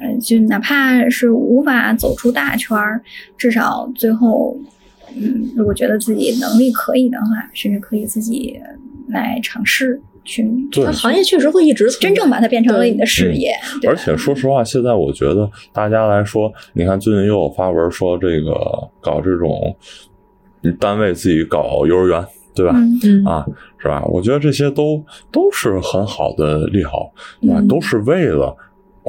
[0.03, 3.03] 嗯，就哪怕是无法走出大圈儿，
[3.37, 4.57] 至少最后，
[5.15, 8.59] 嗯，如果觉得自己能力可以的话，甚至可以自己
[9.09, 10.43] 来尝试去
[10.73, 13.53] 对它行业确实会一直真正把它变成了你的事业。
[13.83, 18.55] 对而且说实话，现在我觉得大家来说，你看最近又有发文说这个
[19.03, 19.77] 搞这种
[20.79, 22.75] 单位自己搞幼儿园，对吧？
[23.27, 23.47] 啊，
[23.79, 24.03] 是吧？
[24.07, 27.61] 我觉得这些都都是很好的利好，对吧？
[27.61, 28.57] 嗯都是为了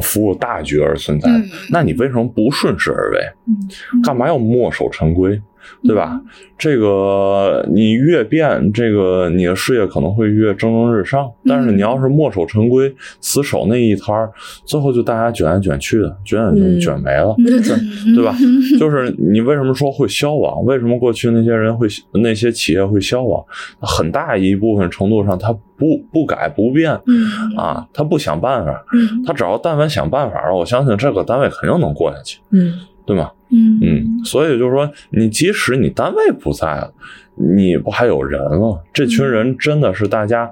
[0.01, 1.29] 服务大局而存在
[1.69, 3.19] 那你为什么不顺势而为？
[3.47, 5.39] 嗯干嘛要墨守成规？
[5.83, 6.19] 对吧？
[6.57, 11.31] 这个你越变，这个你的事业可能会越蒸蒸日上。
[11.45, 14.31] 但是你要是墨守成规，死守那一摊儿，
[14.65, 18.35] 最后就大家卷来卷去的，卷卷卷没了，嗯对吧？
[18.79, 20.63] 就是你为什么说会消亡？
[20.63, 23.43] 为什么过去那些人会那些企业会消亡？
[23.79, 27.25] 很大一部分程度上，他不不改不变嗯
[27.57, 32.73] 啊，他不想办法，嗯他只要但凡想办法了，我相信这个单位肯定能过下去，嗯
[33.13, 33.31] 对吗？
[33.49, 36.93] 嗯嗯，所以就是说，你即使你单位不在了，
[37.35, 38.81] 你不还有人了？
[38.93, 40.49] 这群人真的是大家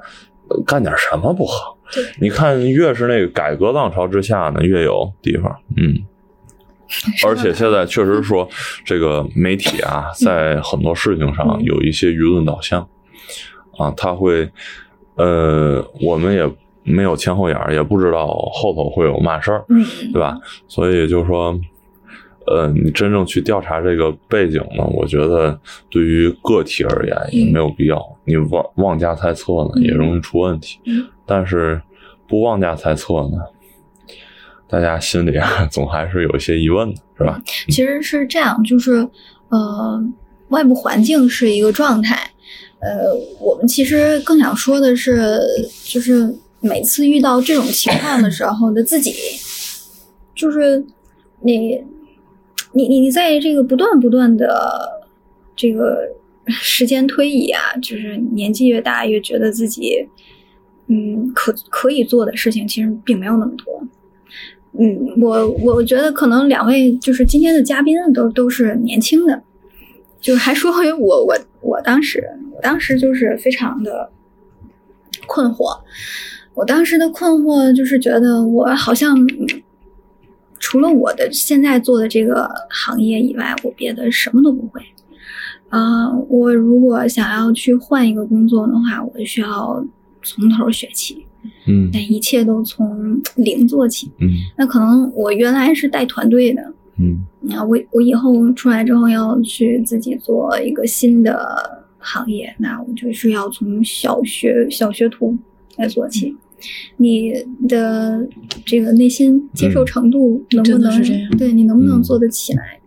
[0.49, 1.77] 呃干点什么不好？
[1.94, 6.03] 对你看，越是那个改革浪潮之下呢，越有地方，嗯。
[7.26, 8.49] 而且现在确实说，
[8.84, 12.81] 这个媒体啊，在很多事情上嗯有一些舆论导向，
[13.77, 14.49] 啊，他会，
[15.15, 16.52] 呃，我们也
[16.84, 19.52] 没有前后眼儿，也不知道后头会有嘛事
[20.11, 20.38] 对吧？
[20.68, 21.57] 所以就是说，
[22.49, 25.59] 呃，你真正去调查这个背景呢，我觉得
[25.89, 28.03] 对于个体而言也没有必要。
[28.26, 30.80] 你妄妄加猜测呢，嗯也容易出问题。
[30.85, 31.80] 嗯但是
[32.27, 33.38] 不妄加猜测呢，
[34.67, 37.39] 大家心里啊总还是有一些疑问的，是吧？
[37.67, 39.07] 其实是这样，就是
[39.49, 40.03] 呃，
[40.47, 42.31] 外部环境是一个状态，
[42.80, 45.39] 呃，我们其实更想说的是，
[45.84, 49.13] 就是每次遇到这种情况的时候的自己，
[50.34, 50.84] 就是
[51.41, 51.80] 你
[52.80, 54.47] 你你你在这个不断不断的
[55.53, 55.97] 这个
[56.47, 60.07] 时间推移啊，就是年纪越大，越觉得自己
[60.88, 63.84] 嗯可可以做的事情其实并没有那么多。
[64.80, 69.43] 嗯，我我觉得可能两位就是今天的嘉宾都都是年轻的，
[70.22, 72.23] 就还说回我我我当时
[72.56, 74.10] 我当时就是非常的
[75.27, 75.81] 困惑，
[76.53, 79.18] 我当时的困惑就是觉得我好像
[80.60, 84.81] 除了我的现在做的这个行业以外，我别的什么都不会。
[85.69, 89.86] 啊、我如果想要去换一个工作的话，我就需要
[90.23, 91.23] 从头学起，
[91.68, 94.11] 嗯但一切都从零做起。
[94.18, 105.38] 嗯那可能我原来是带团队的，嗯那我我以后出来之后要去自己做一个新的行业，那我就是要从小学小学徒
[105.77, 106.36] 来做起。
[106.98, 107.34] 你
[107.68, 108.27] 的
[108.65, 111.02] 这个内心接受程度能不能、
[111.38, 112.03] 对你能不能嗯。
[112.03, 112.80] 做得起来？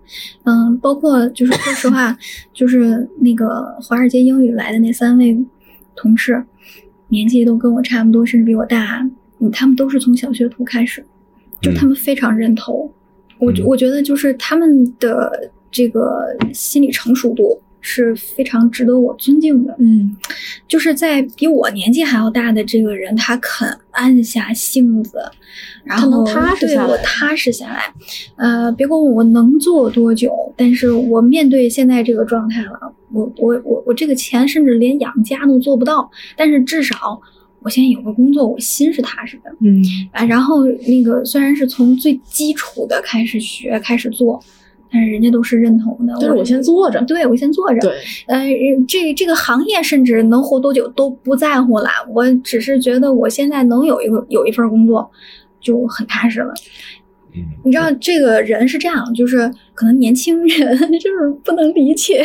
[0.45, 2.17] 嗯，包括就是说实话，
[2.53, 5.39] 就是那个华尔街英语来的那三位
[5.97, 6.45] 同事，
[7.09, 9.09] 年纪都跟我差不多，甚至比我大，
[9.39, 11.03] 嗯，他们都是从小学徒开始，
[11.63, 12.93] 就他们非常认同。
[13.39, 19.77] 我我觉得就是他们的这个心理成熟度是非常值得我尊敬的。
[19.79, 20.17] 嗯
[20.67, 25.19] 就是在比我年纪还要大的这个人，他肯按下性子，
[25.85, 27.93] 然后他对我踏实下来。
[28.37, 37.21] 呃，别管我能做多久，但是我面对现在这个状态了，我我我我这个钱甚至连养家都做不到，但是至少
[37.61, 39.55] 我现在有个工作，我心是踏实的。
[39.61, 44.43] 嗯啊，然后那个虽然是从最基础的开始学开始做，
[44.93, 46.13] 但是人家都是认同的。
[46.21, 47.81] 但是我先做着对我先做着。
[47.81, 47.97] 对，
[48.27, 48.45] 呃，
[48.87, 55.11] 这这个行业甚至能活多久都不在乎啦，我只是觉得我现在能有一个有一份工作
[55.61, 56.53] 就很踏实了。
[57.35, 62.23] 嗯你知道这个人是这样，就是可能年轻人就是不能理解，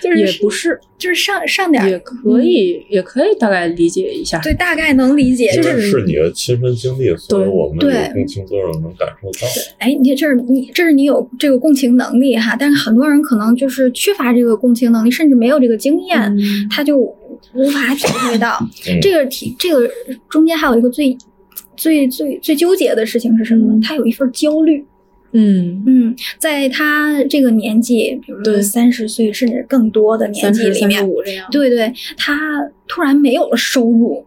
[0.00, 4.38] 就是也不是，就是上上点也可以，也可以大概理解一下。
[4.40, 9.48] 对，大概能理解，就是是你的亲身经历，所以我们对有共情作用，能感受到。
[9.78, 18.58] 哎，你这是你这是你有这个共情能力哈，但是很多人可能就是缺乏这个共情能力，甚至没有这个经验，嗯他就无法体会到
[18.88, 19.90] 嗯这个体这个
[20.28, 21.16] 中间还有一个最
[21.76, 23.74] 最最最纠结的事情是什么呢？
[23.74, 24.84] 嗯他有一份焦虑。
[25.32, 31.06] 嗯嗯，在他这个年纪，比如说三十岁甚至更多的年纪里面。
[31.50, 32.38] 对对，他
[32.88, 34.24] 突然没有了收入，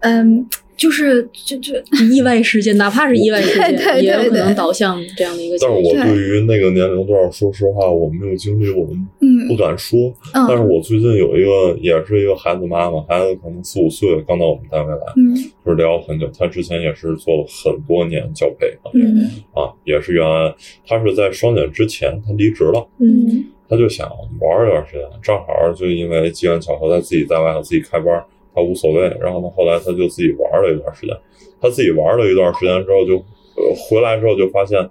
[0.00, 0.46] 嗯，
[0.78, 1.74] 就是就就
[2.10, 5.76] 意外事件，哪怕是意外事件，对对对也有可能导向这样的一个但是。
[5.76, 9.98] 我对于那个年龄段，说实话，我没有经历，我们嗯不敢说。
[10.32, 15.34] 但是嗯我最近有一个，也是一个孩子妈妈，孩子可能四五岁了，刚到我们单位来，嗯
[15.66, 16.30] 就是聊很久。
[16.38, 20.54] 她之前也是做了很多年教培啊，嗯啊，也是原来
[20.86, 24.08] 她是在双减之前，她离职了，嗯她就想
[24.40, 28.24] 玩一段时间，正好就因为机缘巧合，她自己在外头自己开班，
[28.54, 29.02] 她无所谓。
[29.20, 31.16] 然后呢，后来他就自己玩了一段时间，
[31.60, 34.88] 他自己玩了一段时间之后就，呃回来之后就发现。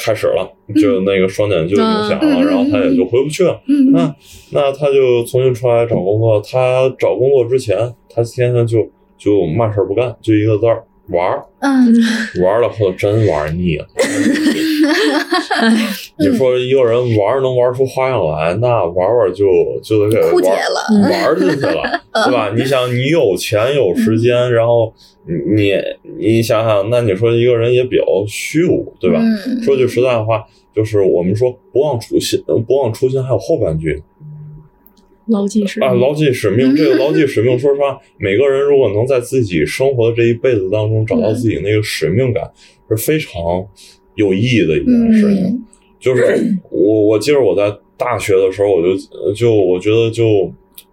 [0.00, 0.48] 开始了，
[0.80, 3.60] 就那个双减就影响了，嗯然后他也就回不去了。
[3.66, 4.14] 嗯那
[4.52, 6.40] 那他就重新出来找工作。
[6.40, 7.76] 他找工作之前，
[8.08, 8.88] 他天天就
[9.18, 11.44] 就嘛事儿不干，就一个字儿玩儿。
[11.58, 11.92] 嗯
[12.44, 13.88] 玩儿了后真玩腻了，
[16.18, 19.46] 你说一个人玩能玩出花样来，那玩玩就
[19.82, 21.82] 就得给枯竭玩了玩进去了，
[22.26, 22.52] 对吧？
[22.56, 24.92] 你想，你有钱有时间，然后
[25.26, 25.72] 你
[26.18, 29.20] 你想想，那你说一个人也比较虚无，对吧？
[29.20, 30.44] 嗯说句实在话，
[30.74, 34.02] 就是我们说不忘初心，呃不忘初心，还有后半句
[35.26, 36.74] 牢记使命啊，牢记使命。
[36.74, 42.50] 这个牢记使命，说实话，每个人如果能在自己生活的这一辈子当中找到自己那个使命感，
[42.88, 43.32] 是非常
[44.18, 45.44] 有意义的一件事情。
[45.46, 45.64] 嗯
[46.00, 46.22] 就是
[46.70, 50.48] 我，我记得我在大学的时候，我就就我觉得就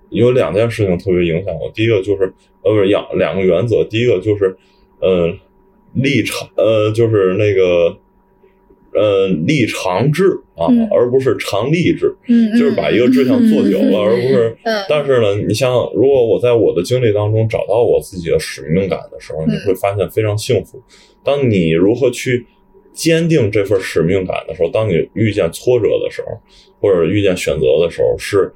[0.09, 1.71] 有两件事情特别影响我。
[1.75, 2.23] 第一个就是
[2.63, 4.57] 呃，不是两两个原则，第一个就是
[5.01, 5.31] 呃
[5.93, 7.95] 立长呃就是那个
[8.99, 14.57] 呃立长志啊，嗯而不是长立志，嗯，就是把一个志向做久了，而不是。
[14.63, 20.81] 嗯但是呢，你像如果我在我的经历当中找到我自己的使命感的时候，嗯你会发现非常幸福。
[21.23, 22.47] 当你如何去
[22.95, 26.39] 坚定这份使命感的时候，当你遇见挫折的时候，
[26.79, 28.51] 或者遇见选择的时候，是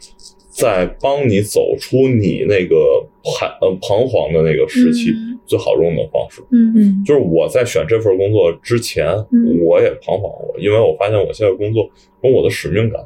[0.49, 6.41] 在帮你走出你那个彷呃彷徨的那个时期嗯最好用的方式。
[6.52, 11.90] 嗯嗯就是我在选这份工作之前，嗯我也彷徨过，因为我发现我现在工作
[12.22, 13.06] 跟我的使命感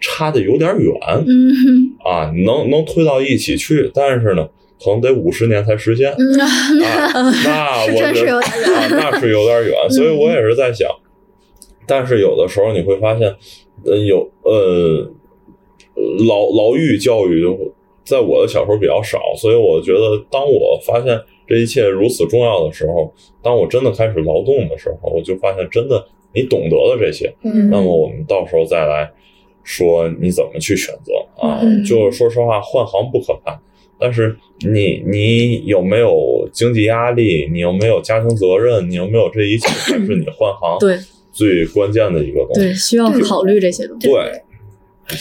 [0.00, 0.94] 差的有点远。
[1.26, 4.48] 嗯啊，能能推到一起去，但是呢，
[4.82, 6.12] 可能得五十年才实现。
[6.18, 6.40] 嗯。
[6.40, 6.46] 啊，
[7.44, 8.74] 那 我觉得真是有点远。
[8.74, 10.88] 啊，那是有点远，所以我也是在想，
[11.86, 13.34] 但是有的时候你会发现，
[13.84, 15.10] 呃，有呃，
[16.26, 17.44] 牢牢狱教育
[18.04, 26.02] 在我的小时候比较少，所以我觉得当我发现这一切如此重要的时候，当我真的开始劳动的时候，我就发现真的
[26.32, 27.68] 你懂得了这些，嗯。
[27.70, 29.10] 那么我们到时候再来
[29.62, 31.60] 说你怎么去选择啊。
[31.62, 31.84] 嗯。
[31.84, 33.60] 就是说实话，换行不可怕，
[34.00, 40.98] 但是你你有没有经济压力，你有没有家庭责任，你有没有这一切，才是你换行对
[41.32, 42.60] 最关键的一个东西。
[42.60, 44.08] 对，需要考虑这些东西。
[44.08, 44.42] 对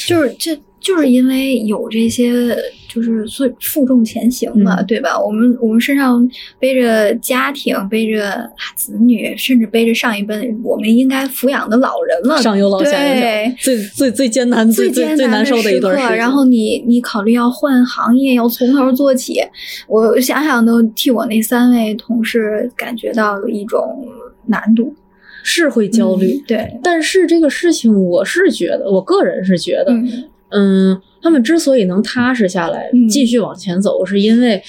[0.06, 2.56] 就是这就是因为有这些，
[2.88, 5.20] 就是所以负重前行嘛，嗯对吧？
[5.20, 6.26] 我们我们身上
[6.60, 16.16] 背着家庭，背着子女，甚至背着上一辈我们应该抚养的老人了，上有老下有对小，最最最艰难、最最最难受的一段时刻。
[16.16, 19.42] 然后你你考虑要换行业，要从头做起，
[19.90, 24.08] 我想想都替我那三位同事感觉到了一种
[24.46, 24.96] 难度，
[25.44, 34.62] 是会焦虑，嗯对，但是这个事情，我是觉得，我个人是觉得，嗯嗯，他们之所以能踏实下来，嗯继续往前走，是因为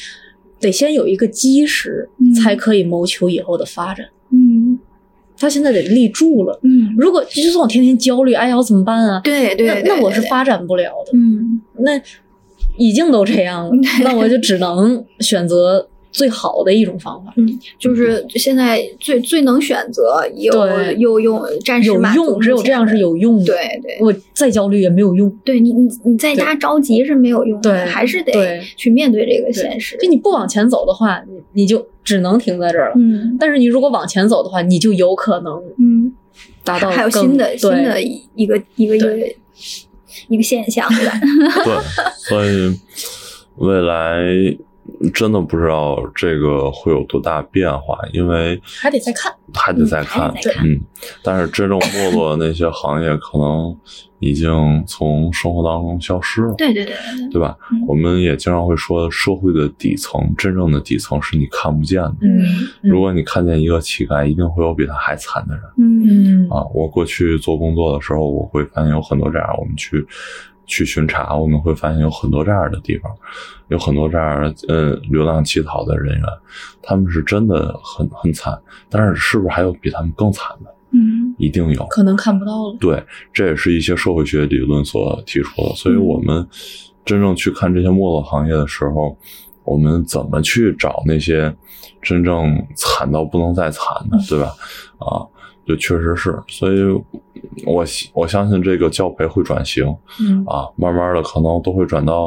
[0.61, 4.07] 得先有一个基石，嗯才可以谋求以后的发展。
[4.33, 4.79] 嗯
[5.41, 6.59] 他现在得立住了。
[6.65, 9.21] 嗯，如果就算我天天焦虑，哎呀，我怎么办啊？
[9.23, 11.13] 对对对那那我是发展不了的。
[11.17, 11.93] 嗯那
[12.77, 13.73] 已经都这样了，
[14.03, 17.33] 那我就只能选择最好的一种方法。
[17.37, 23.45] 嗯，就是现在最最能选择，又对又用暂时有满足用，只有这样是有用的。
[23.47, 25.31] 对对我再焦虑也没有用。
[25.45, 28.33] 对，你你你在家着急是没有用的，对还是得
[28.77, 29.97] 去面对这个现实。
[29.99, 32.95] 就你不往前走的话，你你就只能停在这儿了。
[32.97, 36.13] 嗯但是你如果往前走的话，你就有可能嗯，
[36.65, 39.17] 达到还有新的新的一一个一个一个
[40.29, 41.13] 一个现象，对吧？
[41.65, 41.75] 对，
[42.17, 42.75] 所以
[43.57, 44.17] 未来
[45.15, 49.33] 真的不知道这个会有多大变化，因为还得再看。
[49.55, 50.31] 还得再看
[50.63, 50.79] 嗯
[51.23, 53.75] 但是真正没落的那些行业，可能
[54.19, 56.55] 已经从生活当中消失了。
[56.59, 56.95] 对对对
[57.33, 57.83] 对吧嗯？
[57.89, 62.17] 我们也经常会说，社会的底层，真正的底层是你看不见的。
[62.23, 62.45] 嗯
[62.83, 66.67] 如果你看见一个乞丐，一定会有比他还惨的人嗯嗯啊！
[66.75, 70.07] 我过去做工作的时候，我会发现有很多这样，我们去
[70.69, 73.13] 去巡查，我们会发现有很多这样的地方，
[73.67, 76.25] 有很多这样的嗯流浪乞讨的人员，
[76.81, 78.57] 他们是真的很很惨，
[78.89, 80.73] 但是是不是还有比他们更惨的？
[80.93, 81.85] 嗯一定有。
[81.87, 82.77] 可能看不到了。
[82.81, 85.75] 对，这也是一些社会学理论所提出的。
[85.75, 86.47] 所以，嗯我们
[87.05, 89.17] 真正去看这些没落行业的时候，
[89.65, 91.55] 我们怎么去找那些
[92.01, 94.53] 真正惨到不能再惨的，嗯对吧？
[94.99, 95.25] 啊，
[95.69, 96.37] 就确实是。
[96.49, 96.79] 所以
[97.67, 99.87] 我希我相信这个教培会转型
[100.21, 102.27] 嗯啊，慢慢的可能都会转到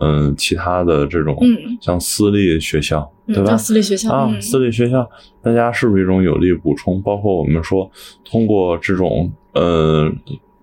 [0.00, 3.56] 嗯其他的这种嗯像私立学校，嗯对吧？
[3.56, 5.08] 私立学校，啊，嗯私立学校，
[5.40, 7.00] 大家是不是一种有力补充？
[7.00, 7.90] 包括我们说，
[8.24, 10.10] 通过这种呃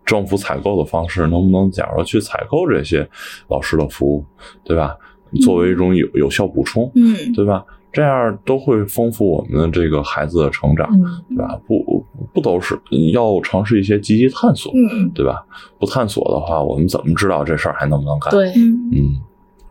[0.05, 3.07] 政府采购的方式，能不能假如去采购这些
[3.47, 4.25] 老师的服务，
[4.63, 4.95] 对吧？
[5.43, 7.63] 作为一种有有效补充，嗯对吧？
[7.91, 11.01] 这样都会丰富我们的这个孩子的成长，嗯
[11.35, 11.59] 对吧？
[11.67, 12.79] 不不都是
[13.13, 15.43] 要尝试一些积极探索，嗯对吧？
[15.79, 19.19] 不探索的话，我们怎么知道这事儿还能不能干？，对，嗯嗯，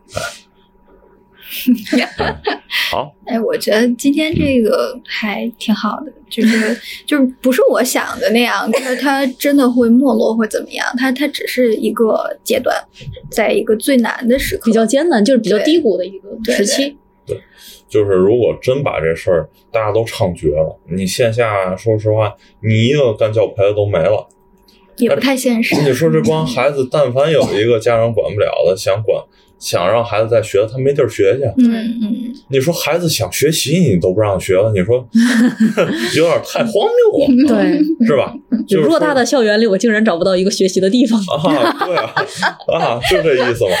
[2.91, 12.75] 好，哎，我觉得今天这个还挺好的，就是就是不是我想的那样，就是它真的会没落或怎么样，它它只是一个阶段，
[13.31, 16.97] 在一个最难的时刻，比较艰难，就是比较低谷的一个对时期。
[17.89, 24.27] 就是如果真把这事儿大家都唱绝了，你线下说实话，你一个干教培的都没了。
[24.97, 25.75] 也不太现实。
[25.81, 29.23] 你说这帮孩子，但凡有一个家长管不了的，想管
[29.57, 31.43] 想让孩子再学，他没地儿学去。
[31.57, 35.07] 嗯嗯，你说孩子想学习，你都不让学了，你说
[36.17, 38.33] 有点太荒谬了，对， 是吧？
[38.67, 41.17] 就是偌大的校园里，我竟然找不到一个学习的地方。
[41.17, 42.13] 啊，对啊，
[42.77, 43.71] 啊，就这意思嘛。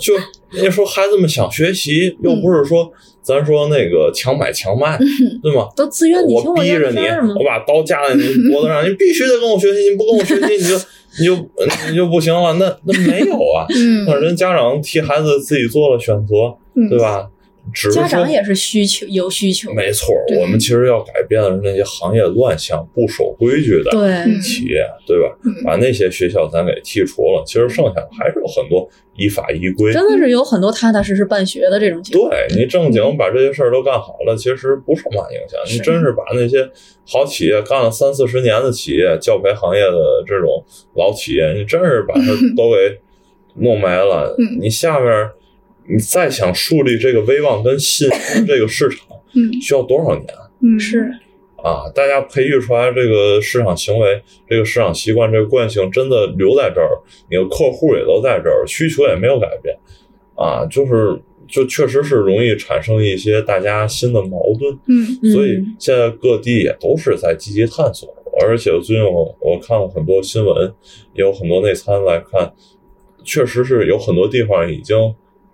[0.00, 0.14] 就
[0.62, 2.90] 你说孩子们想学习，又不是说
[3.22, 4.98] 咱说那个强买强卖，
[5.42, 5.68] 对吗？
[5.76, 6.98] 都自愿，你我逼着你
[7.38, 7.44] 我？
[7.44, 10.76] 把刀架在你脖子上， 你必须得跟我学习，你不跟我学习，你就
[11.20, 12.54] 你就你就不行了。
[12.54, 16.34] 那那没有啊，嗯那人家长替孩子自己做了选择，
[16.74, 17.28] 嗯对吧？
[17.72, 19.72] 只是说家长也是需求，有需求。
[19.72, 25.36] 没错，我们其实要改变的是那些行业乱象、不守规矩的对，企业，对吧？
[25.44, 29.92] 嗯把那些学校咱给剔除了，其实剩下的还是有很多依法依规。
[29.92, 32.30] 真的是有很多踏踏实实办学的这种情况。
[32.30, 35.60] 对你正经把这些事儿都干好了，其实不受嘛影响。
[35.70, 36.68] 你真是把那些
[37.06, 40.64] 好企业干了三四十年的企业，教培行业的这种
[40.96, 42.22] 老企业，你真是把它
[42.56, 42.98] 都给
[43.54, 44.34] 弄没了。
[44.38, 45.30] 嗯你下面
[45.88, 50.26] 你再想树立这个威望跟信心这个市场，嗯需要多少年？
[50.60, 51.10] 嗯是，
[51.56, 57.00] 啊，大家培育出来这个市场行为、这个市场习惯、这个惯性真的留在这儿，
[57.30, 59.76] 你的客户也都在这儿，需求也没有改变，
[60.36, 68.08] 啊，就是就确实是容易产生一些大家新的矛盾，嗯所以嗯现在各地也都是在积极探索。
[68.40, 70.72] 而且最近我我看了很多新闻，
[71.14, 72.50] 也有很多内参来看，
[73.24, 74.96] 确实是有很多地方已经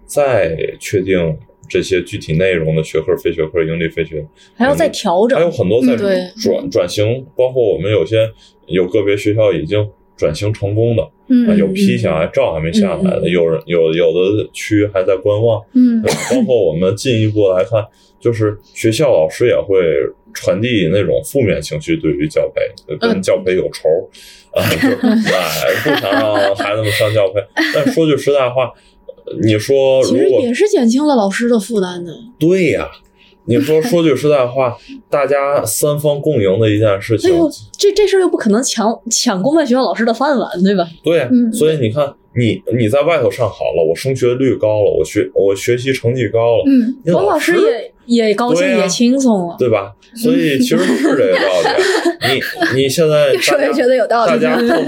[0.08, 4.26] 在确定这些具体内容的学科、非学科、盈利、非学
[4.56, 5.38] 还要再调整。
[5.38, 5.44] 还。
[5.44, 8.28] 有很多在嗯转转型，包括我们有些
[8.66, 9.86] 有个别学校已经
[10.16, 16.02] 转型成功的，啊，嗯有批下来，照还没下来的，有人有有的区还在观望，嗯。
[16.02, 17.84] 包括我们进一步来看，
[18.18, 19.76] 就是学校老师也会
[20.32, 22.62] 传递那种负面情绪，对于教培，
[22.98, 23.88] 跟嗯教培有仇，
[24.52, 27.40] 啊，就哎不想让孩子们上教培。
[27.74, 28.72] 但说句实在话，
[29.42, 32.12] 你说其实如果也是减轻了老师的负担的。
[32.38, 32.88] 对呀、
[33.46, 34.76] 你说 说句实在话，
[35.10, 40.86] 大家三方共赢的一件事情哎，呦，这这事儿又不可能抢抢公办学校老师的饭碗，对吧？
[41.02, 49.56] 对所以你看，你你在外头上好了，我升学率高了，我学我学习成绩高了，嗯你我老师师也也高兴，也轻松了。
[49.58, 49.92] 对吧？
[50.16, 51.68] 所以其实是这个道理。
[52.28, 54.82] 你你现在越说越觉得有道理大家课后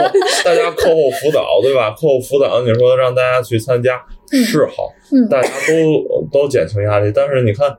[0.44, 1.90] 大家课后辅导对吧？
[1.92, 7.76] 课后辅导，你说让大家去参加嗯是好，嗯大家都都减轻压力，但是你看，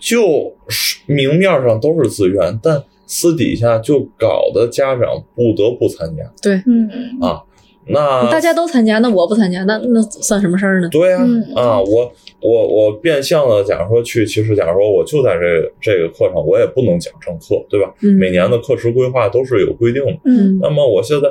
[0.00, 6.88] 就是明面上都是自愿，但私底下就搞得家长不得不参加对嗯
[7.20, 7.42] 啊。
[7.84, 10.88] 那大家都参加，那我不参加，那那算什么事儿呢？
[10.88, 11.18] 对呀、
[11.56, 17.92] 啊，嗯我我我变相的，假如说去，其实假如说我就在这这个课上，我也不能讲正课，对吧？
[18.02, 20.12] 嗯每年的课时规划都是有规定的。
[20.26, 21.28] 嗯那么我现在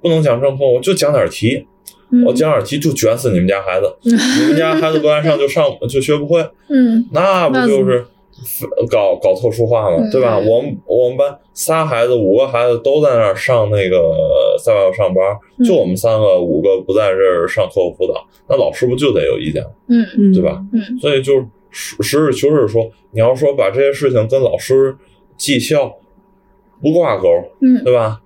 [0.00, 1.64] 不能讲正课，我就讲点题，
[2.12, 8.04] 嗯我讲点题就卷死你们家孩子， 你们家孩子不爱上就上 就学不会，嗯那不就是
[8.90, 9.96] 搞搞特殊化吗？
[10.00, 10.38] 嗯对吧？
[10.38, 14.14] 我们我们班仨孩子，五个孩子都在那儿上那个
[14.64, 15.24] 在外头上班，
[15.58, 19.70] 嗯就我们三个五个不在这儿上课后辅导，那老师不就得有意见吗？
[19.88, 20.62] 嗯嗯，对吧？
[20.72, 24.94] 嗯所以就是实实事求是说，你要说把这些事情跟老师
[25.36, 25.94] 绩效
[26.82, 27.28] 不挂钩，
[27.60, 28.20] 嗯对吧？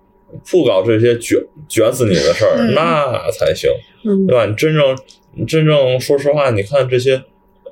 [0.50, 1.38] 不搞这些卷
[1.68, 3.70] 卷死你的事儿，嗯那才行，
[4.04, 4.46] 嗯对吧？
[4.46, 4.96] 你真正
[5.46, 7.14] 真正说实话，你看这些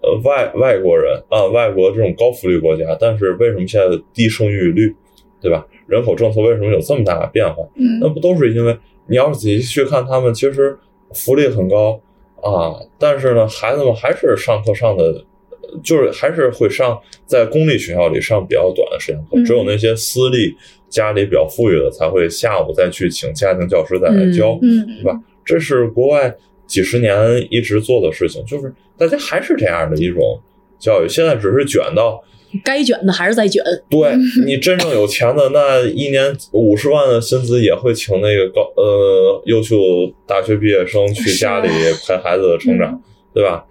[0.02, 4.94] 呃外外国人啊，外国这种高福利国家，但是为什么现在低生育率，
[5.40, 5.66] 对吧？
[5.86, 7.62] 人口政策为什么有这么大的变化？
[8.01, 8.76] 那嗯不都是因为
[9.06, 10.78] 你要是仔细去看，他们其实
[11.12, 12.01] 福利很高
[12.36, 20.55] 啊，但是呢，孩子们还是上课上的，呃就是还是会上在公立学校里上比较短的时间课，嗯只有那些私立
[20.94, 25.20] 家里比较富裕的才会下午再去请家庭教师再来教，嗯对吧？
[25.44, 26.32] 这是国外
[26.68, 30.40] 几十年一直做的事情，就是大家还是这样的一种
[30.78, 32.22] 教育，现在只是卷到。
[32.62, 33.60] 该卷的还是在卷。
[33.90, 34.14] 对
[34.46, 39.76] 你真正有钱的，那一年五十万的薪资也会请那个高呃优秀
[40.24, 41.68] 大学毕业生去家里
[42.06, 43.02] 陪孩子的成长，
[43.34, 43.66] 对吧？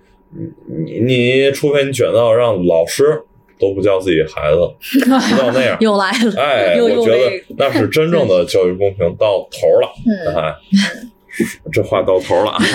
[0.85, 3.21] 你你除非你卷到让老师
[3.63, 4.57] 都不教自己孩子，
[5.05, 10.53] 不到那样，又来了，哎，我觉得那是真正的教育公平到头了，嗯，哎，
[11.71, 12.61] 这话到头了啊。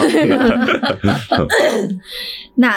[2.57, 2.77] 那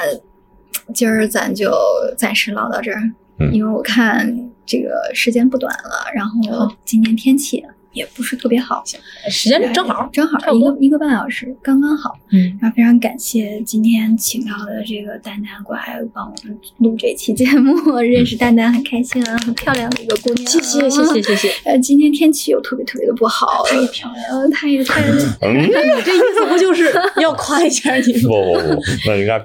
[0.93, 1.71] 今儿咱就
[2.17, 2.97] 暂时唠到这儿，
[3.39, 3.51] 嗯。
[3.53, 8.83] 因为我看这个时间不短了，然后今天天气也不是特别好，
[9.29, 12.17] 时间正好，正好一个一个半小时，刚刚好。
[12.31, 20.47] 嗯，然后非常感谢今天请到的这个丹丹过来帮我们录这期节目， 认识丹丹很开心啊，很漂亮的一个姑娘。
[20.49, 21.21] 谢谢谢谢。
[21.21, 21.49] 谢谢。
[21.65, 25.01] 呃，今天天气又特别特别的不好，太漂亮，了，太太
[25.41, 26.91] 嗯，你这意思不就是
[27.31, 28.27] 要夸一下你 不？
[28.29, 29.37] 不不，那应该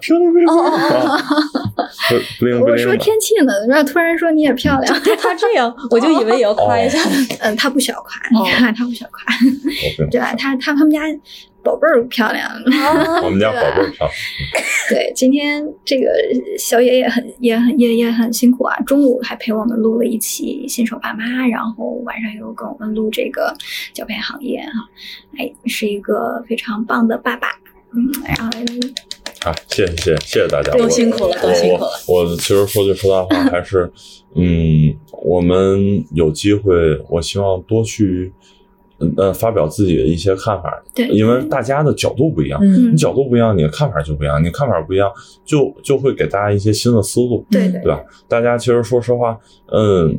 [2.59, 2.97] 我说。
[2.97, 6.99] 天气呢，然后突然说你也漂亮，他这样，我就以为也要夸一下。
[7.41, 9.23] 嗯，他不需要夸，哦你看他不需要夸，
[10.11, 10.35] 对吧？
[10.35, 11.01] 他他他们家
[11.63, 12.51] 宝贝儿漂亮，
[13.23, 14.11] 我们家宝贝儿漂亮。
[14.89, 16.11] 对，今天这个
[16.59, 23.55] 小野也很也很也也很辛苦啊，中午还陪我们录了一期新手爸妈，然后晚上又跟我们录这个
[23.93, 24.73] 教培行业哈，
[25.39, 27.49] 哎，是一个非常棒的爸爸，
[27.95, 28.51] 嗯，哎呀
[29.45, 33.91] 啊，谢谢谢谢大家，都我辛苦了我都辛苦了我我其实说句实在话，还是
[34.35, 36.73] 嗯，我们有机会，
[37.09, 38.33] 我希望多去
[39.17, 42.59] 呃发表自己的一些看法，对因为大家的角度不一样。
[42.61, 44.43] 嗯你角度不一样，你的看法就不一样。
[44.43, 45.09] 你看法不一样，
[45.45, 48.03] 就就会给大家一些新的思路，对对对吧？
[48.27, 49.39] 大家其实说实话，
[49.73, 50.19] 嗯，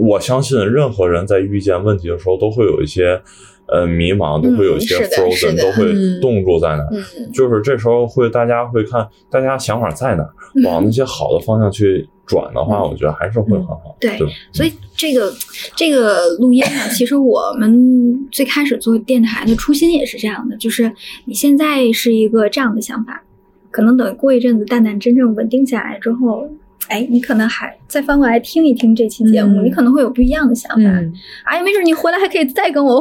[0.00, 3.20] 我相信任何人在遇见问题的时候，都会有一些
[3.68, 6.88] 呃迷茫，都会有一些 frozen，、的都会嗯冻住在那儿。
[6.92, 10.30] 嗯就是这时候会大家会看大家想法在哪儿，
[10.64, 14.28] 往那些好的方向去转的话，嗯我觉得还是会很好，对对？
[14.52, 15.32] 所以这个
[15.74, 20.92] 这个录音呢，其实我们最开始做电台的初心也是这样的，就是
[21.24, 23.22] 你现在是一个这样的想法，
[23.70, 26.48] 可能等过一阵子蛋蛋真正稳定下来之后。
[26.88, 30.76] 哎，你可能还再翻过来听一听这期节目，嗯你可能会有不一样的想法。
[30.82, 31.12] 嗯，
[31.44, 33.00] 哎，没准你回来还可以再跟我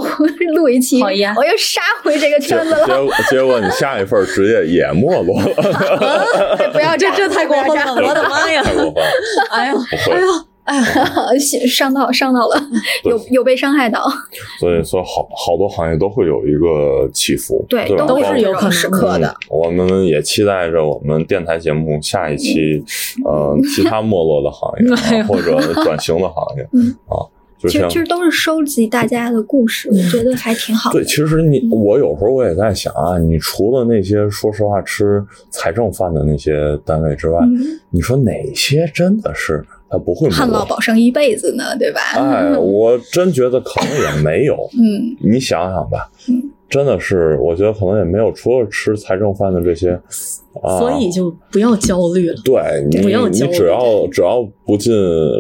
[0.55, 2.85] 录一期，好呀我又杀回这个圈子了。
[2.87, 8.61] 结果结果你下一份职业也没落了， 哎不要这这太过分了，我的妈呀！
[8.65, 9.09] 太过分了，
[9.51, 10.25] 哎呦，哎呀，哎呀，
[11.67, 12.61] 伤到伤到了，
[13.03, 14.03] 有有被伤害到。
[14.59, 17.97] 所以说好好多行业都会有一个起伏，对，对？
[17.97, 19.27] 都都是有可能时刻的。
[19.27, 22.83] 嗯我们也期待着我们电台节目下一期，
[23.23, 27.23] 呃，其他没落的行业、或者转型的行业嗯啊，
[27.57, 30.99] 就像其实其实都是收集大家的故事，我觉得还挺好的。
[30.99, 40.65] 对，其实你我有时候我也在想啊，你除了那些说实话吃财政饭的那些单位之外，嗯，你说哪些真的是他不会旱涝？
[40.67, 41.99] 保生一辈子呢，对吧？
[42.15, 44.55] 哎， 我真觉得可能也没有。
[44.77, 49.91] 嗯你想想吧，嗯真的是，我觉得可能也没有，除了吃财政饭的这些，
[50.63, 52.35] 啊，所以就不要焦虑了。
[52.43, 52.55] 对
[52.89, 54.91] 你，不要焦虑你只要只要不进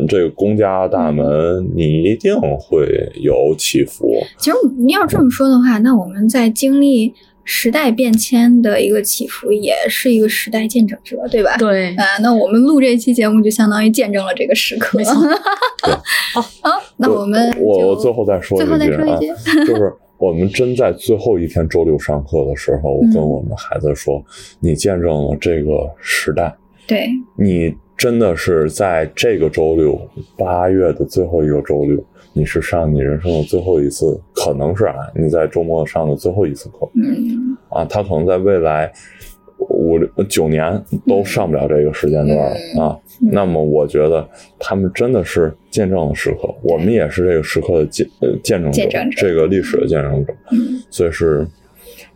[0.07, 2.87] 这个公家大门，嗯你一定会
[3.21, 4.07] 有起伏。
[4.37, 7.11] 其实你要这么说的话，那我们在经历
[7.45, 11.55] 时代变迁的一个起伏，也是一个时代见证者，对吧？。
[11.57, 14.97] 对，啊，那我们录这期节目就相当于见证了这个时刻。
[14.97, 15.13] 没错
[16.33, 19.27] 好，好，那我们我我最后再说最后再一句啊说一句，
[19.65, 24.23] 就是我们真在最后一天周六上课的时候，我跟嗯我们孩子说，
[24.59, 26.53] 你见证了这个时代，
[26.87, 27.07] 对，
[27.37, 29.99] 你真的是在这个周六
[30.37, 32.03] 八月的最后一个周六，
[32.37, 38.91] 你是上你人生的最后一次，可能是啊，你在周末上的最后一次课嗯啊，他可能在未来
[39.69, 42.99] 五六九年都上不了这个时间段了、嗯啊。
[43.31, 44.27] 那么我觉得
[44.59, 51.47] 他们真的是见证了时刻，我们也是这个时刻的见呃见证者，证者这个历史的见证者，嗯，所以是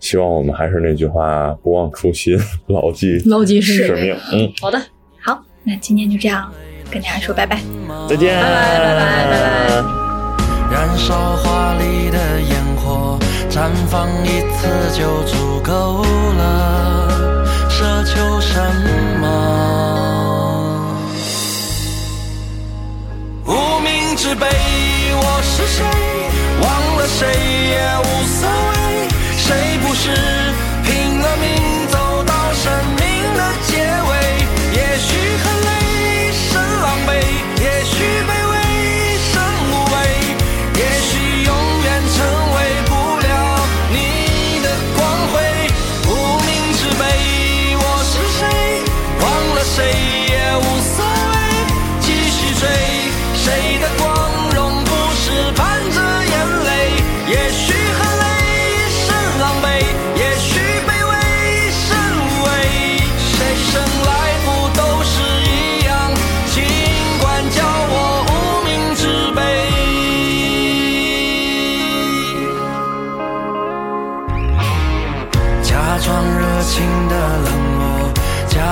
[0.02, 2.38] 希望我们还是那句话，不忘初心，
[2.68, 3.96] 牢记牢记使命。
[3.96, 4.16] 使命。
[4.34, 4.78] 嗯，好的，
[5.24, 6.52] 好，那今天就这样
[6.91, 7.62] 跟大家说拜拜。
[8.10, 10.09] 再见，拜拜拜拜拜拜。
[10.80, 13.20] 燃烧华丽的烟火，
[13.50, 16.06] 绽放一次就足够
[16.38, 17.06] 了，
[17.70, 18.58] 奢求什
[19.20, 19.28] 么？
[23.46, 23.52] 无
[23.82, 24.48] 名之辈，
[25.16, 25.84] 我是谁？
[26.62, 27.28] 忘了谁
[27.72, 28.08] 也无
[28.40, 28.74] 所谓，
[29.36, 30.16] 谁不是
[30.86, 31.79] 拼了命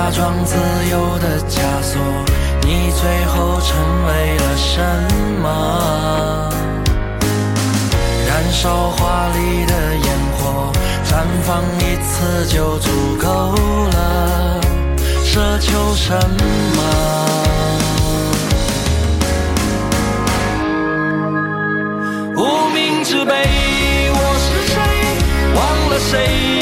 [0.08, 0.56] 假装，自
[0.90, 2.00] 由的枷锁，
[2.62, 3.76] 你最后成
[4.06, 4.80] 为了什
[5.42, 6.50] 么？
[8.26, 10.72] 燃烧华丽的烟火，
[11.04, 12.88] 绽放一次就足
[13.20, 13.52] 够
[13.90, 14.58] 了，
[15.26, 16.14] 奢求什
[16.74, 16.80] 么？
[22.34, 23.34] 无名之辈，
[24.14, 24.80] 我是谁？
[25.54, 25.60] 忘
[25.90, 26.10] 了谁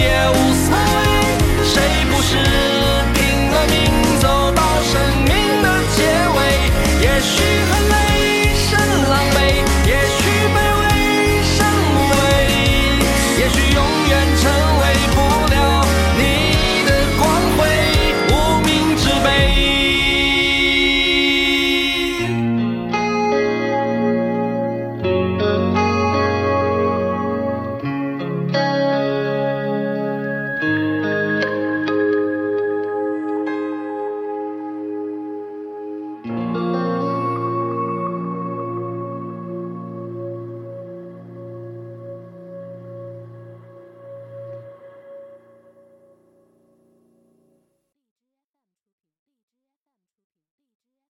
[0.00, 1.06] 也无所谓。
[1.62, 1.74] 谁
[2.10, 2.32] 不是
[7.26, 7.65] she